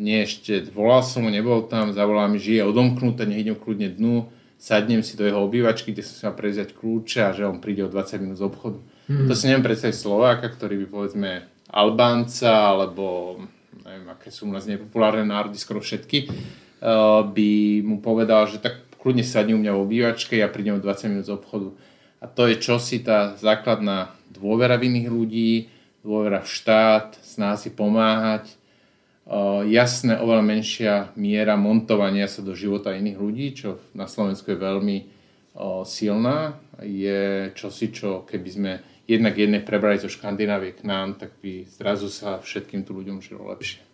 nie 0.00 0.24
ešte, 0.24 0.72
volal 0.72 1.04
som 1.04 1.20
mu, 1.20 1.28
nebol 1.28 1.68
tam, 1.68 1.92
zavolal 1.92 2.32
mi, 2.32 2.40
že 2.40 2.56
je 2.56 2.64
odomknuté, 2.64 3.28
nech 3.28 3.44
idem 3.44 3.60
kľudne 3.60 3.92
dnu, 3.92 4.32
sadnem 4.56 5.04
si 5.04 5.20
do 5.20 5.28
jeho 5.28 5.44
obývačky, 5.44 5.92
kde 5.92 6.00
som 6.00 6.32
mal 6.32 6.40
preziať 6.40 6.72
kľúče 6.72 7.28
a 7.28 7.36
že 7.36 7.44
on 7.44 7.60
príde 7.60 7.84
o 7.84 7.92
20 7.92 8.24
minút 8.24 8.40
z 8.40 8.48
obchodu. 8.48 8.80
Hmm. 9.06 9.28
To 9.28 9.32
si 9.36 9.44
neviem 9.46 9.64
predstaviť 9.68 9.96
Slováka, 9.96 10.48
ktorý 10.48 10.80
by 10.84 10.86
povedzme 10.88 11.30
Albánca, 11.68 12.72
alebo 12.72 13.36
neviem, 13.84 14.08
aké 14.08 14.32
sú 14.32 14.48
u 14.48 14.52
nás 14.52 14.64
nepopulárne 14.64 15.28
národy, 15.28 15.60
skoro 15.60 15.84
všetky, 15.84 16.32
by 17.32 17.50
mu 17.84 18.00
povedal, 18.00 18.48
že 18.48 18.62
tak 18.62 18.86
kľudne 18.98 19.22
sadni 19.22 19.54
u 19.56 19.60
mňa 19.60 19.72
v 19.74 19.82
obývačke, 19.82 20.40
ja 20.40 20.48
prídem 20.50 20.78
o 20.78 20.84
20 20.84 21.10
minút 21.12 21.26
z 21.26 21.34
obchodu. 21.34 21.68
A 22.18 22.26
to 22.26 22.50
je 22.50 22.58
čosi 22.58 23.02
tá 23.02 23.38
základná 23.38 24.10
dôvera 24.26 24.74
v 24.74 24.90
iných 24.90 25.08
ľudí, 25.08 25.52
dôvera 26.02 26.42
v 26.42 26.50
štát, 26.50 27.14
sná 27.38 27.54
si 27.54 27.70
pomáhať, 27.70 28.58
jasné, 29.70 30.18
oveľa 30.18 30.42
menšia 30.42 31.14
miera 31.14 31.54
montovania 31.54 32.26
sa 32.26 32.42
do 32.42 32.58
života 32.58 32.98
iných 32.98 33.18
ľudí, 33.22 33.46
čo 33.54 33.78
na 33.94 34.10
Slovensku 34.10 34.50
je 34.50 34.58
veľmi 34.58 34.98
silná. 35.86 36.58
Je 36.82 37.54
čosi, 37.54 37.94
čo 37.94 38.26
keby 38.26 38.48
sme 38.50 38.72
jednak 39.06 39.38
jedné 39.38 39.62
prebrali 39.62 40.02
zo 40.02 40.10
Škandinávie 40.10 40.74
k 40.74 40.82
nám, 40.82 41.14
tak 41.14 41.38
by 41.38 41.70
zrazu 41.70 42.10
sa 42.10 42.42
všetkým 42.42 42.82
tu 42.82 42.98
ľuďom 42.98 43.22
žilo 43.22 43.46
lepšie. 43.54 43.86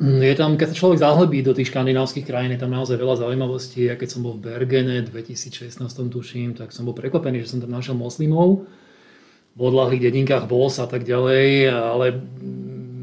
Je 0.00 0.34
tam, 0.36 0.56
keď 0.56 0.72
sa 0.72 0.78
človek 0.80 1.04
zahlbí 1.04 1.44
do 1.44 1.52
tých 1.52 1.68
škandinávskych 1.68 2.24
krajín, 2.24 2.56
je 2.56 2.64
tam 2.64 2.72
naozaj 2.72 2.96
veľa 2.96 3.20
zaujímavostí. 3.20 3.84
Ja 3.84 4.00
keď 4.00 4.08
som 4.08 4.24
bol 4.24 4.40
v 4.40 4.48
Bergene 4.48 5.04
2016 5.04 5.76
tuším, 6.08 6.56
tak 6.56 6.72
som 6.72 6.88
bol 6.88 6.96
prekvapený, 6.96 7.44
že 7.44 7.52
som 7.52 7.60
tam 7.60 7.76
našiel 7.76 7.92
moslimov 7.92 8.64
v 9.52 9.60
odlahlých 9.60 10.08
dedinkách 10.08 10.48
Bos 10.48 10.80
a 10.80 10.88
tak 10.88 11.04
ďalej, 11.04 11.68
ale 11.68 12.06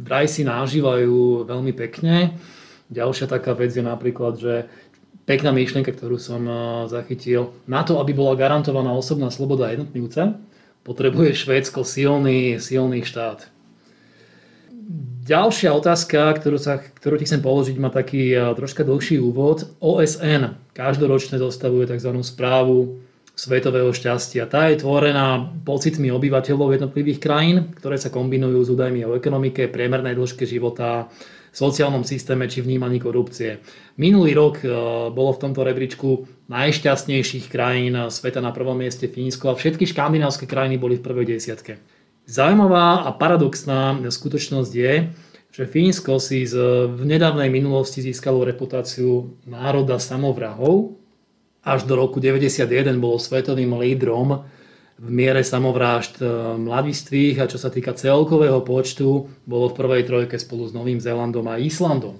vraj 0.04 0.28
si 0.28 0.44
nážívajú 0.44 1.48
veľmi 1.48 1.72
pekne. 1.72 2.36
Ďalšia 2.92 3.32
taká 3.32 3.56
vec 3.56 3.72
je 3.72 3.82
napríklad, 3.82 4.36
že 4.36 4.68
pekná 5.24 5.56
myšlienka, 5.56 5.96
ktorú 5.96 6.20
som 6.20 6.44
zachytil, 6.92 7.56
na 7.64 7.88
to, 7.88 8.04
aby 8.04 8.12
bola 8.12 8.36
garantovaná 8.36 8.92
osobná 8.92 9.32
sloboda 9.32 9.72
jednotlivca, 9.72 10.36
potrebuje 10.84 11.32
Švédsko 11.40 11.88
silný, 11.88 12.60
silný 12.60 13.08
štát 13.08 13.54
Ďalšia 15.24 15.72
otázka, 15.72 16.36
ktorú, 16.36 16.60
sa, 16.60 16.84
ktorú 16.84 17.16
ti 17.16 17.24
chcem 17.24 17.40
položiť, 17.40 17.80
má 17.80 17.88
taký 17.88 18.36
troška 18.60 18.84
dlhší 18.84 19.24
úvod. 19.24 19.72
OSN 19.80 20.60
každoročne 20.76 21.40
zostavuje 21.40 21.88
tzv. 21.88 22.12
správu 22.20 23.00
svetového 23.34 23.90
šťastia. 23.90 24.46
Tá 24.46 24.70
je 24.70 24.86
tvorená 24.86 25.42
pocitmi 25.66 26.14
obyvateľov 26.14 26.78
jednotlivých 26.78 27.20
krajín, 27.20 27.58
ktoré 27.74 27.98
sa 27.98 28.14
kombinujú 28.14 28.62
s 28.62 28.70
údajmi 28.70 29.02
o 29.10 29.18
ekonomike, 29.18 29.74
priemernej 29.74 30.14
dĺžke 30.14 30.46
života, 30.46 31.10
sociálnom 31.54 32.02
systéme 32.02 32.50
či 32.50 32.66
vnímaní 32.66 32.98
korupcie. 32.98 33.62
Minulý 33.98 34.34
rok 34.34 34.66
bolo 35.14 35.32
v 35.34 35.42
tomto 35.42 35.62
rebríčku 35.62 36.26
najšťastnejších 36.50 37.50
krajín 37.50 38.10
sveta 38.10 38.42
na 38.42 38.50
prvom 38.50 38.78
mieste 38.78 39.06
Fínsko 39.06 39.54
a 39.54 39.58
všetky 39.58 39.86
škandinávske 39.86 40.50
krajiny 40.50 40.82
boli 40.82 40.98
v 40.98 41.06
prvej 41.06 41.38
desiatke. 41.38 41.78
Zaujímavá 42.26 43.06
a 43.06 43.14
paradoxná 43.14 44.02
skutočnosť 44.02 44.72
je, 44.74 44.94
že 45.54 45.70
Fínsko 45.70 46.18
si 46.18 46.50
z, 46.50 46.58
v 46.90 47.02
nedávnej 47.06 47.54
minulosti 47.54 48.02
získalo 48.02 48.42
reputáciu 48.42 49.38
národa 49.46 50.02
samovrahov. 50.02 50.98
Až 51.64 51.88
do 51.88 51.96
roku 51.96 52.20
1991 52.20 53.00
bolo 53.00 53.16
svetovým 53.16 53.72
lídrom 53.80 54.44
v 55.00 55.10
miere 55.10 55.42
samovrážd 55.42 56.20
e, 56.20 56.26
mladistvých 56.60 57.40
a 57.40 57.50
čo 57.50 57.56
sa 57.56 57.72
týka 57.72 57.96
celkového 57.96 58.62
počtu, 58.62 59.32
bolo 59.48 59.72
v 59.72 59.78
prvej 59.80 60.04
trojke 60.04 60.36
spolu 60.36 60.68
s 60.70 60.76
Novým 60.76 61.00
Zélandom 61.00 61.48
a 61.48 61.58
Islandom. 61.58 62.20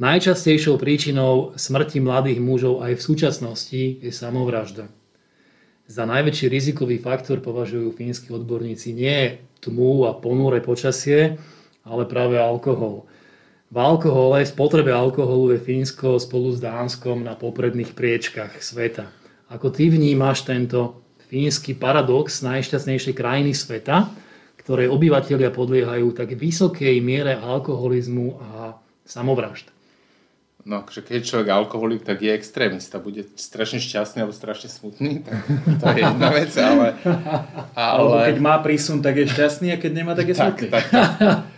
Najčastejšou 0.00 0.80
príčinou 0.80 1.52
smrti 1.54 2.00
mladých 2.00 2.40
mužov 2.40 2.80
aj 2.82 2.98
v 2.98 3.04
súčasnosti 3.04 3.82
je 4.00 4.10
samovražda. 4.10 4.88
Za 5.86 6.08
najväčší 6.08 6.48
rizikový 6.48 6.96
faktor 6.96 7.44
považujú 7.44 7.92
fínsky 7.92 8.32
odborníci 8.32 8.96
nie 8.96 9.42
tmu 9.60 10.08
a 10.08 10.16
ponúre 10.16 10.64
počasie, 10.64 11.36
ale 11.84 12.08
práve 12.08 12.40
alkohol. 12.40 13.04
V 13.72 13.80
alkohole, 13.80 14.44
spotrebe 14.44 14.92
alkoholu 14.92 15.56
je 15.56 15.64
Fínsko 15.64 16.20
spolu 16.20 16.52
s 16.52 16.60
Dánskom 16.60 17.24
na 17.24 17.32
popredných 17.32 17.96
priečkach 17.96 18.60
sveta. 18.60 19.08
Ako 19.48 19.72
ty 19.72 19.88
vnímaš 19.88 20.44
tento 20.44 21.00
fínsky 21.32 21.72
paradox 21.72 22.44
najšťastnejšej 22.44 23.16
krajiny 23.16 23.56
sveta, 23.56 24.12
ktorej 24.60 24.92
obyvateľia 24.92 25.48
podliehajú 25.48 26.12
tak 26.12 26.36
vysokej 26.36 27.00
miere 27.00 27.32
alkoholizmu 27.32 28.36
a 28.44 28.76
samovražd. 29.08 29.72
No, 30.68 30.84
že 30.92 31.00
keď 31.00 31.24
je 31.24 31.28
človek 31.32 31.48
alkoholik, 31.48 32.04
tak 32.04 32.20
je 32.20 32.28
extrémista. 32.28 33.00
Bude 33.00 33.24
strašne 33.40 33.80
šťastný 33.80 34.20
alebo 34.20 34.36
strašne 34.36 34.68
smutný, 34.68 35.24
tak 35.24 35.48
to 35.80 35.84
je 35.96 36.04
jedna 36.04 36.28
vec, 36.28 36.52
ale... 36.60 36.92
ale... 37.72 37.88
Alebo 37.88 38.14
keď 38.20 38.36
má 38.36 38.60
prísun, 38.60 39.00
tak 39.00 39.16
je 39.16 39.32
šťastný 39.32 39.72
a 39.72 39.80
keď 39.80 39.92
nemá, 39.96 40.12
tak 40.12 40.28
je 40.28 40.36
smutný. 40.36 40.68
Tak, 40.68 40.84
tak, 40.92 41.08
tak. 41.16 41.51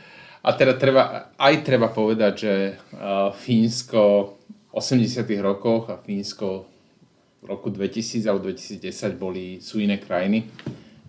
A 0.44 0.52
teda 0.52 0.76
treba, 0.76 1.32
aj 1.40 1.54
treba 1.64 1.88
povedať, 1.88 2.32
že 2.36 2.54
uh, 2.76 3.32
Fínsko 3.32 4.36
v 4.68 4.72
80 4.76 5.24
rokoch 5.40 5.88
a 5.88 5.96
Fínsko 5.96 6.68
v 7.40 7.44
roku 7.48 7.72
2000 7.72 8.28
alebo 8.28 8.52
2010 8.52 9.16
boli, 9.16 9.64
sú 9.64 9.80
iné 9.80 9.96
krajiny. 9.96 10.44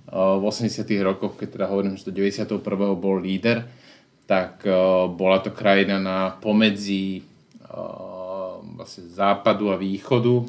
Uh, 0.07 0.39
v 0.39 0.43
80 0.47 0.87
rokoch, 1.03 1.35
keď 1.35 1.47
teda 1.59 1.65
hovorím, 1.67 1.99
že 1.99 2.07
do 2.07 2.15
91. 2.15 2.63
bol 2.95 3.19
líder, 3.19 3.67
tak 4.23 4.63
uh, 4.63 5.11
bola 5.11 5.43
to 5.43 5.51
krajina 5.51 5.99
na 5.99 6.31
pomedzi 6.39 7.35
vlastne 8.75 9.07
západu 9.11 9.71
a 9.71 9.75
východu, 9.75 10.47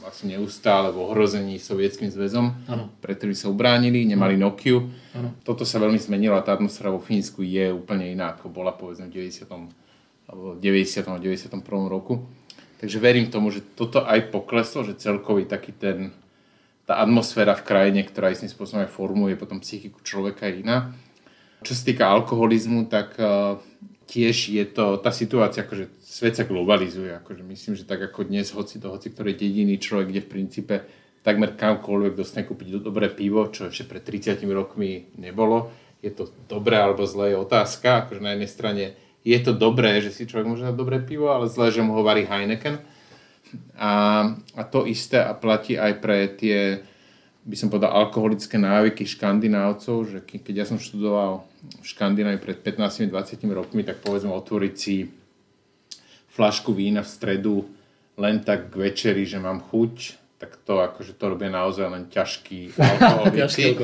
vlastne 0.00 0.36
neustále 0.36 0.90
v 0.90 1.04
ohrození 1.04 1.60
sovietským 1.60 2.08
zväzom, 2.08 2.66
ano. 2.66 2.88
pre 3.04 3.14
ktorý 3.14 3.36
sa 3.36 3.52
ubránili, 3.52 4.08
nemali 4.08 4.40
ano. 4.40 4.50
Nokiu. 4.50 4.88
Ano. 5.14 5.36
Toto 5.44 5.68
sa 5.68 5.76
veľmi 5.78 6.00
zmenilo 6.00 6.34
a 6.34 6.42
tá 6.42 6.56
atmosféra 6.56 6.90
vo 6.90 6.98
Fínsku 6.98 7.44
je 7.44 7.70
úplne 7.70 8.08
iná, 8.08 8.34
ako 8.34 8.48
bola 8.48 8.72
povedzme 8.72 9.12
v 9.12 9.28
90. 9.28 9.46
alebo 10.26 10.56
90. 10.56 11.04
a 11.04 11.20
91. 11.20 11.60
roku. 11.86 12.24
Takže 12.80 12.96
verím 12.96 13.28
tomu, 13.28 13.52
že 13.52 13.60
toto 13.60 14.00
aj 14.08 14.32
pokleslo, 14.32 14.88
že 14.88 14.96
celkový 14.96 15.44
taký 15.44 15.76
ten, 15.76 16.16
tá 16.88 16.96
atmosféra 17.04 17.52
v 17.52 17.66
krajine, 17.68 18.00
ktorá 18.08 18.32
istým 18.32 18.48
spôsobom 18.48 18.88
aj 18.88 18.90
formuje 18.90 19.36
potom 19.36 19.60
psychiku 19.60 20.00
človeka 20.00 20.48
je 20.48 20.64
iná. 20.64 20.96
Čo 21.60 21.76
sa 21.76 21.82
týka 21.84 22.08
alkoholizmu, 22.08 22.88
tak 22.88 23.20
tiež 24.10 24.50
je 24.50 24.66
to 24.66 24.98
tá 24.98 25.14
situácia, 25.14 25.62
akože 25.62 26.02
svet 26.02 26.34
sa 26.34 26.42
globalizuje. 26.42 27.14
Akože 27.22 27.46
myslím, 27.46 27.78
že 27.78 27.86
tak 27.86 28.02
ako 28.02 28.26
dnes, 28.26 28.50
hoci 28.50 28.82
do 28.82 28.90
hoci 28.90 29.14
ktorej 29.14 29.38
dediny 29.38 29.78
človek, 29.78 30.10
kde 30.10 30.26
v 30.26 30.32
princípe 30.34 30.74
takmer 31.22 31.54
kamkoľvek 31.54 32.18
dostane 32.18 32.42
kúpiť 32.42 32.82
dobré 32.82 33.06
pivo, 33.06 33.46
čo 33.54 33.70
ešte 33.70 33.86
pred 33.86 34.02
30 34.02 34.42
rokmi 34.50 35.14
nebolo. 35.14 35.70
Je 36.02 36.10
to 36.10 36.26
dobré 36.50 36.74
alebo 36.74 37.06
zlé 37.06 37.36
je 37.36 37.38
otázka. 37.38 38.04
Akože 38.04 38.18
na 38.18 38.34
jednej 38.34 38.50
strane 38.50 38.84
je 39.22 39.38
to 39.38 39.54
dobré, 39.54 40.02
že 40.02 40.10
si 40.10 40.26
človek 40.26 40.48
môže 40.48 40.66
dať 40.66 40.74
dobré 40.74 40.98
pivo, 40.98 41.30
ale 41.30 41.46
zlé, 41.46 41.70
že 41.70 41.84
mu 41.84 41.94
ho 41.94 42.02
varí 42.02 42.26
Heineken. 42.26 42.82
A, 43.78 43.92
a 44.58 44.62
to 44.66 44.90
isté 44.90 45.22
a 45.22 45.36
platí 45.38 45.78
aj 45.78 45.92
pre 46.02 46.26
tie, 46.34 46.82
by 47.46 47.54
som 47.54 47.68
povedal, 47.70 47.94
alkoholické 47.94 48.58
návyky 48.58 49.06
škandinávcov, 49.06 49.96
že 50.08 50.18
keď 50.24 50.64
ja 50.64 50.66
som 50.66 50.82
študoval 50.82 51.49
v 51.60 51.84
Škandinávii 51.84 52.40
pred 52.40 52.58
15-20 52.64 53.44
rokmi, 53.52 53.84
tak 53.84 54.00
povedzme 54.00 54.32
otvoriť 54.32 54.74
si 54.74 55.08
flašku 56.32 56.72
vína 56.72 57.04
v 57.04 57.10
stredu 57.10 57.56
len 58.16 58.40
tak 58.40 58.72
k 58.72 58.88
večeri, 58.88 59.24
že 59.24 59.40
mám 59.40 59.60
chuť, 59.60 59.94
tak 60.40 60.56
to 60.64 60.80
akože 60.80 61.16
to 61.20 61.24
robia 61.28 61.52
naozaj 61.52 61.88
len 61.88 62.08
ťažký 62.08 62.76
alkoholici. 62.80 63.76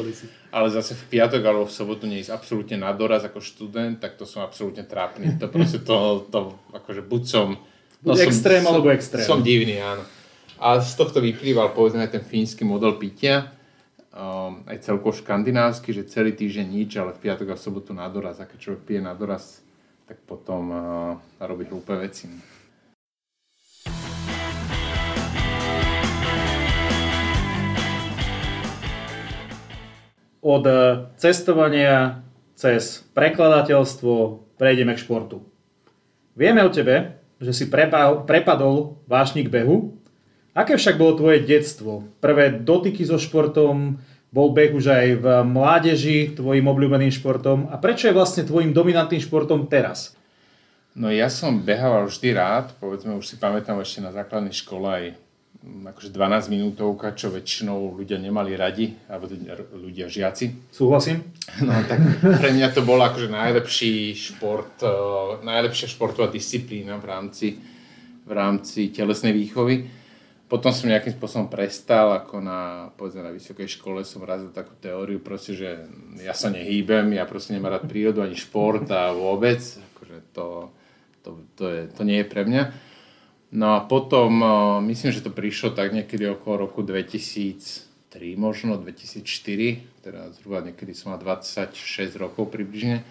ale 0.53 0.72
zase 0.72 0.97
v 0.97 1.05
piatok 1.12 1.43
alebo 1.45 1.64
v 1.68 1.77
sobotu 1.77 2.09
neísť 2.09 2.33
absolútne 2.33 2.81
na 2.81 2.93
doraz 2.97 3.24
ako 3.29 3.45
študent, 3.45 4.01
tak 4.01 4.16
to 4.16 4.24
som 4.24 4.41
absolútne 4.41 4.85
trápny. 4.89 5.37
To 5.37 5.53
proste 5.53 5.85
to, 5.85 6.24
to 6.33 6.57
akože 6.72 7.05
buď 7.05 7.22
som... 7.29 7.61
No 8.01 8.12
buď 8.12 8.24
som, 8.24 8.29
extrém 8.29 8.64
alebo 8.64 8.89
extrém. 8.93 9.24
Som 9.24 9.45
divný, 9.45 9.81
áno. 9.81 10.05
A 10.57 10.81
z 10.81 10.97
tohto 10.97 11.20
vyplýval 11.20 11.77
povedzme 11.77 12.09
ten 12.09 12.24
fínsky 12.24 12.64
model 12.64 12.97
pitia, 12.97 13.53
aj 14.64 14.80
celkovo 14.80 15.12
škandinávsky, 15.12 15.92
že 15.92 16.08
celý 16.08 16.32
týždeň 16.32 16.66
nič, 16.66 16.96
ale 16.96 17.12
v 17.12 17.28
piatok 17.28 17.52
a 17.52 17.56
v 17.56 17.64
sobotu 17.64 17.92
na 17.92 18.08
doraz. 18.08 18.40
A 18.40 18.48
keď 18.48 18.58
človek 18.58 18.82
pije 18.88 19.00
na 19.04 19.12
doraz 19.12 19.66
tak 20.06 20.22
potom 20.22 20.70
uh, 20.70 20.80
robí 21.42 21.66
hlúpe 21.66 21.98
veci. 21.98 22.30
Od 30.46 30.62
eh, 30.62 31.10
cestovania 31.18 32.22
cez 32.54 33.02
prekladateľstvo 33.18 34.46
prejdeme 34.54 34.94
k 34.94 35.02
športu. 35.02 35.42
Vieme 36.38 36.62
o 36.62 36.70
tebe, 36.70 37.18
že 37.42 37.50
si 37.50 37.66
prepadol 37.66 39.02
vášnik 39.10 39.50
behu. 39.50 39.95
Aké 40.57 40.80
však 40.80 40.96
bolo 40.96 41.20
tvoje 41.20 41.44
detstvo? 41.44 42.09
Prvé 42.24 42.48
dotyky 42.48 43.04
so 43.04 43.20
športom, 43.20 44.00
bol 44.32 44.57
beh 44.57 44.72
už 44.72 44.88
aj 44.88 45.07
v 45.20 45.26
mládeži 45.48 46.32
tvojim 46.32 46.64
obľúbeným 46.64 47.12
športom 47.12 47.68
a 47.68 47.76
prečo 47.76 48.09
je 48.09 48.16
vlastne 48.16 48.42
tvojim 48.44 48.72
dominantným 48.72 49.20
športom 49.20 49.68
teraz? 49.68 50.16
No 50.96 51.12
ja 51.12 51.28
som 51.28 51.61
behával 51.61 52.09
vždy 52.09 52.28
rád, 52.32 52.72
povedzme 52.80 53.20
už 53.20 53.28
si 53.28 53.36
pamätám 53.36 53.76
ešte 53.84 54.00
na 54.00 54.16
základnej 54.16 54.57
škole 54.57 54.88
aj 54.88 55.04
mm, 55.61 55.92
akože 55.92 56.09
12 56.09 56.52
minútovka, 56.52 57.12
čo 57.12 57.28
väčšinou 57.28 57.92
ľudia 57.92 58.16
nemali 58.16 58.57
radi, 58.57 58.96
alebo 59.04 59.28
teda 59.28 59.61
ľudia 59.76 60.09
žiaci. 60.09 60.72
Súhlasím. 60.72 61.20
No 61.68 61.72
tak 61.84 62.00
pre 62.20 62.48
mňa 62.52 62.72
to 62.72 62.80
bol 62.80 62.96
akože 62.96 63.28
najlepší 63.28 64.16
šport, 64.16 64.80
uh, 64.84 65.36
najlepšia 65.44 65.88
športová 65.88 66.32
disciplína 66.32 66.96
v 66.96 67.04
rámci, 67.04 67.46
v 68.24 68.32
rámci 68.32 68.88
telesnej 68.88 69.36
výchovy. 69.36 70.05
Potom 70.47 70.70
som 70.70 70.86
nejakým 70.86 71.18
spôsobom 71.18 71.51
prestal, 71.51 72.14
ako 72.22 72.38
na, 72.38 72.94
povedzme, 72.94 73.18
na 73.18 73.34
vysokej 73.34 73.66
škole 73.66 74.07
som 74.07 74.22
razil 74.22 74.55
takú 74.55 74.78
teóriu, 74.78 75.18
proste, 75.18 75.59
že 75.59 75.90
ja 76.22 76.38
sa 76.38 76.55
nehýbem, 76.55 77.18
ja 77.18 77.26
proste 77.26 77.51
nemám 77.51 77.74
rád 77.74 77.90
prírodu 77.90 78.22
ani 78.22 78.38
šport 78.38 78.86
a 78.94 79.11
vôbec, 79.11 79.59
akože 79.59 80.16
to, 80.30 80.70
to, 81.26 81.30
to, 81.59 81.64
je, 81.66 81.80
to 81.90 82.03
nie 82.07 82.22
je 82.22 82.30
pre 82.30 82.47
mňa. 82.47 82.62
No 83.59 83.74
a 83.74 83.82
potom, 83.82 84.38
myslím, 84.86 85.11
že 85.11 85.26
to 85.26 85.34
prišlo 85.34 85.74
tak 85.74 85.90
niekedy 85.90 86.30
okolo 86.30 86.70
roku 86.70 86.86
2003, 86.86 87.90
možno 88.38 88.78
2004, 88.78 89.26
teda 90.07 90.30
zhruba 90.38 90.62
niekedy 90.62 90.94
som 90.94 91.11
mal 91.11 91.18
26 91.18 91.74
rokov 92.22 92.55
približne, 92.55 93.03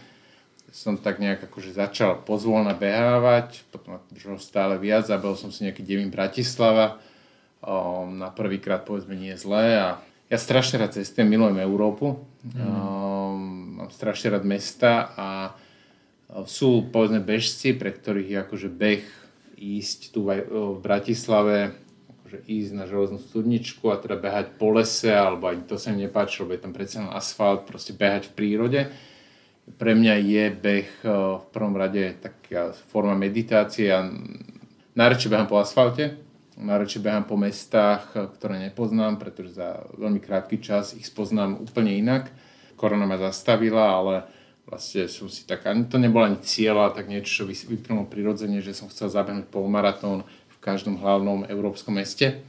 som 0.71 0.95
tak 0.95 1.19
nejak 1.19 1.51
akože 1.51 1.75
začal 1.75 2.23
pozvolna 2.23 2.71
behávať, 2.75 3.67
potom 3.75 4.39
stále 4.39 4.79
viac, 4.79 5.07
zabel 5.07 5.35
som 5.35 5.51
si 5.51 5.67
nejaký 5.67 5.83
devín 5.83 6.11
Bratislava, 6.11 6.99
um, 7.61 8.19
na 8.19 8.33
prvýkrát 8.33 8.83
povedzme 8.83 9.15
nie 9.15 9.35
zlé 9.39 9.79
a 9.79 9.89
ja 10.25 10.37
strašne 10.41 10.81
rád 10.81 10.97
cestujem, 10.97 11.29
milujem 11.29 11.61
Európu, 11.61 12.25
mm. 12.41 12.57
um, 12.57 13.37
mám 13.77 13.89
strašne 13.93 14.33
rád 14.33 14.43
mesta 14.43 15.13
a 15.13 15.29
sú 16.49 16.89
povedzme 16.89 17.21
bežci, 17.21 17.77
pre 17.77 17.93
ktorých 17.93 18.29
je 18.33 18.37
akože 18.41 18.69
beh 18.73 19.03
ísť 19.55 20.11
tu 20.11 20.25
v 20.27 20.77
Bratislave, 20.81 21.77
akože 22.11 22.43
ísť 22.49 22.71
na 22.73 22.89
železnú 22.89 23.21
studničku 23.21 23.87
a 23.93 24.01
teda 24.01 24.17
behať 24.17 24.57
po 24.57 24.73
lese, 24.73 25.13
alebo 25.13 25.47
aj 25.47 25.69
to 25.69 25.77
sa 25.77 25.93
mi 25.93 26.03
nepáči, 26.03 26.41
lebo 26.41 26.57
je 26.57 26.63
tam 26.65 26.73
predsa 26.73 27.05
asfalt, 27.13 27.69
proste 27.69 27.93
behať 27.93 28.33
v 28.33 28.35
prírode. 28.35 28.81
Pre 29.77 29.93
mňa 29.95 30.13
je 30.25 30.45
beh 30.51 30.89
v 31.05 31.45
prvom 31.53 31.77
rade 31.77 32.17
taká 32.19 32.73
forma 32.89 33.13
meditácie. 33.13 33.93
Ja 33.93 34.03
najradšej 34.97 35.31
behám 35.31 35.47
po 35.47 35.61
asfalte, 35.61 36.24
najradšej 36.55 37.01
behám 37.03 37.25
po 37.27 37.35
mestách, 37.35 38.15
ktoré 38.39 38.71
nepoznám, 38.71 39.19
pretože 39.19 39.59
za 39.59 39.83
veľmi 39.99 40.23
krátky 40.23 40.63
čas 40.63 40.95
ich 40.95 41.07
spoznám 41.07 41.59
úplne 41.59 41.91
inak. 41.99 42.31
Korona 42.79 43.03
ma 43.07 43.19
zastavila, 43.19 43.91
ale 43.91 44.15
vlastne 44.65 45.05
som 45.11 45.27
si 45.27 45.43
tak, 45.43 45.67
ani 45.67 45.85
to 45.85 45.99
nebolo 45.99 46.25
ani 46.25 46.39
cieľa, 46.41 46.95
tak 46.95 47.11
niečo, 47.11 47.43
čo 47.43 47.47
vypnulo 47.47 48.07
prirodzene, 48.09 48.63
že 48.63 48.73
som 48.73 48.89
chcel 48.89 49.11
zabehnúť 49.11 49.51
polmaratón 49.51 50.25
v 50.25 50.57
každom 50.63 50.97
hlavnom 50.99 51.45
európskom 51.45 51.95
meste. 51.99 52.41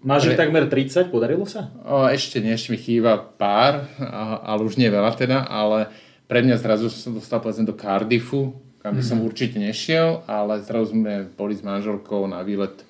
Máš 0.00 0.32
Pre... 0.32 0.38
takmer 0.38 0.64
30, 0.64 1.12
podarilo 1.12 1.44
sa? 1.44 1.68
O, 1.84 2.08
ešte 2.08 2.40
nie, 2.40 2.56
ešte 2.56 2.72
mi 2.72 2.80
chýba 2.80 3.20
pár, 3.20 3.84
ale 4.48 4.64
už 4.64 4.80
nie 4.80 4.88
veľa 4.88 5.12
teda, 5.12 5.44
ale 5.44 5.92
pre 6.24 6.40
mňa 6.40 6.56
zrazu 6.56 6.88
som 6.88 7.12
dostal 7.12 7.42
povedzme 7.42 7.68
do 7.68 7.76
Cardiffu, 7.76 8.56
kam 8.80 8.96
by 8.96 9.04
som 9.04 9.20
mm. 9.20 9.26
určite 9.28 9.60
nešiel, 9.60 10.24
ale 10.24 10.64
zrazu 10.64 10.96
sme 10.96 11.28
boli 11.36 11.52
s 11.52 11.60
manželkou 11.60 12.24
na 12.24 12.40
výlet 12.40 12.80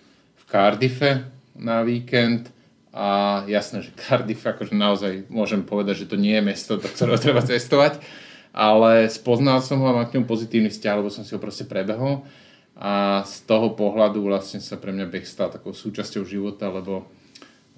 Cardiffe 0.51 1.31
na 1.55 1.87
víkend 1.87 2.51
a 2.91 3.43
jasné, 3.47 3.87
že 3.87 3.95
Cardiff 3.95 4.43
akože 4.43 4.75
naozaj 4.75 5.31
môžem 5.31 5.63
povedať, 5.63 6.05
že 6.05 6.11
to 6.11 6.19
nie 6.19 6.35
je 6.35 6.43
mesto, 6.43 6.75
do 6.75 6.91
ktorého 6.91 7.23
treba 7.23 7.39
cestovať, 7.39 8.03
ale 8.51 9.07
spoznal 9.07 9.63
som 9.63 9.79
ho 9.79 9.87
a 9.87 9.97
mám 10.03 10.11
k 10.11 10.19
ňom 10.19 10.27
pozitívny 10.27 10.75
vzťah, 10.75 10.99
lebo 10.99 11.11
som 11.11 11.23
si 11.23 11.31
ho 11.31 11.41
proste 11.41 11.71
prebehol. 11.71 12.27
A 12.81 13.23
z 13.29 13.45
toho 13.45 13.77
pohľadu 13.77 14.25
vlastne 14.25 14.59
sa 14.59 14.81
pre 14.81 14.91
mňa 14.91 15.07
beh 15.07 15.23
stal 15.29 15.53
takou 15.53 15.71
súčasťou 15.71 16.25
života, 16.25 16.73
lebo, 16.73 17.07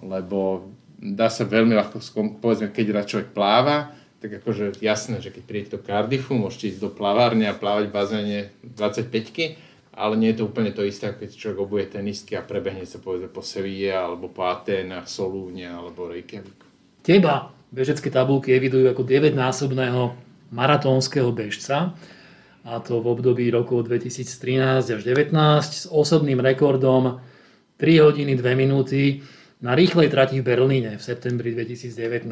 lebo 0.00 0.70
dá 0.96 1.26
sa 1.26 1.42
veľmi 1.42 1.74
ľahko, 1.74 1.98
povedzme, 2.38 2.70
keď 2.70 2.86
rád 2.94 3.06
človek 3.10 3.28
pláva, 3.34 3.92
tak 4.22 4.38
akože 4.38 4.78
jasné, 4.78 5.18
že 5.18 5.34
keď 5.34 5.42
prídete 5.42 5.74
do 5.74 5.82
Cardiffu, 5.82 6.38
môžete 6.38 6.78
ísť 6.78 6.80
do 6.86 6.90
plavárne 6.94 7.50
a 7.50 7.58
plávať 7.58 7.90
v 7.90 7.96
bazéne 7.98 8.38
25 8.62 9.71
ale 9.92 10.16
nie 10.16 10.32
je 10.32 10.40
to 10.40 10.48
úplne 10.48 10.72
to 10.72 10.82
isté, 10.88 11.12
keď 11.12 11.28
človek 11.36 11.58
obuje 11.60 11.84
tenistky 11.84 12.32
a 12.32 12.42
prebehne 12.42 12.88
sa 12.88 12.96
povedzme 12.96 13.28
po 13.28 13.44
Seville 13.44 13.92
alebo 13.92 14.32
po 14.32 14.48
Atenách, 14.48 15.04
Solúne 15.04 15.68
alebo 15.68 16.08
Reykjavík. 16.08 16.60
Teba 17.04 17.52
bežecké 17.68 18.08
tabulky 18.08 18.56
evidujú 18.56 18.88
ako 18.88 19.04
9-násobného 19.04 20.02
maratónskeho 20.52 21.28
bežca 21.36 21.92
a 22.62 22.78
to 22.80 23.04
v 23.04 23.06
období 23.10 23.52
rokov 23.52 23.90
2013 23.90 24.96
až 24.96 25.00
2019 25.04 25.32
s 25.64 25.84
osobným 25.90 26.40
rekordom 26.40 27.20
3 27.76 28.04
hodiny 28.06 28.32
2 28.38 28.44
minúty 28.56 29.20
na 29.60 29.76
rýchlej 29.76 30.08
trati 30.08 30.40
v 30.40 30.46
Berlíne 30.46 30.96
v 30.96 31.02
septembri 31.02 31.52
2019. 31.52 32.30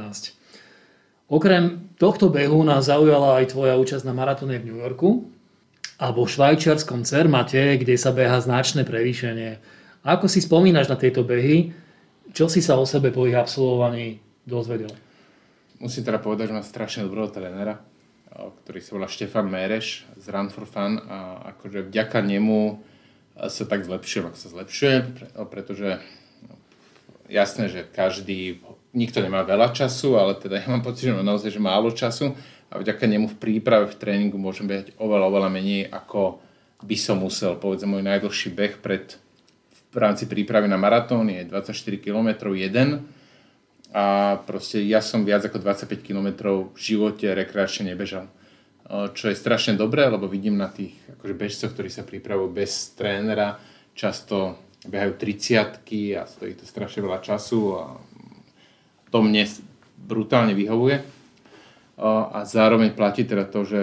Okrem 1.30 1.94
tohto 1.94 2.26
behu 2.30 2.62
nás 2.66 2.90
zaujala 2.90 3.38
aj 3.38 3.54
tvoja 3.54 3.74
účasť 3.78 4.02
na 4.06 4.14
maratóne 4.14 4.58
v 4.58 4.66
New 4.70 4.78
Yorku 4.78 5.39
a 6.00 6.16
vo 6.16 6.24
švajčiarskom 6.24 7.04
Cermate, 7.04 7.76
kde 7.76 7.92
sa 8.00 8.16
beha 8.16 8.40
značné 8.40 8.88
prevýšenie. 8.88 9.60
Ako 10.00 10.32
si 10.32 10.40
spomínaš 10.40 10.88
na 10.88 10.96
tieto 10.96 11.20
behy? 11.20 11.76
Čo 12.32 12.48
si 12.48 12.64
sa 12.64 12.80
o 12.80 12.88
sebe 12.88 13.12
po 13.12 13.28
ich 13.28 13.36
absolvovaní 13.36 14.24
dozvedel? 14.48 14.88
Musím 15.76 16.08
teda 16.08 16.16
povedať, 16.16 16.48
že 16.48 16.56
mám 16.56 16.64
strašne 16.64 17.04
dobrého 17.04 17.28
trénera, 17.28 17.84
ktorý 18.32 18.80
sa 18.80 18.90
volá 18.96 19.08
Štefan 19.12 19.52
Méreš 19.52 20.08
z 20.16 20.24
Run 20.32 20.48
for 20.48 20.64
Fun 20.64 20.96
a 21.04 21.52
akože 21.52 21.92
vďaka 21.92 22.24
nemu 22.24 22.80
sa 23.36 23.64
tak 23.68 23.84
zlepšujem, 23.84 24.32
ako 24.32 24.38
sa 24.40 24.48
zlepšuje, 24.56 24.96
pretože 25.52 26.00
no, 26.48 26.56
jasné, 27.28 27.68
že 27.68 27.80
každý, 27.84 28.60
nikto 28.96 29.20
nemá 29.20 29.44
veľa 29.44 29.76
času, 29.76 30.16
ale 30.16 30.36
teda 30.36 30.56
ja 30.64 30.66
mám 30.72 30.80
pocit, 30.80 31.12
že 31.12 31.16
mám 31.16 31.28
naozaj 31.28 31.52
že 31.52 31.60
málo 31.60 31.92
času 31.92 32.32
a 32.70 32.78
vďaka 32.78 33.02
nemu 33.10 33.26
v 33.34 33.40
príprave, 33.42 33.90
v 33.90 33.98
tréningu 33.98 34.38
môžem 34.38 34.70
behať 34.70 34.94
oveľa, 35.02 35.26
oveľa 35.26 35.50
menej, 35.50 35.90
ako 35.90 36.38
by 36.86 36.96
som 36.96 37.18
musel. 37.20 37.58
Povedzme, 37.58 37.98
môj 37.98 38.06
najdlhší 38.06 38.54
beh 38.54 38.78
pred, 38.78 39.18
v 39.90 39.96
rámci 39.98 40.30
prípravy 40.30 40.70
na 40.70 40.78
maratón 40.78 41.26
je 41.28 41.42
24 41.50 41.74
km 41.98 42.54
jeden 42.54 43.10
a 43.90 44.38
proste 44.46 44.78
ja 44.86 45.02
som 45.02 45.26
viac 45.26 45.42
ako 45.42 45.58
25 45.58 45.98
km 45.98 46.28
v 46.70 46.78
živote 46.78 47.26
rekreačne 47.26 47.90
nebežal. 47.90 48.30
Čo 48.90 49.30
je 49.30 49.38
strašne 49.38 49.74
dobré, 49.74 50.06
lebo 50.06 50.30
vidím 50.30 50.58
na 50.58 50.70
tých 50.70 50.94
akože 51.18 51.34
bežcoch, 51.34 51.74
ktorí 51.74 51.90
sa 51.90 52.06
pripravujú 52.06 52.54
bez 52.54 52.94
trénera, 52.94 53.58
často 53.94 54.58
behajú 54.86 55.18
30 55.18 55.82
a 56.18 56.22
stojí 56.26 56.54
to 56.54 56.64
strašne 56.66 57.02
veľa 57.02 57.18
času 57.18 57.60
a 57.76 57.82
to 59.10 59.18
mne 59.20 59.42
brutálne 59.98 60.54
vyhovuje. 60.54 61.19
A 62.00 62.48
zároveň 62.48 62.96
platí 62.96 63.28
teda 63.28 63.44
to, 63.44 63.64
že 63.68 63.80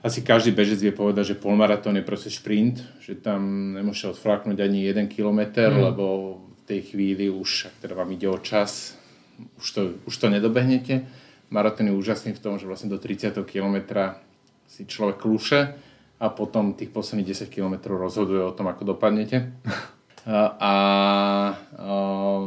asi 0.00 0.22
každý 0.22 0.54
bežec 0.54 0.80
vie 0.80 0.94
povedať, 0.94 1.34
že 1.34 1.42
polmaratón 1.42 1.98
je 1.98 2.06
proste 2.06 2.30
šprint, 2.32 2.80
že 3.02 3.18
tam 3.18 3.74
nemôžete 3.76 4.16
odflaknúť 4.16 4.62
ani 4.62 4.86
1 4.86 5.12
km, 5.12 5.50
mm. 5.58 5.76
lebo 5.92 6.04
v 6.40 6.62
tej 6.64 6.94
chvíli 6.94 7.28
už, 7.28 7.68
ak 7.68 7.74
teda 7.84 7.98
vám 7.98 8.14
ide 8.14 8.30
o 8.30 8.38
čas, 8.40 8.96
už 9.60 9.66
to, 9.74 9.80
už 10.08 10.14
to 10.16 10.26
nedobehnete. 10.32 11.04
Maratón 11.50 11.90
je 11.90 11.98
úžasný 11.98 12.32
v 12.32 12.42
tom, 12.42 12.56
že 12.56 12.70
vlastne 12.70 12.88
do 12.88 12.96
30. 12.96 13.34
kilometra 13.44 14.22
si 14.70 14.86
človek 14.86 15.18
kluše 15.18 15.74
a 16.22 16.26
potom 16.30 16.78
tých 16.78 16.94
posledných 16.94 17.34
10 17.34 17.50
km 17.50 17.98
rozhoduje 17.98 18.40
o 18.40 18.54
tom, 18.54 18.70
ako 18.70 18.94
dopadnete. 18.96 19.50
A, 20.28 20.74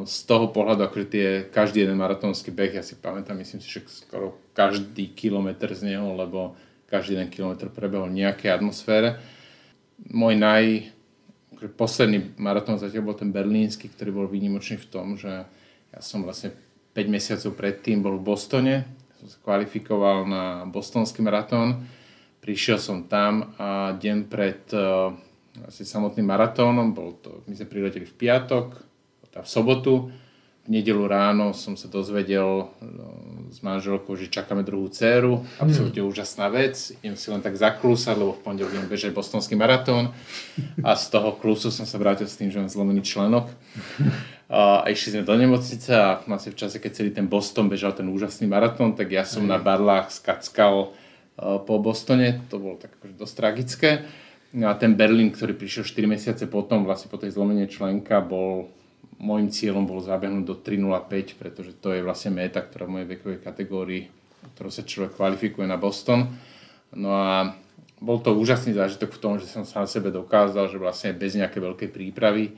z 0.06 0.18
toho 0.30 0.54
pohľadu, 0.54 0.86
akože 0.86 1.08
tie, 1.10 1.28
každý 1.50 1.82
jeden 1.82 1.98
maratónsky 1.98 2.54
beh, 2.54 2.78
ja 2.78 2.86
si 2.86 2.94
pamätám, 2.94 3.40
myslím 3.42 3.64
si, 3.64 3.70
že 3.72 3.82
skoro 3.90 4.38
každý 4.54 5.10
kilometr 5.18 5.74
z 5.74 5.90
neho, 5.90 6.14
lebo 6.14 6.54
každý 6.86 7.18
jeden 7.18 7.34
kilometr 7.34 7.74
prebehol 7.74 8.14
v 8.14 8.22
nejakej 8.22 8.54
atmosfére. 8.54 9.18
Môj 10.06 10.38
naj, 10.38 10.94
akože 11.58 11.70
posledný 11.74 12.38
maratón 12.38 12.78
zatiaľ 12.78 13.10
bol 13.10 13.18
ten 13.18 13.34
berlínsky, 13.34 13.90
ktorý 13.90 14.12
bol 14.14 14.28
výnimočný 14.30 14.78
v 14.78 14.90
tom, 14.94 15.18
že 15.18 15.48
ja 15.90 16.00
som 16.04 16.22
vlastne 16.22 16.54
5 16.94 17.10
mesiacov 17.10 17.58
predtým 17.58 18.06
bol 18.06 18.22
v 18.22 18.28
Bostone, 18.28 18.76
som 19.18 19.28
sa 19.32 19.38
kvalifikoval 19.42 20.30
na 20.30 20.44
bostonský 20.70 21.24
maratón, 21.24 21.88
prišiel 22.44 22.78
som 22.78 23.08
tam 23.08 23.56
a 23.56 23.96
deň 23.96 24.18
pred 24.28 24.60
uh, 24.76 25.16
asi 25.68 25.86
samotným 25.86 26.26
maratónom, 26.26 26.94
bol 26.98 27.18
to, 27.22 27.46
my 27.46 27.54
sme 27.54 27.70
prileteli 27.70 28.10
v 28.10 28.16
piatok, 28.18 28.68
v 29.34 29.48
sobotu, 29.50 30.14
v 30.64 30.80
nedelu 30.80 31.04
ráno 31.04 31.52
som 31.52 31.76
sa 31.76 31.92
dozvedel 31.92 32.72
no, 32.80 33.08
s 33.52 33.60
manželkou, 33.60 34.16
že 34.16 34.32
čakáme 34.32 34.64
druhú 34.64 34.88
dceru. 34.88 35.44
Absolutne 35.60 36.00
mm. 36.00 36.08
úžasná 36.08 36.48
vec. 36.48 36.96
Idem 37.04 37.20
si 37.20 37.28
len 37.28 37.44
tak 37.44 37.60
zaklúsať, 37.60 38.16
lebo 38.16 38.32
v 38.32 38.48
pondelok 38.48 38.72
idem 38.72 38.88
bežať 38.88 39.12
bostonský 39.12 39.60
maratón. 39.60 40.16
A 40.80 40.96
z 40.96 41.12
toho 41.12 41.36
klúsu 41.36 41.68
som 41.68 41.84
sa 41.84 42.00
vrátil 42.00 42.32
s 42.32 42.40
tým, 42.40 42.48
že 42.48 42.64
mám 42.64 42.72
zlomený 42.72 43.04
členok. 43.04 43.52
A 44.48 44.88
išli 44.88 45.20
sme 45.20 45.28
do 45.28 45.36
nemocnice 45.36 45.92
a 45.92 46.24
vlastne 46.24 46.56
v 46.56 46.60
čase, 46.64 46.80
keď 46.80 46.92
celý 46.96 47.12
ten 47.12 47.28
Boston 47.28 47.68
bežal 47.68 47.92
ten 47.92 48.08
úžasný 48.08 48.48
maratón, 48.48 48.96
tak 48.96 49.12
ja 49.12 49.28
som 49.28 49.44
mm. 49.44 49.52
na 49.52 49.60
barlách 49.60 50.16
skackal 50.16 50.96
po 51.36 51.76
Bostone. 51.84 52.40
To 52.48 52.64
bolo 52.64 52.80
tak 52.80 52.96
akože 53.04 53.20
dosť 53.20 53.36
tragické. 53.36 53.90
No 54.54 54.70
a 54.70 54.78
ten 54.78 54.94
Berlín, 54.94 55.34
ktorý 55.34 55.58
prišiel 55.58 55.82
4 55.82 56.06
mesiace 56.06 56.44
potom, 56.46 56.86
vlastne 56.86 57.10
po 57.10 57.18
tej 57.18 57.34
zlomenie 57.34 57.66
členka, 57.66 58.22
bol 58.22 58.70
môjim 59.18 59.50
cieľom 59.50 59.90
bolo 59.90 60.06
zabehnúť 60.06 60.46
do 60.46 60.56
3.05, 60.62 61.42
pretože 61.42 61.72
to 61.82 61.90
je 61.90 62.06
vlastne 62.06 62.38
meta, 62.38 62.62
ktorá 62.62 62.86
v 62.86 62.94
mojej 63.00 63.08
vekovej 63.18 63.40
kategórii, 63.42 64.14
ktorou 64.54 64.70
sa 64.70 64.86
človek 64.86 65.18
kvalifikuje 65.18 65.66
na 65.66 65.80
Boston. 65.82 66.30
No 66.94 67.18
a 67.18 67.58
bol 67.98 68.22
to 68.22 68.36
úžasný 68.36 68.78
zážitok 68.78 69.16
v 69.16 69.22
tom, 69.24 69.34
že 69.42 69.50
som 69.50 69.66
sám 69.66 69.90
sebe 69.90 70.14
dokázal, 70.14 70.70
že 70.70 70.78
vlastne 70.78 71.18
bez 71.18 71.34
nejakej 71.34 71.62
veľkej 71.64 71.90
prípravy 71.90 72.54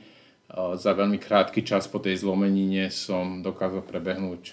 za 0.52 0.92
veľmi 0.92 1.16
krátky 1.16 1.64
čas 1.64 1.88
po 1.88 2.02
tej 2.02 2.20
zlomenine 2.20 2.92
som 2.92 3.40
dokázal 3.40 3.86
prebehnúť, 3.86 4.52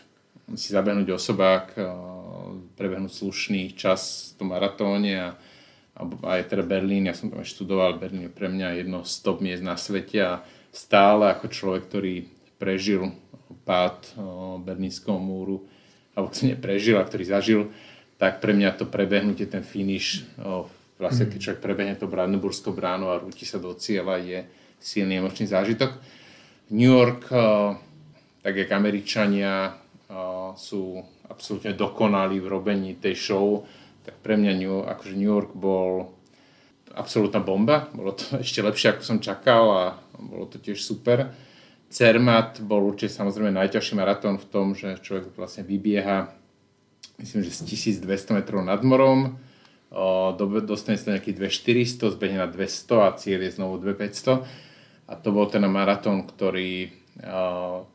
si 0.54 0.70
zabehnúť 0.72 1.12
osobák, 1.12 1.76
prebehnúť 2.78 3.14
slušný 3.14 3.74
čas 3.76 4.32
v 4.34 4.34
tom 4.40 4.48
maratóne 4.54 5.14
a, 5.18 5.28
aj 6.02 6.50
teda 6.50 6.66
Berlín, 6.66 7.06
ja 7.06 7.14
som 7.14 7.30
tam 7.30 7.46
študoval, 7.46 8.02
Berlín 8.02 8.26
je 8.26 8.34
pre 8.34 8.50
mňa 8.50 8.82
jedno 8.82 9.06
z 9.06 9.14
top 9.22 9.46
miest 9.46 9.62
na 9.62 9.78
svete 9.78 10.20
a 10.22 10.34
stále 10.74 11.30
ako 11.30 11.54
človek, 11.54 11.86
ktorý 11.86 12.26
prežil 12.58 13.14
pád 13.64 14.18
Berlínskeho 14.66 15.22
múru, 15.22 15.64
alebo 16.18 16.34
ktorý 16.34 16.58
neprežil 16.58 16.98
a 16.98 17.06
ktorý 17.06 17.24
zažil, 17.30 17.62
tak 18.18 18.42
pre 18.42 18.58
mňa 18.58 18.74
to 18.78 18.90
prebehnutie, 18.90 19.46
ten 19.46 19.62
finish, 19.62 20.26
vlastne 20.98 21.30
keď 21.30 21.40
človek 21.40 21.62
prebehne 21.62 21.94
to 21.94 22.10
Brandenburskou 22.10 22.74
bránu 22.74 23.14
a 23.14 23.22
rúti 23.22 23.46
sa 23.46 23.62
do 23.62 23.78
cieľa, 23.78 24.18
je 24.18 24.46
silný 24.82 25.22
emočný 25.22 25.46
zážitok. 25.46 25.94
New 26.74 26.90
York, 26.90 27.30
tak 28.42 28.54
jak 28.58 28.70
Američania 28.74 29.78
sú 30.58 31.06
absolútne 31.30 31.78
dokonalí 31.78 32.42
v 32.42 32.50
robení 32.50 32.98
tej 32.98 33.16
show, 33.16 33.62
tak 34.04 34.16
pre 34.20 34.36
mňa 34.36 34.52
New, 34.60 34.76
akože 34.84 35.16
New 35.16 35.32
York 35.32 35.52
bol 35.56 36.16
absolútna 36.94 37.40
bomba. 37.40 37.90
Bolo 37.96 38.14
to 38.16 38.38
ešte 38.46 38.64
lepšie, 38.64 38.96
ako 38.96 39.02
som 39.04 39.18
čakal 39.24 39.64
a 39.72 39.84
bolo 40.20 40.46
to 40.48 40.60
tiež 40.60 40.80
super. 40.80 41.32
Cermat 41.94 42.62
bol 42.66 42.90
určite 42.90 43.14
samozrejme 43.14 43.54
najťažší 43.54 43.94
maratón 43.94 44.42
v 44.42 44.50
tom, 44.50 44.74
že 44.74 44.98
človek 44.98 45.38
vlastne 45.38 45.62
vybieha 45.62 46.34
myslím, 47.22 47.46
že 47.46 47.54
z 47.54 47.62
1200 48.02 48.38
metrov 48.42 48.66
nad 48.66 48.82
morom, 48.82 49.38
dostane 50.66 50.98
sa 50.98 51.14
nejakých 51.14 51.62
2400, 51.62 52.18
zbehne 52.18 52.38
na 52.42 52.50
200 52.50 53.06
a 53.06 53.10
cieľ 53.14 53.40
je 53.46 53.52
znovu 53.54 53.78
2500. 53.78 54.42
A 55.06 55.14
to 55.20 55.30
bol 55.30 55.46
ten 55.46 55.62
maratón, 55.70 56.26
ktorý 56.26 56.90
to 57.22 57.86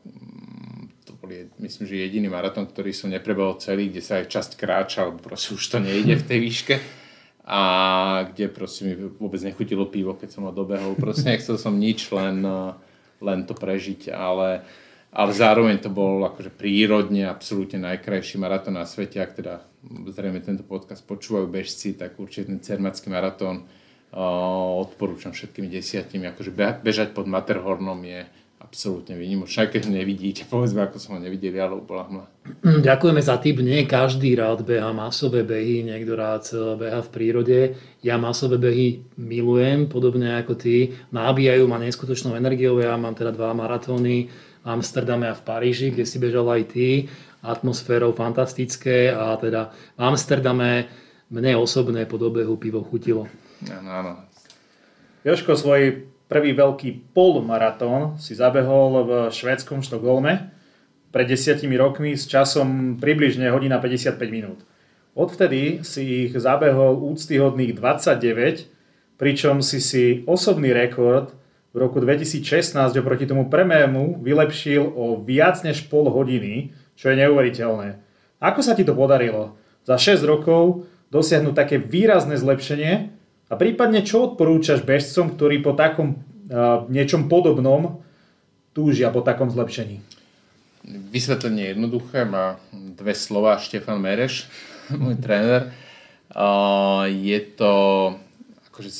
bol, 1.19 1.51
myslím, 1.59 1.83
že 1.83 1.99
jediný 1.99 2.31
maratón, 2.31 2.63
ktorý 2.65 2.95
som 2.95 3.11
neprebehol 3.11 3.59
celý, 3.59 3.91
kde 3.91 3.99
sa 3.99 4.23
aj 4.23 4.31
časť 4.31 4.51
kráča, 4.55 5.03
alebo 5.03 5.19
proste 5.19 5.51
už 5.51 5.63
to 5.67 5.77
nejde 5.83 6.15
v 6.15 6.27
tej 6.27 6.39
výške 6.39 6.75
a 7.49 7.61
kde 8.29 8.45
proste 8.47 8.87
mi 8.87 8.93
vôbec 8.95 9.41
nechutilo 9.41 9.89
pivo, 9.89 10.15
keď 10.15 10.29
som 10.31 10.45
ho 10.45 10.53
dobehol. 10.53 10.95
Proste 10.95 11.33
nechcel 11.33 11.57
som 11.57 11.75
nič, 11.75 12.07
len, 12.13 12.45
len 13.19 13.39
to 13.43 13.57
prežiť, 13.57 14.13
ale, 14.13 14.63
ale 15.09 15.31
zároveň 15.33 15.81
to 15.81 15.89
bol 15.89 16.21
akože 16.29 16.53
prírodne 16.53 17.25
absolútne 17.25 17.81
najkrajší 17.83 18.37
maratón 18.37 18.77
na 18.77 18.85
svete. 18.85 19.17
Ak 19.17 19.33
teda 19.33 19.65
zrejme 20.13 20.39
tento 20.45 20.61
podcast 20.61 21.01
počúvajú 21.03 21.49
bežci, 21.49 21.97
tak 21.97 22.15
určite 22.21 22.53
ten 22.53 22.61
Cermacký 22.61 23.09
maratón 23.09 23.65
odporúčam 24.79 25.33
všetkými 25.33 25.73
desiatimi. 25.73 26.29
Akože 26.29 26.53
bežať 26.85 27.17
pod 27.17 27.25
Matterhornom 27.25 27.97
je 28.05 28.29
absolútne 28.59 29.17
výnimočné, 29.17 29.65
aj 29.65 29.69
keď 29.73 29.81
ho 29.89 29.91
nevidíte, 29.95 30.41
povedzme, 30.53 30.85
ako 30.85 31.01
som 31.01 31.17
ho 31.17 31.19
nevidel 31.19 31.55
ja, 31.55 31.65
lebo 31.65 31.81
bola 31.81 32.05
hmla. 32.05 32.25
Mm, 32.61 32.81
ďakujeme 32.85 33.21
za 33.23 33.35
tip. 33.41 33.57
Nie 33.63 33.87
každý 33.87 34.35
rád 34.35 34.61
beha 34.67 34.91
masové 34.91 35.41
behy, 35.41 35.81
niekto 35.81 36.13
rád 36.13 36.45
beha 36.77 37.01
v 37.01 37.09
prírode. 37.09 37.59
Ja 38.05 38.19
masové 38.19 38.61
behy 38.61 39.07
milujem, 39.17 39.87
podobne 39.87 40.37
ako 40.37 40.53
ty. 40.59 40.93
Nábijajú 41.09 41.63
ma 41.65 41.81
neskutočnou 41.81 42.35
energiou. 42.37 42.77
Ja 42.77 42.99
mám 42.99 43.15
teda 43.15 43.33
dva 43.33 43.55
maratóny 43.55 44.29
v 44.59 44.67
Amsterdame 44.67 45.31
a 45.31 45.37
v 45.37 45.45
Paríži, 45.45 45.89
kde 45.89 46.03
si 46.03 46.19
bežal 46.19 46.45
aj 46.51 46.63
ty. 46.75 47.07
Atmosférou 47.39 48.11
fantastické 48.11 49.15
a 49.15 49.31
teda 49.39 49.71
v 49.95 50.01
Amsterdame 50.03 50.91
mne 51.31 51.55
osobné 51.55 52.03
po 52.09 52.19
dobehu 52.19 52.59
pivo 52.59 52.83
chutilo. 52.83 53.29
Áno, 53.69 53.89
áno. 53.89 54.13
Joško, 55.23 55.55
svoj 55.55 56.09
Prvý 56.29 56.53
veľký 56.53 57.17
polmaratón 57.17 58.21
si 58.21 58.37
zabehol 58.37 59.01
v 59.01 59.11
švédskom 59.33 59.81
Štokholme. 59.81 60.53
pred 61.09 61.25
desiatimi 61.25 61.73
rokmi 61.73 62.13
s 62.13 62.29
časom 62.29 63.01
približne 63.01 63.49
hodina 63.49 63.81
55 63.81 64.13
minút. 64.29 64.61
Odvtedy 65.17 65.81
si 65.81 66.29
ich 66.29 66.37
zabehol 66.37 67.01
úctyhodných 67.01 67.73
29, 67.73 68.69
pričom 69.17 69.65
si 69.65 69.81
si 69.81 70.21
osobný 70.29 70.69
rekord 70.69 71.33
v 71.73 71.81
roku 71.81 71.97
2016 71.97 72.77
oproti 72.77 73.25
tomu 73.25 73.49
premému 73.49 74.21
vylepšil 74.21 74.85
o 74.85 75.17
viac 75.17 75.65
než 75.65 75.89
pol 75.89 76.13
hodiny, 76.13 76.77
čo 76.93 77.09
je 77.09 77.25
neuveriteľné. 77.25 77.97
Ako 78.37 78.61
sa 78.61 78.77
ti 78.77 78.85
to 78.85 78.93
podarilo? 78.93 79.57
Za 79.81 79.97
6 79.97 80.21
rokov 80.29 80.85
dosiahnuť 81.09 81.57
také 81.57 81.81
výrazné 81.81 82.37
zlepšenie 82.37 83.18
a 83.49 83.53
prípadne 83.57 84.05
čo 84.05 84.29
odporúčaš 84.29 84.85
bežcom, 84.85 85.33
ktorí 85.33 85.65
po 85.65 85.73
takom 85.73 86.21
uh, 86.49 86.85
niečom 86.87 87.27
podobnom 87.27 88.05
túžia 88.77 89.09
po 89.09 89.25
takom 89.25 89.49
zlepšení? 89.49 89.99
Vysvetlenie 90.85 91.75
jednoduché, 91.75 92.23
má 92.23 92.61
dve 92.71 93.17
slova 93.17 93.57
Štefan 93.57 93.99
Mereš 93.99 94.47
môj 95.01 95.17
tréner. 95.17 95.73
Uh, 96.29 97.09
je 97.09 97.41
to 97.57 97.73
akože 98.69 98.91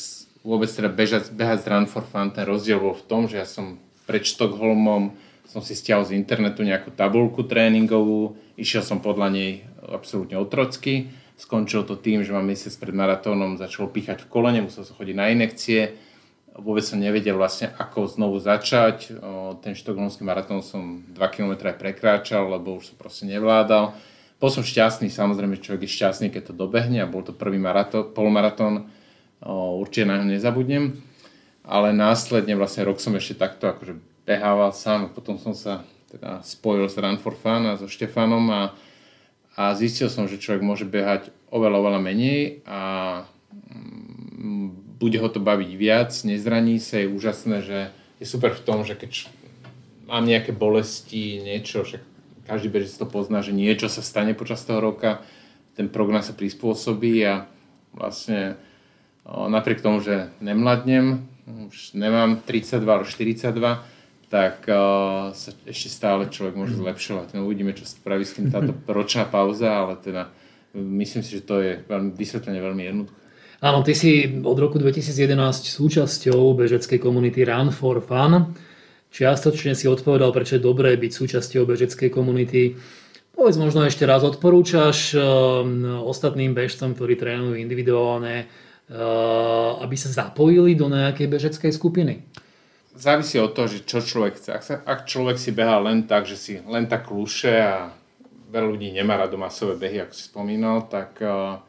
vôbec 0.41 0.69
teda 0.73 0.89
bežať, 0.89 1.29
behať 1.29 1.61
z 1.61 1.67
Run 1.69 1.85
for 1.85 2.01
Fun, 2.01 2.33
ten 2.33 2.43
rozdiel 2.49 2.81
bol 2.81 2.97
v 2.97 3.05
tom, 3.05 3.29
že 3.29 3.37
ja 3.37 3.45
som 3.45 3.77
pred 4.09 4.25
Štokholmom 4.25 5.13
som 5.49 5.65
si 5.65 5.73
stiahol 5.73 6.05
z 6.05 6.13
internetu 6.13 6.61
nejakú 6.61 6.93
tabulku 6.93 7.41
tréningovú, 7.41 8.37
išiel 8.53 8.85
som 8.85 9.01
podľa 9.01 9.33
nej 9.33 9.51
absolútne 9.81 10.37
otrocky, 10.37 11.09
skončilo 11.39 11.87
to 11.87 11.95
tým, 11.95 12.27
že 12.27 12.35
ma 12.35 12.43
mesiac 12.43 12.75
pred 12.75 12.91
maratónom 12.91 13.55
začalo 13.55 13.87
píchať 13.87 14.27
v 14.27 14.29
kolene, 14.29 14.67
musel 14.67 14.83
som 14.83 14.99
chodiť 14.99 15.15
na 15.15 15.31
inekcie, 15.31 15.95
vôbec 16.59 16.83
som 16.83 16.99
nevedel 16.99 17.39
vlastne 17.39 17.71
ako 17.79 18.11
znovu 18.11 18.43
začať, 18.43 19.15
ten 19.63 19.71
štokholmský 19.71 20.27
maratón 20.27 20.59
som 20.59 20.99
2 21.07 21.15
km 21.31 21.55
aj 21.71 21.79
prekráčal, 21.79 22.51
lebo 22.51 22.83
už 22.83 22.91
som 22.91 22.95
proste 22.99 23.23
nevládal. 23.31 23.95
Bol 24.39 24.51
som 24.51 24.63
šťastný, 24.63 25.07
samozrejme 25.07 25.63
človek 25.63 25.87
je 25.87 25.95
šťastný, 25.95 26.27
keď 26.31 26.51
to 26.51 26.53
dobehne 26.55 26.99
a 26.99 27.07
bol 27.07 27.23
to 27.23 27.31
prvý 27.31 27.55
maratón, 27.55 28.11
polmaratón, 28.11 28.91
určite 29.79 30.11
na 30.11 30.19
ňo 30.19 30.35
nezabudnem. 30.35 30.99
Ale 31.63 31.95
následne 31.95 32.59
vlastne 32.59 32.83
rok 32.83 32.99
som 32.99 33.15
ešte 33.15 33.39
takto 33.39 33.71
akože 33.71 33.95
behával 34.27 34.75
sám, 34.75 35.15
potom 35.15 35.39
som 35.39 35.55
sa 35.55 35.87
teda 36.11 36.43
spojil 36.43 36.89
s 36.89 36.97
Run 36.99 37.21
for 37.21 37.37
Fun 37.37 37.69
a 37.69 37.77
so 37.77 37.85
Štefanom 37.85 38.45
a, 38.51 38.61
a 39.59 39.75
zistil 39.75 40.07
som, 40.07 40.23
že 40.31 40.39
človek 40.39 40.63
môže 40.63 40.87
behať 40.87 41.35
oveľa, 41.51 41.83
oveľa 41.83 41.99
menej 41.99 42.63
a 42.63 42.79
mm, 44.39 44.95
bude 44.95 45.19
ho 45.19 45.27
to 45.27 45.43
baviť 45.43 45.71
viac, 45.75 46.15
nezraní 46.23 46.79
sa, 46.79 47.03
je 47.03 47.11
úžasné, 47.11 47.57
že 47.67 47.79
je 48.23 48.25
super 48.25 48.55
v 48.55 48.63
tom, 48.63 48.87
že 48.87 48.95
keď 48.95 49.27
mám 50.07 50.23
nejaké 50.23 50.55
bolesti, 50.55 51.43
niečo, 51.43 51.83
však 51.83 51.99
každý 52.47 52.71
bežec 52.71 52.95
to 52.95 53.03
pozná, 53.03 53.43
že 53.43 53.51
niečo 53.51 53.91
sa 53.91 53.99
stane 53.99 54.31
počas 54.31 54.63
toho 54.63 54.79
roka, 54.79 55.19
ten 55.75 55.91
program 55.91 56.23
sa 56.23 56.31
prispôsobí 56.31 57.19
a 57.27 57.51
vlastne 57.91 58.55
napriek 59.27 59.83
tomu, 59.83 59.99
že 59.99 60.31
nemladnem, 60.39 61.27
už 61.67 61.99
nemám 61.99 62.39
32 62.47 62.87
alebo 62.87 63.03
42, 63.03 63.98
tak 64.29 64.69
uh, 64.69 65.33
sa 65.33 65.49
ešte 65.65 65.89
stále 65.89 66.29
človek 66.29 66.53
môže 66.53 66.77
zlepšovať. 66.77 67.33
No 67.33 67.49
uvidíme, 67.49 67.73
čo 67.73 67.89
spraví 67.89 68.21
s 68.21 68.37
tým 68.37 68.53
táto 68.53 68.77
ročná 68.97 69.25
pauza, 69.25 69.67
ale 69.73 69.97
teda 69.97 70.29
myslím 70.77 71.25
si, 71.25 71.41
že 71.41 71.45
to 71.49 71.57
je 71.59 71.81
veľmi, 71.89 72.13
vysvetlenie 72.13 72.61
veľmi 72.61 72.83
jednoduché. 72.85 73.17
Áno, 73.59 73.83
ty 73.83 73.91
si 73.91 74.39
od 74.39 74.55
roku 74.55 74.79
2011 74.79 75.35
súčasťou 75.67 76.55
bežeckej 76.55 76.95
komunity 77.01 77.43
Run 77.43 77.75
for 77.75 77.99
Fun. 77.99 78.55
Čiastočne 79.09 79.75
si 79.75 79.89
odpovedal, 79.89 80.31
prečo 80.31 80.55
je 80.55 80.63
dobré 80.63 80.95
byť 80.95 81.11
súčasťou 81.11 81.67
bežeckej 81.67 82.07
komunity. 82.13 82.79
Povedz 83.33 83.57
možno 83.59 83.83
ešte 83.83 84.05
raz, 84.05 84.21
odporúčaš 84.21 85.17
uh, 85.17 85.65
ostatným 86.05 86.53
bežcom, 86.53 86.93
ktorí 86.93 87.17
trénujú 87.17 87.57
individuálne, 87.57 88.45
uh, 88.45 89.81
aby 89.81 89.95
sa 89.97 90.13
zapojili 90.13 90.77
do 90.77 90.87
nejakej 90.87 91.27
bežeckej 91.27 91.73
skupiny? 91.73 92.29
Závisí 92.99 93.39
od 93.39 93.55
toho, 93.55 93.71
že 93.71 93.87
čo 93.87 94.03
človek 94.03 94.35
chce. 94.35 94.49
Ak, 94.51 94.63
sa, 94.67 94.75
ak 94.83 95.07
človek 95.07 95.39
si 95.39 95.55
behá 95.55 95.79
len 95.79 96.03
tak, 96.03 96.27
že 96.27 96.35
si 96.35 96.59
len 96.59 96.83
tak 96.83 97.07
kľúše 97.07 97.55
a 97.55 97.95
veľa 98.51 98.67
ľudí 98.75 98.91
nemá 98.91 99.15
rado 99.15 99.39
masové 99.39 99.79
behy, 99.79 100.03
ako 100.03 100.11
si 100.11 100.27
spomínal, 100.27 100.83
tak 100.91 101.15
uh, 101.23 101.63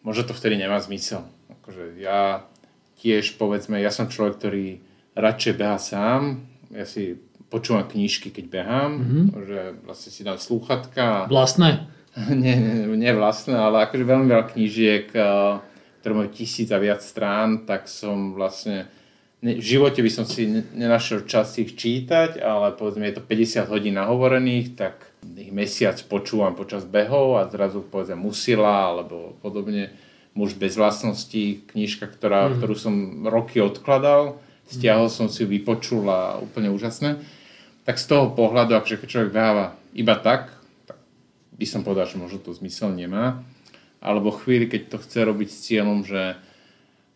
možno 0.00 0.32
to 0.32 0.32
vtedy 0.32 0.56
nemá 0.56 0.80
zmysel. 0.80 1.28
Akože 1.60 2.00
ja 2.00 2.48
tiež, 2.96 3.36
povedzme, 3.36 3.84
ja 3.84 3.92
som 3.92 4.08
človek, 4.08 4.40
ktorý 4.40 4.80
radšej 5.12 5.54
beha 5.60 5.76
sám, 5.76 6.48
ja 6.72 6.88
si 6.88 7.20
počúvam 7.52 7.84
knížky, 7.84 8.32
keď 8.32 8.44
behám, 8.48 8.90
mm-hmm. 8.96 9.24
že 9.44 9.60
vlastne 9.84 10.08
si 10.08 10.24
dám 10.24 10.40
slúchatka. 10.40 11.28
Vlastné? 11.28 11.84
nie, 12.32 12.56
nie, 12.56 12.88
nie 12.96 13.12
vlastné, 13.12 13.52
ale 13.52 13.84
akože 13.84 14.08
veľmi 14.08 14.24
veľa 14.24 14.46
knížiek, 14.56 15.12
ktoré 16.00 16.12
majú 16.16 16.32
tisíc 16.32 16.72
a 16.72 16.80
viac 16.80 17.04
strán, 17.04 17.68
tak 17.68 17.92
som 17.92 18.32
vlastne 18.32 18.88
v 19.42 19.58
živote 19.58 19.98
by 19.98 20.10
som 20.10 20.22
si 20.22 20.46
nenašiel 20.46 21.26
čas 21.26 21.58
ich 21.58 21.74
čítať, 21.74 22.38
ale 22.38 22.78
povedzme 22.78 23.10
je 23.10 23.18
to 23.18 23.26
50 23.26 23.66
hodín 23.66 23.98
nahovorených, 23.98 24.78
tak 24.78 24.94
ich 25.34 25.50
mesiac 25.50 25.98
počúvam 26.06 26.54
počas 26.54 26.86
behov 26.86 27.42
a 27.42 27.50
zrazu 27.50 27.82
povedzme 27.82 28.14
Musila 28.14 28.94
alebo 28.94 29.34
podobne 29.42 29.90
Muž 30.32 30.56
bez 30.56 30.78
vlastností, 30.78 31.66
knižka, 31.74 32.08
ktorá, 32.08 32.48
mm. 32.48 32.52
ktorú 32.56 32.74
som 32.78 32.94
roky 33.28 33.60
odkladal 33.60 34.40
stiahol 34.72 35.12
som 35.12 35.28
si 35.28 35.44
ju, 35.44 35.52
vypočul 35.52 36.08
a 36.08 36.40
úplne 36.40 36.72
úžasné. 36.72 37.20
Tak 37.84 38.00
z 38.00 38.06
toho 38.08 38.32
pohľadu, 38.32 38.78
akože 38.78 39.04
keď 39.04 39.08
človek 39.08 39.34
beháva 39.34 39.76
iba 39.92 40.16
tak, 40.16 40.54
tak 40.88 40.98
by 41.60 41.66
som 41.68 41.84
povedal, 41.84 42.08
že 42.08 42.16
možno 42.16 42.40
to 42.40 42.56
zmysel 42.56 42.94
nemá. 42.94 43.44
Alebo 44.02 44.34
chvíli, 44.34 44.66
keď 44.66 44.96
to 44.96 45.02
chce 45.02 45.18
robiť 45.22 45.48
s 45.50 45.62
cieľom, 45.68 46.02
že 46.02 46.38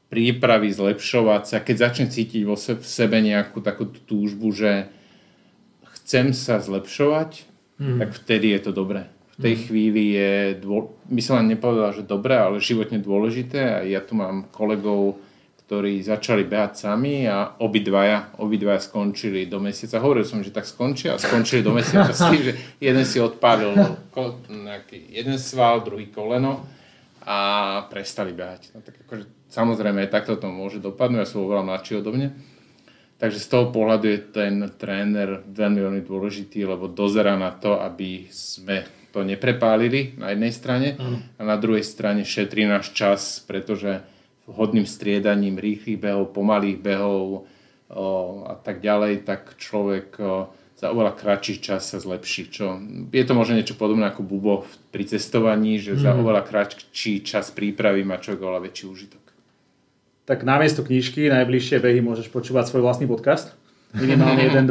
prípravy, 0.06 0.70
zlepšovať 0.70 1.42
sa, 1.46 1.56
keď 1.62 1.76
začne 1.90 2.06
cítiť 2.08 2.42
vo 2.46 2.54
sebe, 2.54 2.80
v 2.82 2.88
sebe 2.88 3.18
nejakú 3.18 3.58
takú 3.58 3.90
túžbu, 3.90 4.54
že 4.54 4.86
chcem 6.00 6.30
sa 6.30 6.62
zlepšovať, 6.62 7.42
mm. 7.82 7.98
tak 7.98 8.08
vtedy 8.14 8.54
je 8.54 8.60
to 8.62 8.72
dobré. 8.72 9.10
V 9.36 9.50
tej 9.50 9.54
mm. 9.58 9.62
chvíli 9.66 10.04
je, 10.14 10.32
dô... 10.62 10.94
by 11.10 11.20
som 11.20 11.42
len 11.42 11.58
nepovedal, 11.58 11.92
že 11.92 12.06
dobré, 12.06 12.38
ale 12.38 12.62
životne 12.62 13.02
dôležité 13.02 13.60
a 13.60 13.78
ja 13.82 13.98
tu 14.00 14.14
mám 14.14 14.46
kolegov, 14.54 15.18
ktorí 15.66 15.98
začali 15.98 16.46
behať 16.46 16.86
sami 16.86 17.26
a 17.26 17.58
obidvaja, 17.58 18.38
obidvaja 18.38 18.78
skončili 18.78 19.50
do 19.50 19.58
mesiaca. 19.58 19.98
Hovoril 19.98 20.22
som, 20.22 20.38
že 20.38 20.54
tak 20.54 20.62
skončia 20.62 21.18
a 21.18 21.20
skončili 21.20 21.66
do 21.66 21.74
mesiaca 21.74 22.14
s 22.14 22.22
tým, 22.30 22.38
že 22.38 22.52
jeden 22.78 23.02
si 23.02 23.18
odpálil 23.18 23.74
nejaký, 24.46 25.10
jeden 25.10 25.34
sval, 25.42 25.82
druhý 25.82 26.06
koleno 26.06 26.62
a 27.26 27.38
prestali 27.90 28.30
behať. 28.30 28.78
No, 28.78 28.86
tak 28.86 28.94
akože, 29.02 29.26
samozrejme, 29.50 30.06
aj 30.06 30.14
takto 30.14 30.36
to 30.36 30.48
môže 30.50 30.82
dopadnúť, 30.82 31.22
ja 31.22 31.28
som 31.28 31.44
oveľa 31.46 31.64
mladší 31.66 32.00
odo 32.00 32.12
mňa. 32.14 32.30
Takže 33.16 33.40
z 33.40 33.48
toho 33.48 33.72
pohľadu 33.72 34.06
je 34.12 34.20
ten 34.28 34.54
tréner 34.76 35.40
veľmi, 35.48 35.80
veľmi 35.80 36.02
dôležitý, 36.04 36.68
lebo 36.68 36.84
dozera 36.84 37.32
na 37.40 37.48
to, 37.48 37.80
aby 37.80 38.28
sme 38.28 38.84
to 39.08 39.24
neprepálili 39.24 40.12
na 40.20 40.36
jednej 40.36 40.52
strane 40.52 40.88
a 41.40 41.40
na 41.40 41.56
druhej 41.56 41.80
strane 41.80 42.28
šetrí 42.28 42.68
náš 42.68 42.92
čas, 42.92 43.40
pretože 43.40 44.04
vhodným 44.44 44.84
striedaním 44.84 45.56
rýchlych 45.56 45.96
behov, 45.96 46.36
pomalých 46.36 46.78
behov 46.78 47.48
o, 47.88 48.06
a 48.44 48.54
tak 48.60 48.84
ďalej, 48.84 49.24
tak 49.24 49.56
človek 49.56 50.08
o, 50.20 50.52
za 50.76 50.92
oveľa 50.92 51.16
kratší 51.16 51.58
čas 51.58 51.88
sa 51.88 51.98
zlepší. 51.98 52.52
Čo, 52.52 52.78
je 53.08 53.24
to 53.24 53.32
možno 53.32 53.56
niečo 53.56 53.74
podobné 53.74 54.06
ako 54.06 54.22
bubo 54.22 54.68
pri 54.92 55.08
cestovaní, 55.08 55.80
že 55.80 55.96
mm. 55.96 56.00
za 56.04 56.12
mhm. 56.14 56.18
oveľa 56.20 56.42
kratší 56.46 57.24
čas 57.26 57.50
prípravy 57.50 58.06
má 58.06 58.20
človek 58.22 58.40
oveľa 58.44 58.70
väčší 58.70 58.84
užitok. 58.86 59.25
Tak 60.26 60.42
namiesto 60.42 60.82
knižky 60.82 61.30
najbližšie 61.30 61.78
behy 61.78 62.02
môžeš 62.02 62.34
počúvať 62.34 62.66
svoj 62.66 62.82
vlastný 62.82 63.06
podcast. 63.06 63.54
Minimálne 63.94 64.50
1-2. 64.50 64.66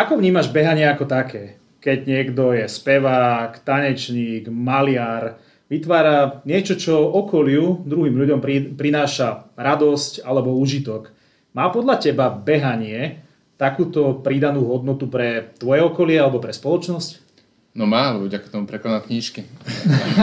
Ako 0.00 0.16
vnímaš 0.16 0.48
behanie 0.48 0.88
ako 0.88 1.04
také? 1.04 1.60
Keď 1.84 1.98
niekto 2.08 2.56
je 2.56 2.64
spevák, 2.64 3.60
tanečník, 3.60 4.48
maliar, 4.48 5.36
vytvára 5.68 6.40
niečo, 6.48 6.72
čo 6.80 7.04
okoliu 7.04 7.84
druhým 7.84 8.16
ľuďom 8.16 8.40
prináša 8.80 9.52
radosť 9.60 10.24
alebo 10.24 10.56
užitok. 10.56 11.12
Má 11.52 11.68
podľa 11.68 12.00
teba 12.00 12.32
behanie 12.32 13.20
takúto 13.60 14.24
pridanú 14.24 14.72
hodnotu 14.72 15.04
pre 15.04 15.52
tvoje 15.60 15.84
okolie 15.84 16.16
alebo 16.16 16.40
pre 16.40 16.56
spoločnosť? 16.56 17.28
No 17.76 17.84
má, 17.84 18.16
lebo 18.16 18.24
vďaka 18.24 18.48
tomu 18.48 18.64
prekladám 18.64 19.04
knižky. 19.04 19.44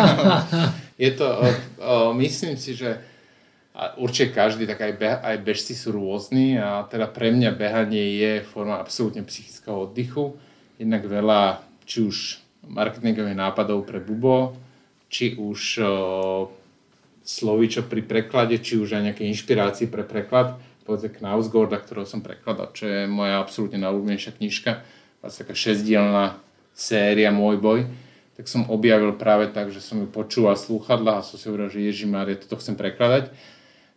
je 1.05 1.11
to, 1.13 1.27
o, 1.29 1.47
o, 1.79 1.95
myslím 2.17 2.57
si, 2.57 2.73
že 2.73 2.97
určite 4.01 4.33
každý, 4.33 4.65
tak 4.65 4.81
aj, 4.81 4.93
beha, 4.97 5.17
aj 5.21 5.37
bežci 5.45 5.77
sú 5.77 5.93
rôzni 5.93 6.57
a 6.57 6.89
teda 6.89 7.05
pre 7.05 7.29
mňa 7.29 7.53
behanie 7.53 8.17
je 8.17 8.31
forma 8.41 8.81
absolútne 8.81 9.21
psychického 9.21 9.85
oddychu. 9.85 10.33
Jednak 10.81 11.05
veľa, 11.05 11.61
či 11.85 12.05
už 12.05 12.41
marketingových 12.65 13.37
nápadov 13.37 13.85
pre 13.85 14.01
Bubo, 14.01 14.57
či 15.07 15.37
už 15.37 15.61
uh, 15.79 16.49
slovíčo 17.21 17.85
pri 17.85 18.01
preklade, 18.01 18.57
či 18.59 18.81
už 18.81 18.97
aj 18.97 19.13
nejaké 19.13 19.23
inšpirácie 19.29 19.87
pre 19.87 20.01
preklad, 20.01 20.57
povedzme 20.83 21.13
Knausgorda, 21.13 21.77
ktorého 21.77 22.07
som 22.07 22.25
prekladal, 22.25 22.73
čo 22.73 22.87
je 22.87 22.99
moja 23.05 23.39
absolútne 23.43 23.77
najľúbenejšia 23.83 24.41
knižka. 24.41 24.71
asi 25.21 25.43
taká 25.43 25.53
šesdielná 25.53 26.39
séria 26.71 27.29
Môj 27.35 27.59
boj, 27.59 27.79
tak 28.39 28.45
som 28.47 28.69
objavil 28.69 29.11
práve 29.17 29.49
tak, 29.49 29.73
že 29.73 29.81
som 29.81 29.99
ju 29.99 30.07
počúval 30.07 30.55
slúchadla 30.55 31.19
a 31.19 31.25
som 31.25 31.35
si 31.35 31.49
hovoril, 31.49 31.73
že 31.73 31.83
Ježimária, 31.83 32.37
toto 32.37 32.55
chcem 32.61 32.77
prekladať. 32.77 33.33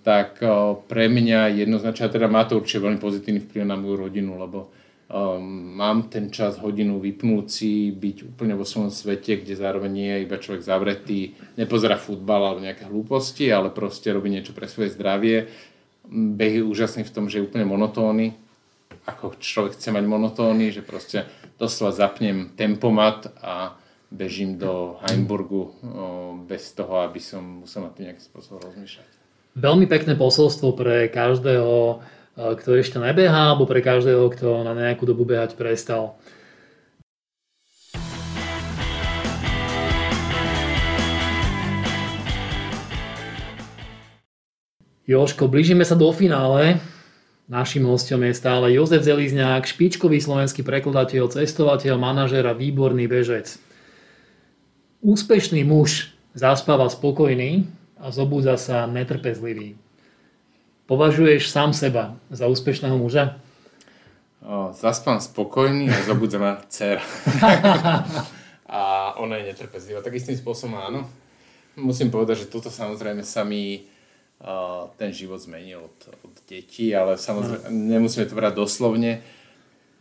Tak 0.00 0.40
pre 0.88 1.12
mňa 1.12 1.60
jednoznačne, 1.60 2.08
teda 2.08 2.24
má 2.24 2.48
to 2.48 2.56
určite 2.56 2.80
veľmi 2.80 2.96
pozitívny 2.96 3.44
vplyv 3.44 3.68
na 3.68 3.76
moju 3.76 4.08
rodinu, 4.08 4.40
lebo 4.40 4.72
um, 5.12 5.44
mám 5.76 6.08
ten 6.08 6.32
čas 6.32 6.56
hodinu 6.56 6.96
vypnúci, 6.96 7.92
byť 7.92 8.32
úplne 8.32 8.56
vo 8.56 8.64
svojom 8.64 8.88
svete, 8.88 9.44
kde 9.44 9.60
zároveň 9.60 9.90
nie 9.92 10.08
je 10.08 10.24
iba 10.24 10.40
človek 10.40 10.64
zavretý, 10.64 11.36
nepozerá 11.60 12.00
futbal 12.00 12.40
alebo 12.48 12.64
nejaké 12.64 12.88
hlúposti, 12.88 13.52
ale 13.52 13.68
proste 13.68 14.08
robí 14.08 14.32
niečo 14.32 14.56
pre 14.56 14.72
svoje 14.72 14.96
zdravie. 14.96 15.52
Beh 16.08 16.58
je 16.58 16.64
úžasný 16.64 17.04
v 17.04 17.12
tom, 17.12 17.28
že 17.28 17.38
je 17.38 17.46
úplne 17.46 17.68
monotónny, 17.68 18.32
ako 19.04 19.36
človek 19.36 19.76
chce 19.76 19.92
mať 19.92 20.04
monotónny, 20.08 20.72
že 20.72 20.80
proste 20.80 21.28
doslova 21.60 21.92
zapnem 21.92 22.56
tempomat 22.56 23.36
a 23.44 23.76
bežím 24.08 24.56
do 24.56 24.96
Heimburgu 25.04 25.76
bez 26.48 26.72
toho, 26.72 27.04
aby 27.04 27.20
som 27.20 27.62
musel 27.62 27.84
na 27.84 27.92
tým 27.92 28.08
nejakým 28.08 28.26
spôsobom 28.26 28.64
rozmýšľať. 28.64 29.19
Veľmi 29.58 29.90
pekné 29.90 30.14
posolstvo 30.14 30.78
pre 30.78 31.10
každého, 31.10 31.98
kto 32.38 32.68
ešte 32.78 33.02
nebeha, 33.02 33.50
alebo 33.50 33.66
pre 33.66 33.82
každého, 33.82 34.30
kto 34.30 34.62
na 34.62 34.78
nejakú 34.78 35.10
dobu 35.10 35.26
behať 35.26 35.58
prestal. 35.58 36.14
Joško, 45.10 45.50
blížime 45.50 45.82
sa 45.82 45.98
do 45.98 46.06
finále. 46.14 46.78
Našim 47.50 47.82
hostom 47.90 48.22
je 48.22 48.38
stále 48.38 48.70
Jozef 48.78 49.02
Zelizňák, 49.02 49.66
špičkový 49.66 50.22
slovenský 50.22 50.62
prekladateľ, 50.62 51.26
cestovateľ, 51.34 51.98
manažer 51.98 52.46
a 52.46 52.54
výborný 52.54 53.10
bežec. 53.10 53.58
Úspešný 55.02 55.66
muž 55.66 56.14
zaspáva 56.38 56.86
spokojný 56.86 57.66
a 58.00 58.08
zobúdza 58.08 58.56
sa 58.56 58.88
netrpezlivý. 58.88 59.76
Považuješ 60.88 61.52
sám 61.52 61.76
seba 61.76 62.16
za 62.32 62.48
úspešného 62.48 62.96
muža? 62.96 63.38
O, 64.40 64.72
zaspám 64.72 65.20
spokojný 65.20 65.92
a 65.92 65.98
zobudza 66.08 66.40
ma 66.42 66.58
dcera. 66.66 67.04
a 68.66 68.80
ona 69.20 69.36
je 69.38 69.52
netrpezlivá. 69.52 70.00
Tak 70.00 70.16
istým 70.16 70.34
spôsobom 70.34 70.80
áno. 70.80 71.04
Musím 71.76 72.08
povedať, 72.10 72.48
že 72.48 72.50
toto 72.50 72.72
samozrejme 72.72 73.22
sa 73.22 73.44
mi 73.44 73.84
uh, 74.42 74.90
ten 74.96 75.12
život 75.12 75.38
zmenil 75.38 75.86
od, 75.86 75.98
od 76.24 76.34
detí, 76.48 76.90
ale 76.96 77.20
samozrejme 77.20 77.68
nemusíme 77.70 78.26
to 78.26 78.34
brať 78.34 78.58
doslovne 78.58 79.22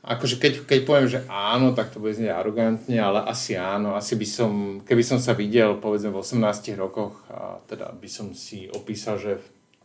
akože 0.09 0.41
keď, 0.41 0.53
keď 0.65 0.79
poviem, 0.89 1.05
že 1.05 1.21
áno, 1.29 1.77
tak 1.77 1.93
to 1.93 2.01
bude 2.01 2.17
znieť 2.17 2.33
arogantne, 2.33 2.97
ale 2.97 3.21
asi 3.29 3.53
áno. 3.53 3.93
Asi 3.93 4.17
by 4.17 4.25
som, 4.25 4.51
keby 4.81 5.05
som 5.05 5.21
sa 5.21 5.37
videl 5.37 5.77
povedzme 5.77 6.09
v 6.09 6.25
18 6.25 6.73
rokoch 6.81 7.21
a 7.29 7.61
teda 7.69 7.93
by 7.93 8.09
som 8.09 8.33
si 8.33 8.65
opísal, 8.73 9.21
že 9.21 9.37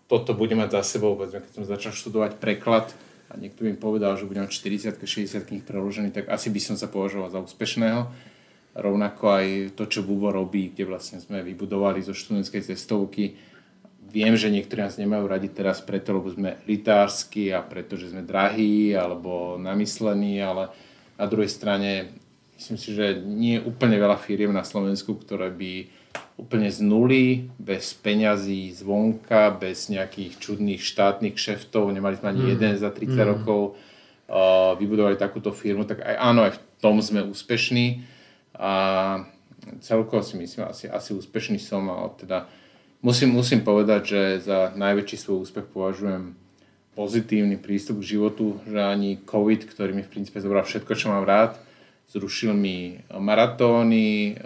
toto 0.08 0.32
bude 0.32 0.56
mať 0.56 0.80
za 0.80 0.96
sebou, 0.96 1.12
povedzme, 1.12 1.44
keď 1.44 1.52
som 1.52 1.64
začal 1.68 1.92
študovať 1.92 2.40
preklad 2.40 2.88
a 3.28 3.36
niekto 3.36 3.68
mi 3.68 3.76
povedal, 3.76 4.16
že 4.16 4.24
budem 4.24 4.48
mať 4.48 4.56
40 4.56 4.96
60 4.96 5.44
kníh 5.44 5.64
preložený, 5.64 6.08
tak 6.16 6.32
asi 6.32 6.48
by 6.48 6.60
som 6.60 6.76
sa 6.80 6.88
považoval 6.88 7.28
za 7.28 7.44
úspešného. 7.44 8.08
Rovnako 8.74 9.24
aj 9.28 9.46
to, 9.78 9.86
čo 9.86 10.02
Bubo 10.02 10.34
robí, 10.34 10.72
kde 10.72 10.88
vlastne 10.88 11.20
sme 11.20 11.44
vybudovali 11.44 12.02
zo 12.02 12.16
študentskej 12.16 12.74
cestovky 12.74 13.53
Viem, 14.14 14.38
že 14.38 14.46
niektorí 14.46 14.78
nás 14.78 14.94
nemajú 14.94 15.26
radi 15.26 15.50
teraz 15.50 15.82
preto, 15.82 16.14
lebo 16.14 16.30
sme 16.30 16.62
litársky 16.70 17.50
a 17.50 17.58
preto, 17.66 17.98
že 17.98 18.14
sme 18.14 18.22
drahí 18.22 18.94
alebo 18.94 19.58
namyslení, 19.58 20.38
ale 20.38 20.70
na 21.18 21.26
druhej 21.26 21.50
strane 21.50 22.14
myslím 22.54 22.78
si, 22.78 22.94
že 22.94 23.18
nie 23.18 23.58
je 23.58 23.66
úplne 23.66 23.98
veľa 23.98 24.14
firiem 24.22 24.54
na 24.54 24.62
Slovensku, 24.62 25.18
ktoré 25.18 25.50
by 25.50 25.90
úplne 26.38 26.70
z 26.70 26.78
nuly, 26.86 27.50
bez 27.58 27.90
peňazí 27.94 28.70
zvonka, 28.70 29.54
bez 29.54 29.90
nejakých 29.90 30.38
čudných 30.38 30.82
štátnych 30.82 31.34
šeftov, 31.34 31.90
nemali 31.90 32.14
sme 32.14 32.30
ani 32.30 32.42
mm. 32.42 32.50
jeden 32.54 32.72
za 32.78 32.94
30 32.94 33.18
mm. 33.18 33.18
rokov, 33.34 33.60
uh, 34.30 34.78
vybudovali 34.78 35.18
takúto 35.18 35.50
firmu, 35.50 35.86
tak 35.86 36.06
aj 36.06 36.14
áno, 36.22 36.46
aj 36.46 36.54
v 36.54 36.60
tom 36.78 37.02
sme 37.02 37.22
úspešní 37.26 38.06
a 38.54 38.72
celkovo 39.82 40.22
si 40.22 40.38
myslím, 40.38 40.70
asi, 40.70 40.86
asi 40.86 41.10
úspešný 41.14 41.58
som 41.58 41.90
a 41.90 42.10
teda 42.14 42.46
musím, 43.04 43.36
musím 43.36 43.60
povedať, 43.60 44.02
že 44.08 44.20
za 44.48 44.72
najväčší 44.72 45.16
svoj 45.20 45.44
úspech 45.44 45.68
považujem 45.68 46.32
pozitívny 46.96 47.60
prístup 47.60 48.00
k 48.00 48.16
životu, 48.16 48.64
že 48.64 48.80
ani 48.80 49.20
COVID, 49.28 49.68
ktorý 49.68 49.92
mi 49.92 50.02
v 50.02 50.08
princípe 50.10 50.40
zobral 50.40 50.64
všetko, 50.64 50.96
čo 50.96 51.12
mám 51.12 51.28
rád, 51.28 51.60
zrušil 52.08 52.56
mi 52.56 53.04
maratóny, 53.12 54.40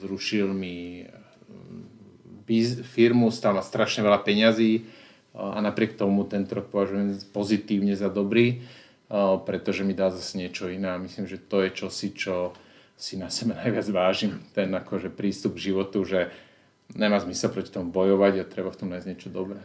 zrušil 0.00 0.48
mi 0.56 1.04
firmu, 2.96 3.28
stal 3.28 3.52
ma 3.52 3.60
strašne 3.60 4.00
veľa 4.00 4.24
peňazí 4.24 4.88
a 5.36 5.60
napriek 5.60 6.00
tomu 6.00 6.24
tento 6.24 6.56
rok 6.56 6.72
považujem 6.72 7.20
pozitívne 7.28 7.92
za 7.92 8.08
dobrý, 8.08 8.64
pretože 9.44 9.84
mi 9.84 9.92
dá 9.92 10.08
zase 10.08 10.40
niečo 10.40 10.72
iné. 10.72 10.96
A 10.96 11.02
myslím, 11.02 11.28
že 11.28 11.36
to 11.36 11.60
je 11.60 11.76
čosi, 11.76 12.16
čo 12.16 12.56
si 12.96 13.20
na 13.20 13.28
sebe 13.28 13.52
najviac 13.60 13.84
vážim, 13.92 14.40
ten 14.56 14.72
akože 14.72 15.12
prístup 15.12 15.60
k 15.60 15.74
životu, 15.74 16.08
že 16.08 16.32
nemá 16.96 17.20
zmysel 17.20 17.52
proti 17.52 17.72
tomu 17.72 17.92
bojovať 17.92 18.32
a 18.40 18.48
treba 18.48 18.72
v 18.72 18.78
tom 18.78 18.88
nájsť 18.92 19.08
niečo 19.08 19.28
dobré. 19.28 19.60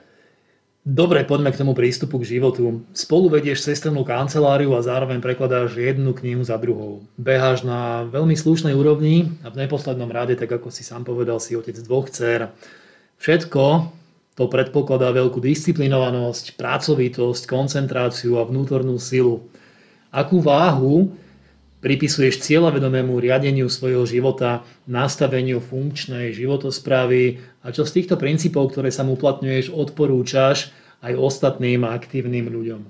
Dobre, 0.84 1.24
poďme 1.24 1.56
k 1.56 1.64
tomu 1.64 1.72
prístupu 1.72 2.20
k 2.20 2.36
životu. 2.36 2.84
Spolu 2.92 3.32
vedieš 3.32 3.64
cestovnú 3.64 4.04
kanceláriu 4.04 4.76
a 4.76 4.84
zároveň 4.84 5.24
prekladáš 5.24 5.80
jednu 5.80 6.12
knihu 6.12 6.44
za 6.44 6.60
druhou. 6.60 7.08
Beháš 7.16 7.64
na 7.64 8.04
veľmi 8.12 8.36
slušnej 8.36 8.76
úrovni 8.76 9.32
a 9.48 9.48
v 9.48 9.64
neposlednom 9.64 10.12
rade, 10.12 10.36
tak 10.36 10.52
ako 10.52 10.68
si 10.76 10.84
sám 10.84 11.08
povedal, 11.08 11.40
si 11.40 11.56
otec 11.56 11.80
dvoch 11.80 12.12
dcer. 12.12 12.52
Všetko 13.16 13.64
to 14.36 14.44
predpokladá 14.52 15.16
veľkú 15.16 15.40
disciplinovanosť, 15.40 16.60
pracovitosť, 16.60 17.48
koncentráciu 17.48 18.36
a 18.36 18.44
vnútornú 18.44 19.00
silu. 19.00 19.48
Akú 20.12 20.44
váhu 20.44 21.16
pripisuješ 21.84 22.40
cieľavedomému 22.40 23.20
riadeniu 23.20 23.68
svojho 23.68 24.08
života, 24.08 24.64
nastaveniu 24.88 25.60
funkčnej 25.60 26.32
životosprávy 26.32 27.44
a 27.60 27.76
čo 27.76 27.84
z 27.84 28.00
týchto 28.00 28.16
princípov, 28.16 28.72
ktoré 28.72 28.88
sa 28.88 29.04
mu 29.04 29.20
uplatňuješ, 29.20 29.76
odporúčaš 29.76 30.72
aj 31.04 31.20
ostatným 31.20 31.84
aktívnym 31.84 32.48
ľuďom? 32.48 32.82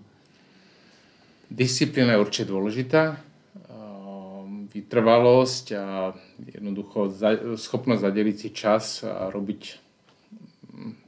Disciplína 1.49 2.15
je 2.15 2.21
určite 2.21 2.45
dôležitá. 2.53 3.17
Ehm, 3.65 4.69
vytrvalosť 4.69 5.65
a 5.73 6.13
jednoducho 6.53 7.09
schopnosť 7.57 8.01
zadeliť 8.05 8.35
si 8.37 8.49
čas 8.53 9.01
a 9.01 9.33
robiť 9.33 9.81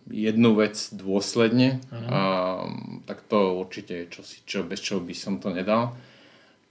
jednu 0.09 0.57
vec 0.57 0.77
dôsledne. 0.93 1.81
A, 1.89 2.65
tak 3.09 3.25
to 3.25 3.57
určite 3.61 3.93
je 4.05 4.05
čosi, 4.09 4.37
čo, 4.45 4.61
bez 4.61 4.81
čoho 4.81 5.01
by 5.01 5.13
som 5.17 5.37
to 5.41 5.49
nedal 5.53 5.97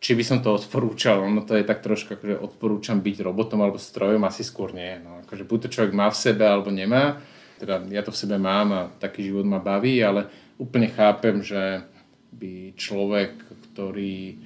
či 0.04 0.12
by 0.12 0.20
som 0.20 0.44
to 0.44 0.52
odporúčal, 0.52 1.24
no 1.32 1.48
to 1.48 1.56
je 1.56 1.64
tak 1.64 1.80
trošku, 1.80 2.20
akože 2.20 2.36
odporúčam 2.36 3.00
byť 3.00 3.24
robotom 3.24 3.64
alebo 3.64 3.80
strojom, 3.80 4.20
asi 4.28 4.44
skôr 4.44 4.76
nie. 4.76 5.00
No, 5.00 5.24
akože 5.24 5.48
buď 5.48 5.58
to 5.64 5.72
človek 5.72 5.96
má 5.96 6.12
v 6.12 6.20
sebe 6.20 6.44
alebo 6.44 6.68
nemá, 6.68 7.24
teda 7.56 7.80
ja 7.88 8.04
to 8.04 8.12
v 8.12 8.20
sebe 8.20 8.36
mám 8.36 8.68
a 8.76 8.92
taký 9.00 9.24
život 9.32 9.48
ma 9.48 9.64
baví, 9.64 10.04
ale 10.04 10.28
úplne 10.60 10.92
chápem, 10.92 11.40
že 11.40 11.88
by 12.36 12.76
človek, 12.76 13.32
ktorý 13.72 14.36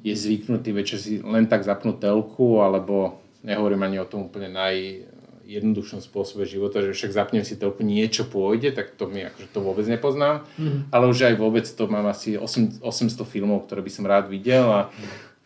je 0.00 0.14
zvyknutý 0.16 0.72
večer 0.72 0.96
si 0.96 1.20
len 1.20 1.44
tak 1.44 1.60
zapnúť 1.60 2.08
telku, 2.08 2.64
alebo 2.64 3.20
nehovorím 3.44 3.84
ani 3.84 4.00
o 4.00 4.08
tom 4.08 4.32
úplne 4.32 4.48
naj, 4.48 5.04
jednoduchšom 5.46 6.00
spôsobe 6.00 6.46
života, 6.46 6.80
že 6.82 6.94
však 6.94 7.12
zapnem 7.12 7.44
si 7.44 7.58
to 7.58 7.70
úplne 7.70 7.98
niečo 7.98 8.24
pôjde, 8.28 8.72
tak 8.72 8.94
to 8.94 9.10
mi 9.10 9.26
akože 9.26 9.48
to 9.50 9.58
vôbec 9.60 9.86
nepoznám. 9.88 10.46
Mm. 10.56 10.88
Ale 10.94 11.04
už 11.10 11.32
aj 11.32 11.34
vôbec 11.38 11.66
to 11.66 11.84
mám 11.90 12.06
asi 12.08 12.38
8, 12.38 12.80
800 12.80 13.22
filmov, 13.26 13.66
ktoré 13.66 13.82
by 13.82 13.92
som 13.92 14.04
rád 14.08 14.30
videl 14.30 14.66
a 14.70 14.88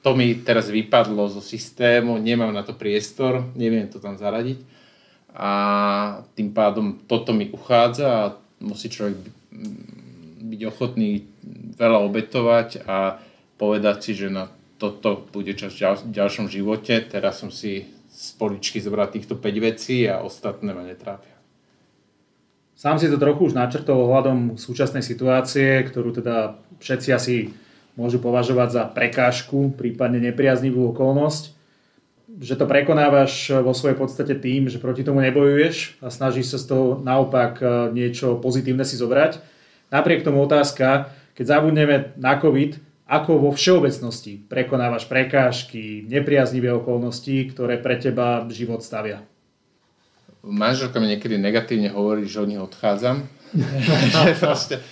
to 0.04 0.14
mi 0.14 0.38
teraz 0.38 0.70
vypadlo 0.70 1.26
zo 1.26 1.42
systému, 1.42 2.22
nemám 2.22 2.54
na 2.54 2.62
to 2.62 2.76
priestor, 2.76 3.42
neviem 3.58 3.90
to 3.90 3.98
tam 3.98 4.14
zaradiť 4.14 4.76
a 5.36 5.50
tým 6.32 6.56
pádom 6.56 6.96
toto 7.04 7.36
mi 7.36 7.52
uchádza 7.52 8.08
a 8.08 8.32
musí 8.64 8.88
človek 8.88 9.20
byť 10.40 10.60
ochotný 10.64 11.28
veľa 11.76 12.00
obetovať 12.08 12.88
a 12.88 13.20
povedať 13.60 13.96
si, 14.00 14.12
že 14.16 14.32
na 14.32 14.48
toto 14.80 15.28
bude 15.28 15.52
čas 15.52 15.76
v 15.76 16.12
ďalšom 16.12 16.48
živote. 16.48 17.04
Teraz 17.04 17.44
som 17.44 17.52
si 17.52 17.84
z 18.16 18.32
poličky 18.40 18.80
zobrať 18.80 19.20
týchto 19.20 19.36
5 19.36 19.68
vecí 19.68 20.08
a 20.08 20.24
ostatné 20.24 20.72
ma 20.72 20.80
netrápia. 20.80 21.36
Sám 22.72 22.96
si 22.96 23.12
to 23.12 23.20
trochu 23.20 23.52
už 23.52 23.56
načrtol 23.56 24.08
ohľadom 24.08 24.56
súčasnej 24.56 25.04
situácie, 25.04 25.84
ktorú 25.84 26.16
teda 26.16 26.60
všetci 26.80 27.08
asi 27.12 27.36
môžu 27.96 28.20
považovať 28.20 28.68
za 28.72 28.82
prekážku, 28.88 29.72
prípadne 29.76 30.20
nepriaznivú 30.20 30.92
okolnosť. 30.92 31.56
Že 32.36 32.54
to 32.60 32.64
prekonávaš 32.68 33.48
vo 33.64 33.72
svojej 33.72 33.96
podstate 33.96 34.36
tým, 34.36 34.68
že 34.68 34.76
proti 34.76 35.00
tomu 35.04 35.24
nebojuješ 35.24 36.04
a 36.04 36.12
snažíš 36.12 36.52
sa 36.52 36.58
z 36.60 36.66
toho 36.68 36.86
naopak 37.00 37.64
e, 37.64 37.64
niečo 37.96 38.36
pozitívne 38.36 38.84
si 38.84 39.00
zobrať. 39.00 39.40
Napriek 39.88 40.20
tomu 40.20 40.44
otázka, 40.44 41.16
keď 41.32 41.44
zabudneme 41.48 42.12
na 42.20 42.36
COVID, 42.36 42.76
Ako 43.06 43.38
vo 43.38 43.54
všeobecnosti 43.54 44.42
prekonávaš 44.50 45.06
prekážky, 45.06 46.02
nepriaznivé 46.10 46.74
okolnosti, 46.74 47.54
ktoré 47.54 47.78
pre 47.78 48.02
teba 48.02 48.42
život 48.50 48.82
stavia? 48.82 49.22
Manželka 50.42 50.98
mi 50.98 51.14
niekedy 51.14 51.38
negatívne 51.38 51.94
hovorí, 51.94 52.26
že 52.26 52.42
od 52.42 52.50
nich 52.50 52.58
odchádzam. 52.58 53.30
proste, 54.42 54.82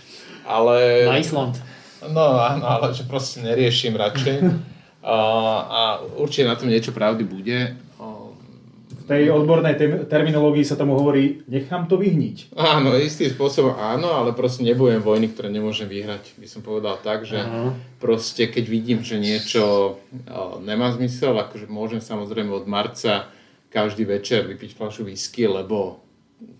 ale... 0.46 1.06
Na 1.10 1.18
Island. 1.18 1.58
No 2.06 2.38
áno, 2.38 2.62
ale 2.62 2.94
že 2.94 3.02
proste 3.02 3.42
neriešim 3.42 3.98
radšej. 3.98 4.46
A, 5.04 5.16
a 5.68 5.80
určite 6.16 6.48
na 6.48 6.56
tom 6.56 6.70
niečo 6.70 6.94
pravdy 6.94 7.24
bude. 7.26 7.76
V 9.04 9.12
tej 9.12 9.28
odbornej 9.36 9.76
te- 9.76 10.08
terminológii 10.08 10.64
sa 10.64 10.80
tomu 10.80 10.96
hovorí, 10.96 11.44
nechám 11.44 11.84
to 11.84 12.00
vyhniť. 12.00 12.56
Áno, 12.56 12.96
istým 12.96 13.28
spôsobom 13.28 13.76
áno, 13.76 14.16
ale 14.16 14.32
proste 14.32 14.64
nebujem 14.64 15.04
vojny, 15.04 15.28
ktoré 15.28 15.52
nemôžem 15.52 15.84
vyhrať. 15.84 16.40
By 16.40 16.48
som 16.48 16.64
povedal 16.64 16.96
tak, 17.04 17.28
že 17.28 17.36
Aha. 17.36 17.76
proste 18.00 18.48
keď 18.48 18.64
vidím, 18.64 19.04
že 19.04 19.20
niečo 19.20 19.96
nemá 20.64 20.88
zmysel, 20.96 21.36
akože 21.36 21.68
môžem 21.68 22.00
samozrejme 22.00 22.48
od 22.48 22.64
marca 22.64 23.28
každý 23.68 24.08
večer 24.08 24.48
vypiť 24.48 24.72
fľašu 24.72 25.04
whisky, 25.04 25.44
lebo 25.44 26.00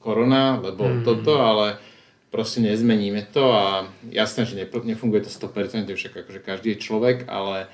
korona, 0.04 0.60
lebo 0.60 0.84
mm. 0.84 1.00
toto, 1.06 1.40
ale 1.40 1.78
proste 2.34 2.58
nezmeníme 2.58 3.30
to 3.30 3.54
a 3.54 3.86
jasné, 4.10 4.42
že 4.42 4.58
nefunguje 4.58 5.22
to 5.22 5.30
100%, 5.30 5.86
však 5.86 6.26
akože 6.26 6.40
každý 6.42 6.74
je 6.74 6.82
človek, 6.82 7.30
ale 7.30 7.70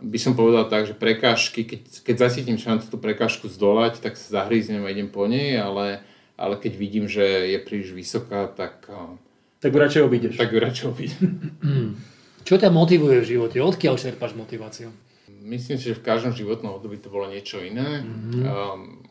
by 0.00 0.18
som 0.18 0.32
povedal 0.32 0.66
tak, 0.66 0.88
že 0.88 0.94
prekážky, 0.96 1.66
keď, 1.66 1.80
keď 2.02 2.14
zasítim 2.16 2.58
šancu 2.58 2.88
tú 2.88 2.98
prekážku 2.98 3.46
zdolať, 3.46 4.00
tak 4.00 4.16
sa 4.18 4.42
zahríznem 4.42 4.82
a 4.82 4.92
idem 4.92 5.10
po 5.10 5.28
nej, 5.28 5.58
ale, 5.58 6.00
ale 6.34 6.56
keď 6.56 6.72
vidím, 6.74 7.06
že 7.06 7.22
je 7.52 7.58
príliš 7.60 7.92
vysoká, 7.92 8.48
tak... 8.48 8.88
Tak 9.62 9.70
ju 9.70 9.78
radšej 9.78 10.02
obídeš. 10.02 10.34
Tak 10.34 10.50
ju 10.50 10.58
radšej 10.58 10.86
obídem. 10.90 11.26
Čo 12.48 12.58
ťa 12.58 12.74
motivuje 12.74 13.22
v 13.22 13.28
živote? 13.38 13.62
Odkiaľ 13.62 13.94
čerpáš 13.94 14.34
motiváciu? 14.34 14.90
Myslím 15.42 15.78
si, 15.78 15.94
že 15.94 15.98
v 15.98 16.06
každom 16.06 16.34
životnom 16.34 16.74
období 16.74 16.98
to 16.98 17.10
bolo 17.10 17.30
niečo 17.30 17.62
iné. 17.62 18.02
Mm-hmm. 18.02 18.42
Um, 18.42 19.02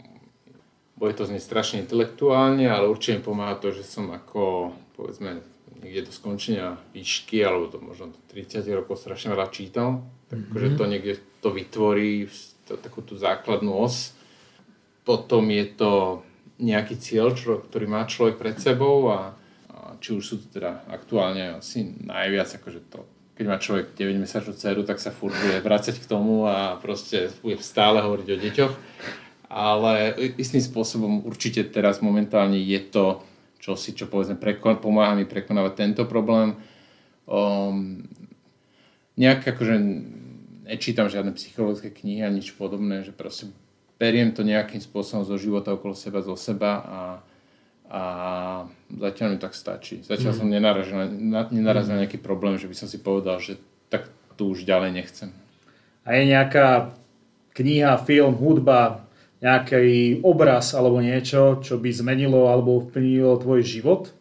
bude 0.99 1.15
to 1.15 1.23
znieť 1.25 1.43
strašne 1.43 1.77
intelektuálne, 1.81 2.67
ale 2.67 2.91
určite 2.91 3.19
mi 3.19 3.23
pomáha 3.23 3.55
to, 3.57 3.71
že 3.71 3.87
som 3.87 4.11
ako, 4.11 4.75
povedzme, 4.99 5.41
niekde 5.81 6.07
do 6.07 6.13
skončenia 6.13 6.77
výšky, 6.93 7.41
alebo 7.41 7.67
to 7.67 7.77
možno 7.81 8.13
30 8.31 8.63
rokov 8.71 9.01
strašne 9.01 9.33
veľa 9.33 9.49
čítal 9.49 10.05
Takže 10.31 10.67
mm-hmm. 10.71 10.79
to 10.79 10.85
niekde 10.87 11.13
to 11.43 11.49
vytvorí 11.51 12.31
to, 12.63 12.79
takú 12.79 13.03
tú 13.03 13.19
základnú 13.19 13.75
os. 13.75 14.15
Potom 15.03 15.43
je 15.51 15.67
to 15.75 15.91
nejaký 16.55 16.95
cieľ, 16.95 17.35
čo, 17.35 17.59
ktorý 17.59 17.91
má 17.91 18.07
človek 18.07 18.39
pred 18.39 18.55
sebou 18.55 19.11
a, 19.11 19.35
a 19.67 19.99
či 19.99 20.15
už 20.15 20.23
sú 20.23 20.35
to 20.39 20.47
teda 20.61 20.87
aktuálne 20.87 21.59
asi 21.59 21.83
najviac 21.83 22.47
akože 22.47 22.81
to 22.87 23.03
keď 23.31 23.45
má 23.49 23.57
človek 23.57 23.97
9 23.97 24.21
mesačnú 24.21 24.53
dceru, 24.53 24.85
tak 24.85 25.01
sa 25.01 25.09
furt 25.09 25.33
bude 25.33 25.65
vrácať 25.65 25.97
k 25.97 26.05
tomu 26.05 26.45
a 26.45 26.77
proste 26.77 27.33
bude 27.41 27.57
stále 27.57 27.97
hovoriť 27.97 28.27
o 28.27 28.37
deťoch. 28.37 28.73
Ale 29.49 30.13
istým 30.37 30.61
spôsobom 30.61 31.25
určite 31.25 31.65
teraz 31.65 32.05
momentálne 32.05 32.61
je 32.61 32.77
to 32.85 33.25
čosi, 33.61 33.93
čo 33.93 34.09
povedzme 34.09 34.41
prekon- 34.41 34.81
pomáha 34.81 35.13
mi 35.13 35.29
prekonávať 35.29 35.73
tento 35.77 36.03
problém. 36.09 36.57
Um, 37.29 38.09
nejak 39.15 39.45
akože 39.45 39.77
nečítam 40.65 41.07
žiadne 41.07 41.37
psychologické 41.37 41.93
knihy 41.93 42.25
a 42.25 42.33
nič 42.33 42.57
podobné, 42.57 43.05
že 43.05 43.13
proste 43.13 43.53
beriem 44.01 44.33
to 44.33 44.41
nejakým 44.41 44.81
spôsobom 44.81 45.21
zo 45.21 45.37
života 45.37 45.77
okolo 45.77 45.93
seba, 45.93 46.25
zo 46.25 46.33
seba 46.33 46.71
a, 46.81 47.01
a 47.85 48.01
zatiaľ 48.89 49.27
mi 49.35 49.37
tak 49.37 49.53
stačí. 49.53 50.01
Zatiaľ 50.01 50.33
mm. 50.33 50.39
som 50.41 50.47
nenarazil 50.49 50.97
na, 51.21 51.45
nenarazil 51.53 51.93
na 51.93 52.01
nejaký 52.01 52.17
problém, 52.17 52.57
že 52.57 52.65
by 52.65 52.75
som 52.75 52.89
si 52.89 52.97
povedal, 52.97 53.37
že 53.37 53.61
tak 53.93 54.09
tu 54.33 54.49
už 54.57 54.65
ďalej 54.65 54.97
nechcem. 54.97 55.29
A 56.01 56.17
je 56.17 56.33
nejaká 56.33 56.97
kniha, 57.53 58.01
film, 58.01 58.33
hudba, 58.41 59.05
nejaký 59.41 60.21
obraz 60.21 60.77
alebo 60.77 61.01
niečo, 61.01 61.59
čo 61.65 61.81
by 61.81 61.89
zmenilo 61.89 62.47
alebo 62.47 62.85
vplnilo 62.85 63.41
tvoj 63.41 63.61
život? 63.65 64.13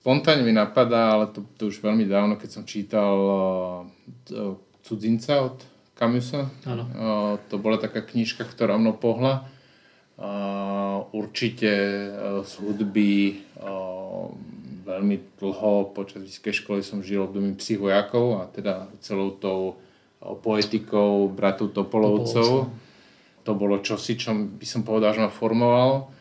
Spontánne 0.00 0.44
mi 0.44 0.52
napadá, 0.52 1.16
ale 1.16 1.32
to, 1.32 1.44
to 1.56 1.68
už 1.68 1.80
veľmi 1.80 2.08
dávno, 2.08 2.36
keď 2.36 2.48
som 2.48 2.64
čítal 2.64 3.16
uh, 4.32 4.56
Cudzinca 4.84 5.44
od 5.44 5.60
Camusa. 6.00 6.48
Áno. 6.64 6.88
To 7.52 7.60
bola 7.60 7.76
taká 7.76 8.00
knižka, 8.00 8.48
ktorá 8.48 8.80
mnou 8.80 8.96
pohla. 8.96 9.44
Určite 11.12 11.68
e, 11.68 12.08
z 12.40 12.52
hudby 12.56 13.44
veľmi 14.88 15.16
dlho 15.36 15.92
počas 15.92 16.24
vysokej 16.24 16.64
školy 16.64 16.80
som 16.80 17.04
žil 17.04 17.28
obdobím 17.28 17.52
psychojakov 17.60 18.40
a 18.40 18.48
teda 18.48 18.88
celou 19.04 19.36
tou 19.36 19.76
poetikou 20.40 21.28
bratov 21.28 21.76
Topolovcov. 21.76 22.72
Topolovcov. 22.72 22.89
To 23.44 23.56
bolo 23.56 23.80
čosi, 23.80 24.20
čo 24.20 24.34
by 24.34 24.66
som 24.68 24.84
povedal, 24.84 25.16
že 25.16 25.24
ma 25.24 25.32
formoval 25.32 26.12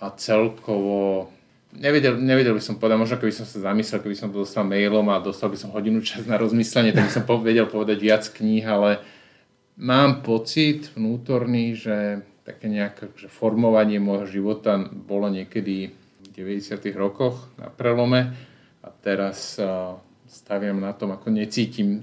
a 0.00 0.06
celkovo 0.16 1.28
Nevedel, 1.70 2.18
nevedel 2.18 2.58
by 2.58 2.62
som 2.66 2.82
povedať, 2.82 2.98
možno 2.98 3.16
keby 3.22 3.30
som 3.30 3.46
sa 3.46 3.70
zamyslel, 3.70 4.02
keby 4.02 4.18
som 4.18 4.34
to 4.34 4.42
dostal 4.42 4.66
mailom 4.66 5.06
a 5.06 5.22
dostal 5.22 5.54
by 5.54 5.54
som 5.54 5.70
hodinu 5.70 6.02
čas 6.02 6.26
na 6.26 6.34
rozmyslenie, 6.34 6.90
tak 6.90 7.06
by 7.06 7.12
som 7.14 7.22
vedel 7.46 7.70
povedať 7.70 8.02
viac 8.02 8.26
kníh, 8.26 8.66
ale 8.66 8.98
mám 9.78 10.26
pocit 10.26 10.90
vnútorný, 10.98 11.78
že 11.78 12.26
také 12.42 12.66
nejaké 12.66 13.14
že 13.14 13.30
formovanie 13.30 14.02
môjho 14.02 14.26
života 14.26 14.82
bolo 14.82 15.30
niekedy 15.30 15.94
v 15.94 16.28
90. 16.34 16.90
rokoch 16.98 17.46
na 17.54 17.70
prelome 17.70 18.34
a 18.82 18.90
teraz 18.90 19.54
uh, 19.62 19.94
staviam 20.26 20.82
na 20.82 20.90
tom, 20.90 21.14
ako 21.14 21.30
necítim. 21.30 22.02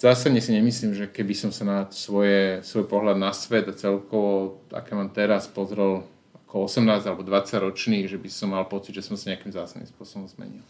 Zásadne 0.00 0.40
si 0.40 0.56
nemyslím, 0.56 0.96
že 0.96 1.04
keby 1.12 1.36
som 1.36 1.52
sa 1.52 1.68
na 1.68 1.78
svoje, 1.92 2.64
svoj 2.64 2.88
pohľad 2.88 3.20
na 3.20 3.36
svet 3.36 3.68
a 3.68 3.76
celkovo, 3.76 4.64
aké 4.72 4.96
mám 4.96 5.12
teraz, 5.12 5.44
pozrel 5.44 6.08
ako 6.48 6.64
18 6.72 7.04
alebo 7.04 7.20
20 7.20 7.60
ročný, 7.60 8.08
že 8.08 8.16
by 8.16 8.32
som 8.32 8.56
mal 8.56 8.64
pocit, 8.64 8.96
že 8.96 9.04
som 9.04 9.20
sa 9.20 9.28
nejakým 9.28 9.52
zásadným 9.52 9.92
spôsobom 9.92 10.24
zmenil. 10.24 10.64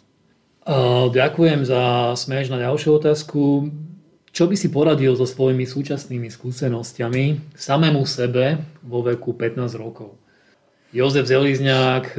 Ďakujem 1.14 1.62
za 1.62 2.11
smeš 2.18 2.51
na 2.51 2.59
ďalšiu 2.59 2.99
otázku. 2.99 3.70
Čo 4.35 4.51
by 4.51 4.59
si 4.59 4.66
poradil 4.66 5.14
so 5.14 5.22
svojimi 5.22 5.62
súčasnými 5.62 6.26
skúsenostiami 6.26 7.55
samému 7.55 8.03
sebe 8.11 8.59
vo 8.83 9.07
veku 9.07 9.31
15 9.39 9.78
rokov? 9.78 10.18
Jozef 10.91 11.31
Zelizňák, 11.31 12.18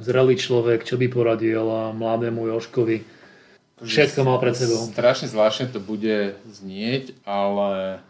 zrelý 0.00 0.40
človek, 0.40 0.88
čo 0.88 0.96
by 0.96 1.04
poradil 1.12 1.68
mladému 2.00 2.48
Joškovi? 2.48 3.19
Všetko 3.80 4.20
mal 4.28 4.36
pred 4.40 4.52
sebou. 4.52 4.76
Strašne 4.92 5.32
zvláštne 5.32 5.72
to 5.72 5.80
bude 5.80 6.36
znieť, 6.44 7.16
ale, 7.24 8.04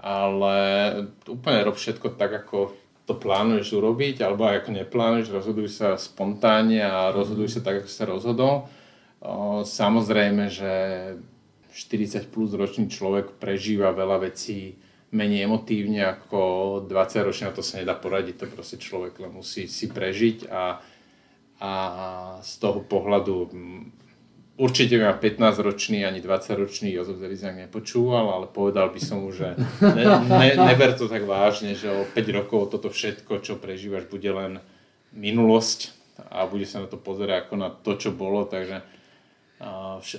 ale 0.00 0.56
úplne 1.28 1.68
rob 1.68 1.76
všetko 1.76 2.16
tak, 2.16 2.32
ako 2.32 2.72
to 3.06 3.14
plánuješ 3.14 3.76
urobiť, 3.76 4.24
alebo 4.24 4.50
ako 4.50 4.74
neplánuješ, 4.74 5.30
rozhoduj 5.30 5.68
sa 5.70 5.94
spontánne 5.94 6.82
a 6.82 7.14
rozhoduj 7.14 7.54
sa 7.54 7.60
tak, 7.62 7.84
ako 7.84 7.90
sa 7.92 8.04
rozhodol. 8.08 8.54
Samozrejme, 9.62 10.50
že 10.50 10.72
40 11.70 12.32
plus 12.32 12.56
ročný 12.56 12.88
človek 12.88 13.36
prežíva 13.36 13.92
veľa 13.92 14.32
vecí 14.32 14.80
menej 15.14 15.46
emotívne 15.46 16.02
ako 16.02 16.82
20 16.88 17.26
ročný, 17.28 17.52
to 17.54 17.62
sa 17.62 17.78
nedá 17.78 17.94
poradiť, 17.94 18.42
to 18.42 18.46
proste 18.50 18.82
človek 18.82 19.22
len 19.22 19.30
musí 19.30 19.70
si 19.70 19.86
prežiť 19.86 20.50
a, 20.50 20.82
a 21.62 21.72
z 22.42 22.52
toho 22.58 22.82
pohľadu 22.82 23.52
Určite 24.56 24.96
ma 24.96 25.12
15-ročný 25.12 26.08
ani 26.08 26.24
20-ročný 26.24 26.88
Jozef 26.88 27.20
Zelizák 27.20 27.68
nepočúval, 27.68 28.32
ale 28.32 28.46
povedal 28.48 28.88
by 28.88 29.00
som 29.04 29.20
mu, 29.20 29.28
že 29.28 29.52
ne, 29.84 30.04
ne, 30.32 30.48
neber 30.56 30.96
to 30.96 31.12
tak 31.12 31.28
vážne, 31.28 31.76
že 31.76 31.92
o 31.92 32.08
5 32.08 32.16
rokov 32.32 32.72
toto 32.72 32.88
všetko, 32.88 33.44
čo 33.44 33.60
prežívaš, 33.60 34.08
bude 34.08 34.32
len 34.32 34.64
minulosť 35.12 35.92
a 36.32 36.48
bude 36.48 36.64
sa 36.64 36.80
na 36.80 36.88
to 36.88 36.96
pozerať 36.96 37.44
ako 37.44 37.54
na 37.60 37.68
to, 37.68 38.00
čo 38.00 38.16
bolo, 38.16 38.48
takže 38.48 38.80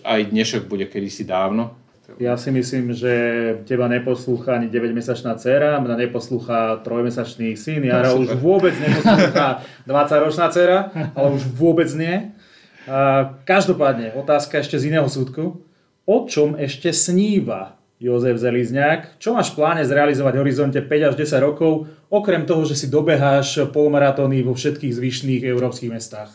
aj 0.05 0.19
dnešok 0.29 0.69
bude 0.69 0.85
kedysi 0.85 1.25
dávno. 1.25 1.73
Ja 2.21 2.39
si 2.39 2.55
myslím, 2.55 2.95
že 2.95 3.11
teba 3.67 3.91
neposlúcha 3.91 4.55
ani 4.55 4.71
9-mesačná 4.71 5.35
dcera, 5.35 5.75
mňa 5.83 6.07
neposlúcha 6.07 6.79
3-mesačný 6.85 7.51
syn, 7.59 7.83
Jara 7.83 8.15
no, 8.15 8.23
už 8.23 8.39
vôbec 8.39 8.71
neposlúcha 8.79 9.59
20-ročná 9.83 10.47
dcera, 10.47 10.93
ale 11.11 11.27
už 11.35 11.43
vôbec 11.51 11.91
nie. 11.99 12.31
Každopádne, 13.43 14.15
otázka 14.15 14.63
ešte 14.63 14.79
z 14.79 14.95
iného 14.95 15.07
súdku. 15.11 15.59
O 16.07 16.17
čom 16.23 16.55
ešte 16.55 16.95
sníva 16.95 17.75
Jozef 17.99 18.39
Zelizňák? 18.39 19.19
Čo 19.19 19.35
máš 19.35 19.51
v 19.51 19.59
pláne 19.59 19.83
zrealizovať 19.83 20.33
v 20.39 20.41
horizonte 20.47 20.79
5 20.79 21.09
až 21.11 21.15
10 21.19 21.43
rokov, 21.43 21.91
okrem 22.07 22.47
toho, 22.47 22.63
že 22.63 22.79
si 22.79 22.87
dobeháš 22.87 23.67
polmaratóny 23.75 24.39
vo 24.39 24.55
všetkých 24.55 24.95
zvyšných 24.95 25.43
európskych 25.43 25.91
mestách? 25.91 26.31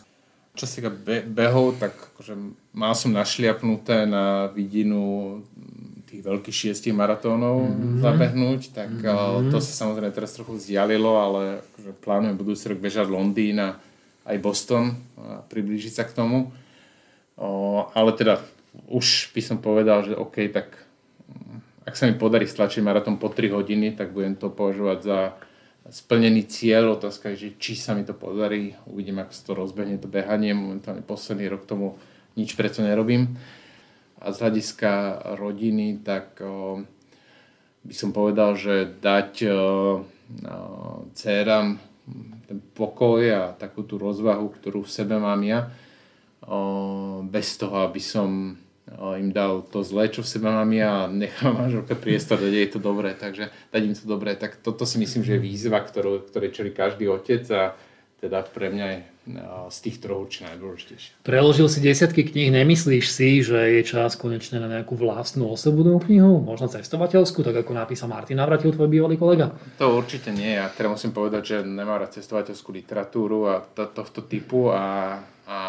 Čo 0.53 0.69
sa 0.69 0.73
týka 0.77 0.91
be- 0.93 1.25
behov, 1.25 1.81
tak 1.81 1.97
akože 2.13 2.37
mal 2.77 2.93
som 2.93 3.09
našliapnuté 3.09 4.05
na 4.05 4.53
vidinu 4.53 5.41
tých 6.05 6.21
veľkých 6.21 6.53
šiestich 6.53 6.93
maratónov 6.93 7.65
mm-hmm. 7.65 7.97
zabehnúť, 8.05 8.61
tak 8.69 8.93
mm-hmm. 8.93 9.49
to 9.49 9.57
sa 9.57 9.89
samozrejme 9.89 10.13
teraz 10.13 10.37
trochu 10.37 10.61
vzdialilo, 10.61 11.17
ale 11.17 11.65
akože 11.73 11.91
plánujem 11.97 12.37
budúci 12.37 12.69
rok 12.69 12.77
bežať 12.77 13.09
Londýn 13.09 13.57
a 13.57 13.81
aj 14.23 14.37
Boston 14.39 14.95
a 15.19 15.43
priblížiť 15.43 15.93
sa 15.93 16.03
k 16.07 16.15
tomu. 16.15 16.51
O, 17.35 17.83
ale 17.91 18.11
teda 18.15 18.39
už 18.87 19.35
by 19.35 19.41
som 19.43 19.57
povedal, 19.59 20.07
že 20.07 20.13
OK, 20.15 20.47
tak 20.49 20.79
mm, 21.27 21.87
ak 21.87 21.93
sa 21.97 22.07
mi 22.07 22.15
podarí 22.15 22.47
stlačiť 22.47 22.79
maratón 22.79 23.19
po 23.19 23.27
3 23.27 23.51
hodiny, 23.51 23.93
tak 23.93 24.15
budem 24.15 24.39
to 24.39 24.47
považovať 24.47 24.99
za 25.03 25.19
splnený 25.91 26.47
cieľ. 26.47 26.95
Otázka 26.95 27.35
je, 27.35 27.49
že 27.49 27.49
či 27.59 27.73
sa 27.75 27.91
mi 27.91 28.07
to 28.07 28.15
podarí. 28.15 28.79
Uvidím, 28.87 29.19
ako 29.19 29.31
sa 29.35 29.43
to 29.43 29.53
rozbehne, 29.57 29.99
to 29.99 30.07
behanie. 30.07 30.55
Momentálne 30.55 31.03
posledný 31.03 31.51
rok 31.51 31.67
tomu 31.67 31.99
nič 32.39 32.55
preto 32.55 32.79
nerobím. 32.79 33.35
A 34.23 34.31
z 34.31 34.39
hľadiska 34.39 34.91
rodiny, 35.35 35.99
tak 35.99 36.39
o, 36.39 36.79
by 37.83 37.93
som 37.93 38.15
povedal, 38.15 38.55
že 38.55 38.87
dať 39.03 39.31
o, 39.43 39.51
o, 39.51 39.61
dcerám 41.11 41.92
ten 42.49 42.59
pokoj 42.75 43.23
a 43.31 43.55
takú 43.55 43.87
tú 43.87 43.95
rozvahu, 43.95 44.51
ktorú 44.51 44.83
v 44.83 44.91
sebe 44.91 45.15
mám 45.15 45.39
ja, 45.41 45.71
bez 47.31 47.55
toho, 47.55 47.87
aby 47.87 48.03
som 48.03 48.59
im 48.99 49.31
dal 49.31 49.63
to 49.63 49.79
zlé, 49.79 50.11
čo 50.11 50.19
v 50.19 50.31
sebe 50.35 50.51
mám 50.51 50.67
ja 50.75 51.07
a 51.07 51.11
nechám 51.11 51.55
manželke 51.55 51.95
priestor, 51.95 52.43
dať 52.43 52.51
jej 52.51 52.67
to 52.67 52.83
dobré, 52.83 53.15
takže 53.15 53.47
dať 53.71 53.81
im 53.87 53.95
to 53.95 54.03
dobré, 54.03 54.35
tak 54.35 54.59
toto 54.59 54.83
si 54.83 54.99
myslím, 54.99 55.23
že 55.23 55.39
je 55.39 55.45
výzva, 55.47 55.79
ktorú, 55.79 56.27
ktoré 56.27 56.51
čeli 56.51 56.75
každý 56.75 57.07
otec 57.07 57.47
a 57.55 57.79
teda 58.23 58.47
pre 58.47 58.71
mňa 58.71 58.85
je 58.87 58.99
z 59.71 59.77
tých 59.87 60.03
troch 60.03 60.27
určite 60.27 60.51
najdôležitejšie. 60.51 61.23
Preložil 61.23 61.67
si 61.71 61.79
desiatky 61.79 62.27
kníh, 62.27 62.51
nemyslíš 62.51 63.07
si, 63.07 63.39
že 63.39 63.55
je 63.79 63.81
čas 63.87 64.19
konečne 64.19 64.59
na 64.59 64.67
nejakú 64.67 64.99
vlastnú 64.99 65.47
osobnú 65.47 65.95
knihu, 66.03 66.43
možno 66.43 66.67
cestovateľskú, 66.67 67.39
tak 67.39 67.63
ako 67.63 67.71
napísal 67.71 68.11
Martin 68.11 68.39
Navratil, 68.39 68.75
tvoj 68.75 68.91
bývalý 68.91 69.15
kolega? 69.15 69.55
To 69.79 69.95
určite 69.95 70.35
nie, 70.35 70.59
ja 70.59 70.67
teda 70.67 70.91
musím 70.91 71.15
povedať, 71.15 71.41
že 71.43 71.57
nemám 71.63 72.03
rád 72.03 72.19
cestovateľskú 72.19 72.75
literatúru 72.75 73.47
a 73.47 73.63
to, 73.63 73.87
tohto 73.87 74.27
typu 74.27 74.67
a, 74.75 75.23
a 75.47 75.59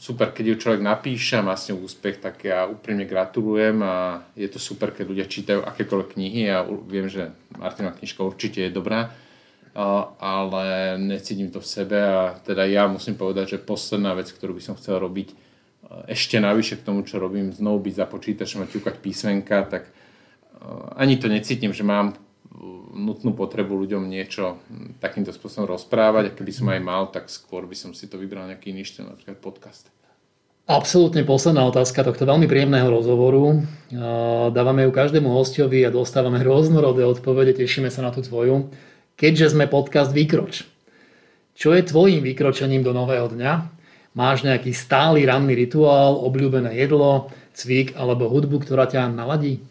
super, 0.00 0.32
keď 0.32 0.56
ju 0.56 0.56
človek 0.56 0.80
napíše 0.80 1.36
a 1.36 1.44
má 1.44 1.52
s 1.52 1.68
ňou 1.68 1.84
úspech, 1.84 2.24
tak 2.24 2.48
ja 2.48 2.64
úprimne 2.64 3.04
gratulujem 3.04 3.76
a 3.84 4.24
je 4.32 4.48
to 4.48 4.56
super, 4.56 4.96
keď 4.96 5.04
ľudia 5.04 5.26
čítajú 5.28 5.60
akékoľvek 5.68 6.16
knihy 6.16 6.48
a 6.48 6.64
viem, 6.64 7.12
že 7.12 7.28
Martina 7.60 7.92
knižka 7.92 8.24
určite 8.24 8.64
je 8.64 8.72
dobrá 8.72 9.12
ale 9.76 10.96
necítim 10.96 11.52
to 11.52 11.60
v 11.60 11.68
sebe 11.68 12.00
a 12.00 12.40
teda 12.40 12.64
ja 12.64 12.88
musím 12.88 13.12
povedať, 13.20 13.56
že 13.56 13.58
posledná 13.60 14.16
vec, 14.16 14.32
ktorú 14.32 14.56
by 14.56 14.62
som 14.64 14.74
chcel 14.80 14.96
robiť 14.96 15.36
ešte 16.08 16.40
navyše 16.40 16.80
k 16.80 16.86
tomu, 16.88 17.04
čo 17.04 17.20
robím, 17.20 17.52
znovu 17.52 17.84
byť 17.84 17.94
za 17.94 18.06
počítačom 18.08 18.64
a 18.64 18.70
ťukať 18.72 18.94
písmenka, 19.04 19.68
tak 19.68 19.92
ani 20.96 21.20
to 21.20 21.28
necítim, 21.28 21.76
že 21.76 21.84
mám 21.84 22.16
nutnú 22.96 23.36
potrebu 23.36 23.76
ľuďom 23.84 24.08
niečo 24.08 24.56
takýmto 25.04 25.28
spôsobom 25.28 25.68
rozprávať 25.68 26.32
a 26.32 26.34
keby 26.34 26.52
som 26.56 26.72
aj 26.72 26.80
mal, 26.80 27.12
tak 27.12 27.28
skôr 27.28 27.68
by 27.68 27.76
som 27.76 27.92
si 27.92 28.08
to 28.08 28.16
vybral 28.16 28.48
nejaký 28.48 28.72
iný 28.72 28.88
štýl, 28.88 29.12
napríklad 29.12 29.36
podcast. 29.44 29.92
Absolútne 30.66 31.22
posledná 31.22 31.62
otázka 31.68 32.02
tohto 32.02 32.26
veľmi 32.26 32.48
príjemného 32.48 32.88
rozhovoru. 32.90 33.62
Dávame 34.50 34.88
ju 34.88 34.90
každému 34.90 35.30
hostovi 35.30 35.84
a 35.84 35.94
dostávame 35.94 36.42
rôznorodé 36.42 37.06
odpovede, 37.06 37.54
tešíme 37.54 37.92
sa 37.92 38.02
na 38.02 38.10
tú 38.10 38.24
tvoju 38.24 38.72
keďže 39.16 39.56
sme 39.56 39.66
podcast 39.66 40.12
Výkroč. 40.12 40.68
Čo 41.56 41.72
je 41.72 41.82
tvojim 41.88 42.20
vykročením 42.20 42.84
do 42.84 42.92
nového 42.92 43.32
dňa? 43.32 43.52
Máš 44.12 44.44
nejaký 44.44 44.76
stály 44.76 45.24
ranný 45.24 45.56
rituál, 45.56 46.20
obľúbené 46.20 46.76
jedlo, 46.76 47.32
cvik 47.56 47.96
alebo 47.96 48.28
hudbu, 48.28 48.60
ktorá 48.64 48.84
ťa 48.84 49.08
naladí? 49.08 49.64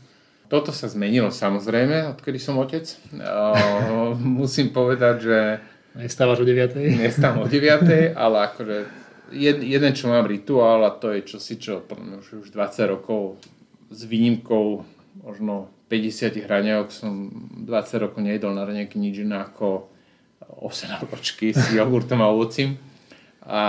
Toto 0.50 0.70
sa 0.70 0.86
zmenilo 0.90 1.34
samozrejme, 1.34 2.18
odkedy 2.18 2.38
som 2.42 2.58
otec. 2.58 2.86
Uh, 3.14 4.14
musím 4.42 4.74
povedať, 4.74 5.16
že... 5.22 5.38
Nestávaš 5.98 6.42
o 6.42 6.46
9. 6.46 6.78
Nestávam 7.06 7.46
o 7.46 7.50
9, 7.50 8.18
ale 8.18 8.38
akože 8.50 8.78
jed, 9.32 9.62
jeden, 9.62 9.94
čo 9.94 10.10
mám 10.10 10.26
rituál 10.30 10.86
a 10.86 10.94
to 10.94 11.14
je 11.14 11.26
čosi, 11.26 11.58
čo 11.58 11.82
už 12.42 12.50
20 12.54 12.94
rokov 12.94 13.42
s 13.90 14.06
výnimkou 14.06 14.95
možno 15.26 15.74
50 15.90 16.46
hraňajok 16.46 16.88
som 16.94 17.34
20 17.66 18.04
rokov 18.06 18.22
nejedol 18.22 18.54
na 18.54 18.62
raňajky 18.62 19.02
nič 19.02 19.26
iné 19.26 19.42
ako 19.42 19.90
ovsená 20.62 21.02
ročky 21.02 21.52
s 21.52 21.74
jogurtom 21.74 22.22
a 22.22 22.30
ovocím. 22.30 22.78
A 23.46 23.62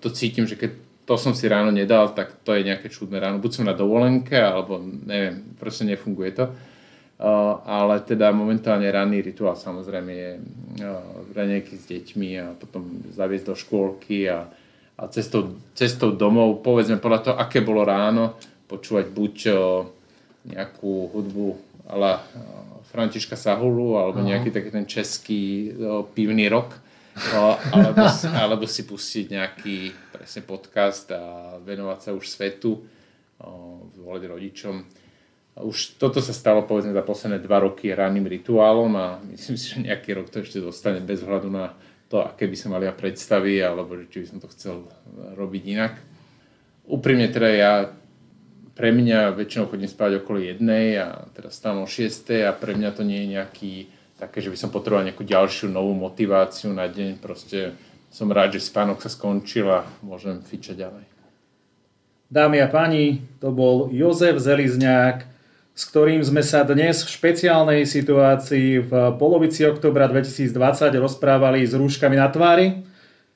to 0.00 0.12
cítim, 0.12 0.44
že 0.44 0.56
keď 0.56 0.70
to 1.04 1.14
som 1.20 1.36
si 1.36 1.44
ráno 1.48 1.68
nedal, 1.68 2.12
tak 2.16 2.32
to 2.44 2.56
je 2.56 2.64
nejaké 2.64 2.88
čudné 2.88 3.20
ráno. 3.20 3.40
Buď 3.40 3.60
som 3.60 3.68
na 3.68 3.76
dovolenke, 3.76 4.36
alebo 4.36 4.80
neviem, 4.80 5.44
proste 5.60 5.84
nefunguje 5.84 6.32
to. 6.32 6.44
Uh, 7.14 7.62
ale 7.62 8.02
teda 8.02 8.34
momentálne 8.34 8.90
ranný 8.90 9.22
rituál 9.22 9.54
samozrejme 9.54 10.10
je 10.10 10.30
uh, 10.34 10.42
raňajky 11.30 11.74
s 11.78 11.84
deťmi 11.86 12.28
a 12.42 12.46
potom 12.58 13.06
zaviesť 13.14 13.46
do 13.46 13.54
škôlky 13.54 14.26
a, 14.26 14.50
a 14.98 15.02
cestou, 15.14 15.54
cestou 15.78 16.10
domov, 16.10 16.58
povedzme 16.66 16.98
podľa 16.98 17.20
toho, 17.22 17.34
aké 17.38 17.62
bolo 17.62 17.86
ráno, 17.86 18.34
počúvať 18.66 19.06
buď 19.14 19.34
uh, 19.46 19.56
nejakú 20.44 21.10
hudbu 21.12 21.56
ala 21.88 22.20
eh, 22.20 22.40
Františka 22.92 23.36
Sahulu 23.36 23.96
alebo 23.96 24.20
nejaký 24.20 24.52
taký 24.52 24.70
ten 24.70 24.86
český 24.88 25.72
o, 25.72 26.04
eh, 26.04 26.12
pivný 26.12 26.48
rok 26.48 26.76
o, 27.34 27.56
alebo, 27.72 28.04
alebo 28.40 28.64
si 28.68 28.84
pustiť 28.84 29.26
nejaký 29.32 29.76
presne 30.12 30.42
podcast 30.44 31.08
a 31.12 31.56
venovať 31.60 31.98
sa 32.00 32.10
už 32.12 32.24
svetu, 32.28 32.84
volať 33.98 34.22
rodičom. 34.30 34.76
Už 35.54 36.00
toto 36.02 36.18
sa 36.18 36.34
stalo 36.34 36.66
povedzme 36.66 36.90
za 36.90 37.06
posledné 37.06 37.38
dva 37.38 37.62
roky 37.62 37.94
ranným 37.94 38.26
rituálom 38.26 38.90
a 38.98 39.06
myslím 39.32 39.56
si, 39.56 39.66
že 39.74 39.84
nejaký 39.84 40.10
rok 40.16 40.28
to 40.30 40.42
ešte 40.42 40.58
dostane 40.60 40.98
bez 41.04 41.22
hľadu 41.22 41.50
na 41.50 41.74
to, 42.10 42.20
aké 42.20 42.46
by 42.46 42.56
som 42.58 42.74
mali 42.74 42.84
ja 42.86 42.94
predstavy 42.94 43.58
alebo 43.62 43.96
či 44.06 44.22
by 44.22 44.26
som 44.28 44.38
to 44.42 44.48
chcel 44.52 44.76
robiť 45.34 45.62
inak. 45.66 45.94
Úprimne 46.84 47.32
teda 47.32 47.48
ja 47.48 47.72
pre 48.74 48.90
mňa 48.90 49.38
väčšinou 49.38 49.70
chodím 49.70 49.86
spávať 49.86 50.22
okolo 50.22 50.42
jednej 50.42 50.98
a 50.98 51.30
teraz 51.30 51.58
stávam 51.58 51.86
o 51.86 51.88
6 51.88 52.26
a 52.42 52.50
pre 52.50 52.74
mňa 52.74 52.90
to 52.90 53.02
nie 53.06 53.22
je 53.22 53.32
nejaký 53.38 53.72
také, 54.18 54.42
že 54.42 54.50
by 54.50 54.58
som 54.58 54.74
potreboval 54.74 55.06
nejakú 55.06 55.22
ďalšiu 55.22 55.70
novú 55.70 55.94
motiváciu 55.94 56.74
na 56.74 56.90
deň. 56.90 57.22
Proste 57.22 57.74
som 58.10 58.30
rád, 58.30 58.58
že 58.58 58.66
spánok 58.66 59.02
sa 59.02 59.10
skončil 59.10 59.66
a 59.70 59.86
môžem 60.02 60.42
fičať 60.42 60.86
ďalej. 60.86 61.04
Dámy 62.30 62.58
a 62.62 62.66
páni, 62.66 63.22
to 63.38 63.54
bol 63.54 63.90
Jozef 63.94 64.42
Zelizňák, 64.42 65.22
s 65.74 65.82
ktorým 65.90 66.22
sme 66.22 66.42
sa 66.42 66.62
dnes 66.62 67.02
v 67.02 67.10
špeciálnej 67.10 67.82
situácii 67.86 68.86
v 68.86 68.92
polovici 69.18 69.66
oktobra 69.66 70.06
2020 70.06 70.50
rozprávali 70.98 71.66
s 71.66 71.74
rúškami 71.74 72.14
na 72.14 72.30
tvári. 72.30 72.86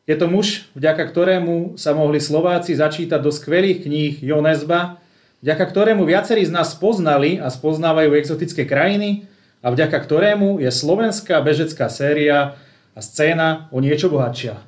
Je 0.06 0.14
to 0.14 0.30
muž, 0.30 0.70
vďaka 0.78 1.04
ktorému 1.10 1.74
sa 1.74 1.94
mohli 1.94 2.22
Slováci 2.22 2.78
začítať 2.78 3.18
do 3.18 3.34
skvelých 3.34 3.86
kníh 3.86 4.14
Jonesba, 4.22 5.02
vďaka 5.44 5.64
ktorému 5.68 6.02
viacerí 6.06 6.42
z 6.46 6.54
nás 6.54 6.74
spoznali 6.74 7.38
a 7.38 7.50
spoznávajú 7.50 8.14
exotické 8.18 8.66
krajiny 8.66 9.26
a 9.62 9.70
vďaka 9.74 9.98
ktorému 9.98 10.62
je 10.62 10.70
slovenská 10.70 11.42
bežecká 11.42 11.90
séria 11.90 12.58
a 12.94 13.00
scéna 13.02 13.70
o 13.74 13.78
niečo 13.82 14.10
bohatšia. 14.10 14.58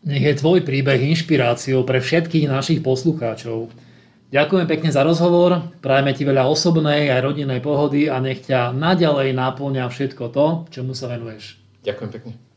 Nech 0.00 0.24
je 0.24 0.34
tvoj 0.40 0.64
príbeh 0.64 0.96
inšpiráciou 1.12 1.84
pre 1.84 2.00
všetkých 2.00 2.48
našich 2.48 2.80
poslucháčov. 2.80 3.68
Ďakujem 4.30 4.66
pekne 4.70 4.90
za 4.94 5.02
rozhovor, 5.02 5.74
prajeme 5.82 6.14
ti 6.14 6.22
veľa 6.22 6.46
osobnej 6.46 7.10
aj 7.10 7.20
rodinnej 7.26 7.58
pohody 7.58 8.06
a 8.06 8.22
nech 8.22 8.46
ťa 8.46 8.70
naďalej 8.70 9.34
náplňa 9.34 9.90
všetko 9.90 10.24
to, 10.30 10.46
čomu 10.70 10.94
sa 10.94 11.10
venuješ. 11.10 11.58
Ďakujem 11.82 12.10
pekne. 12.14 12.49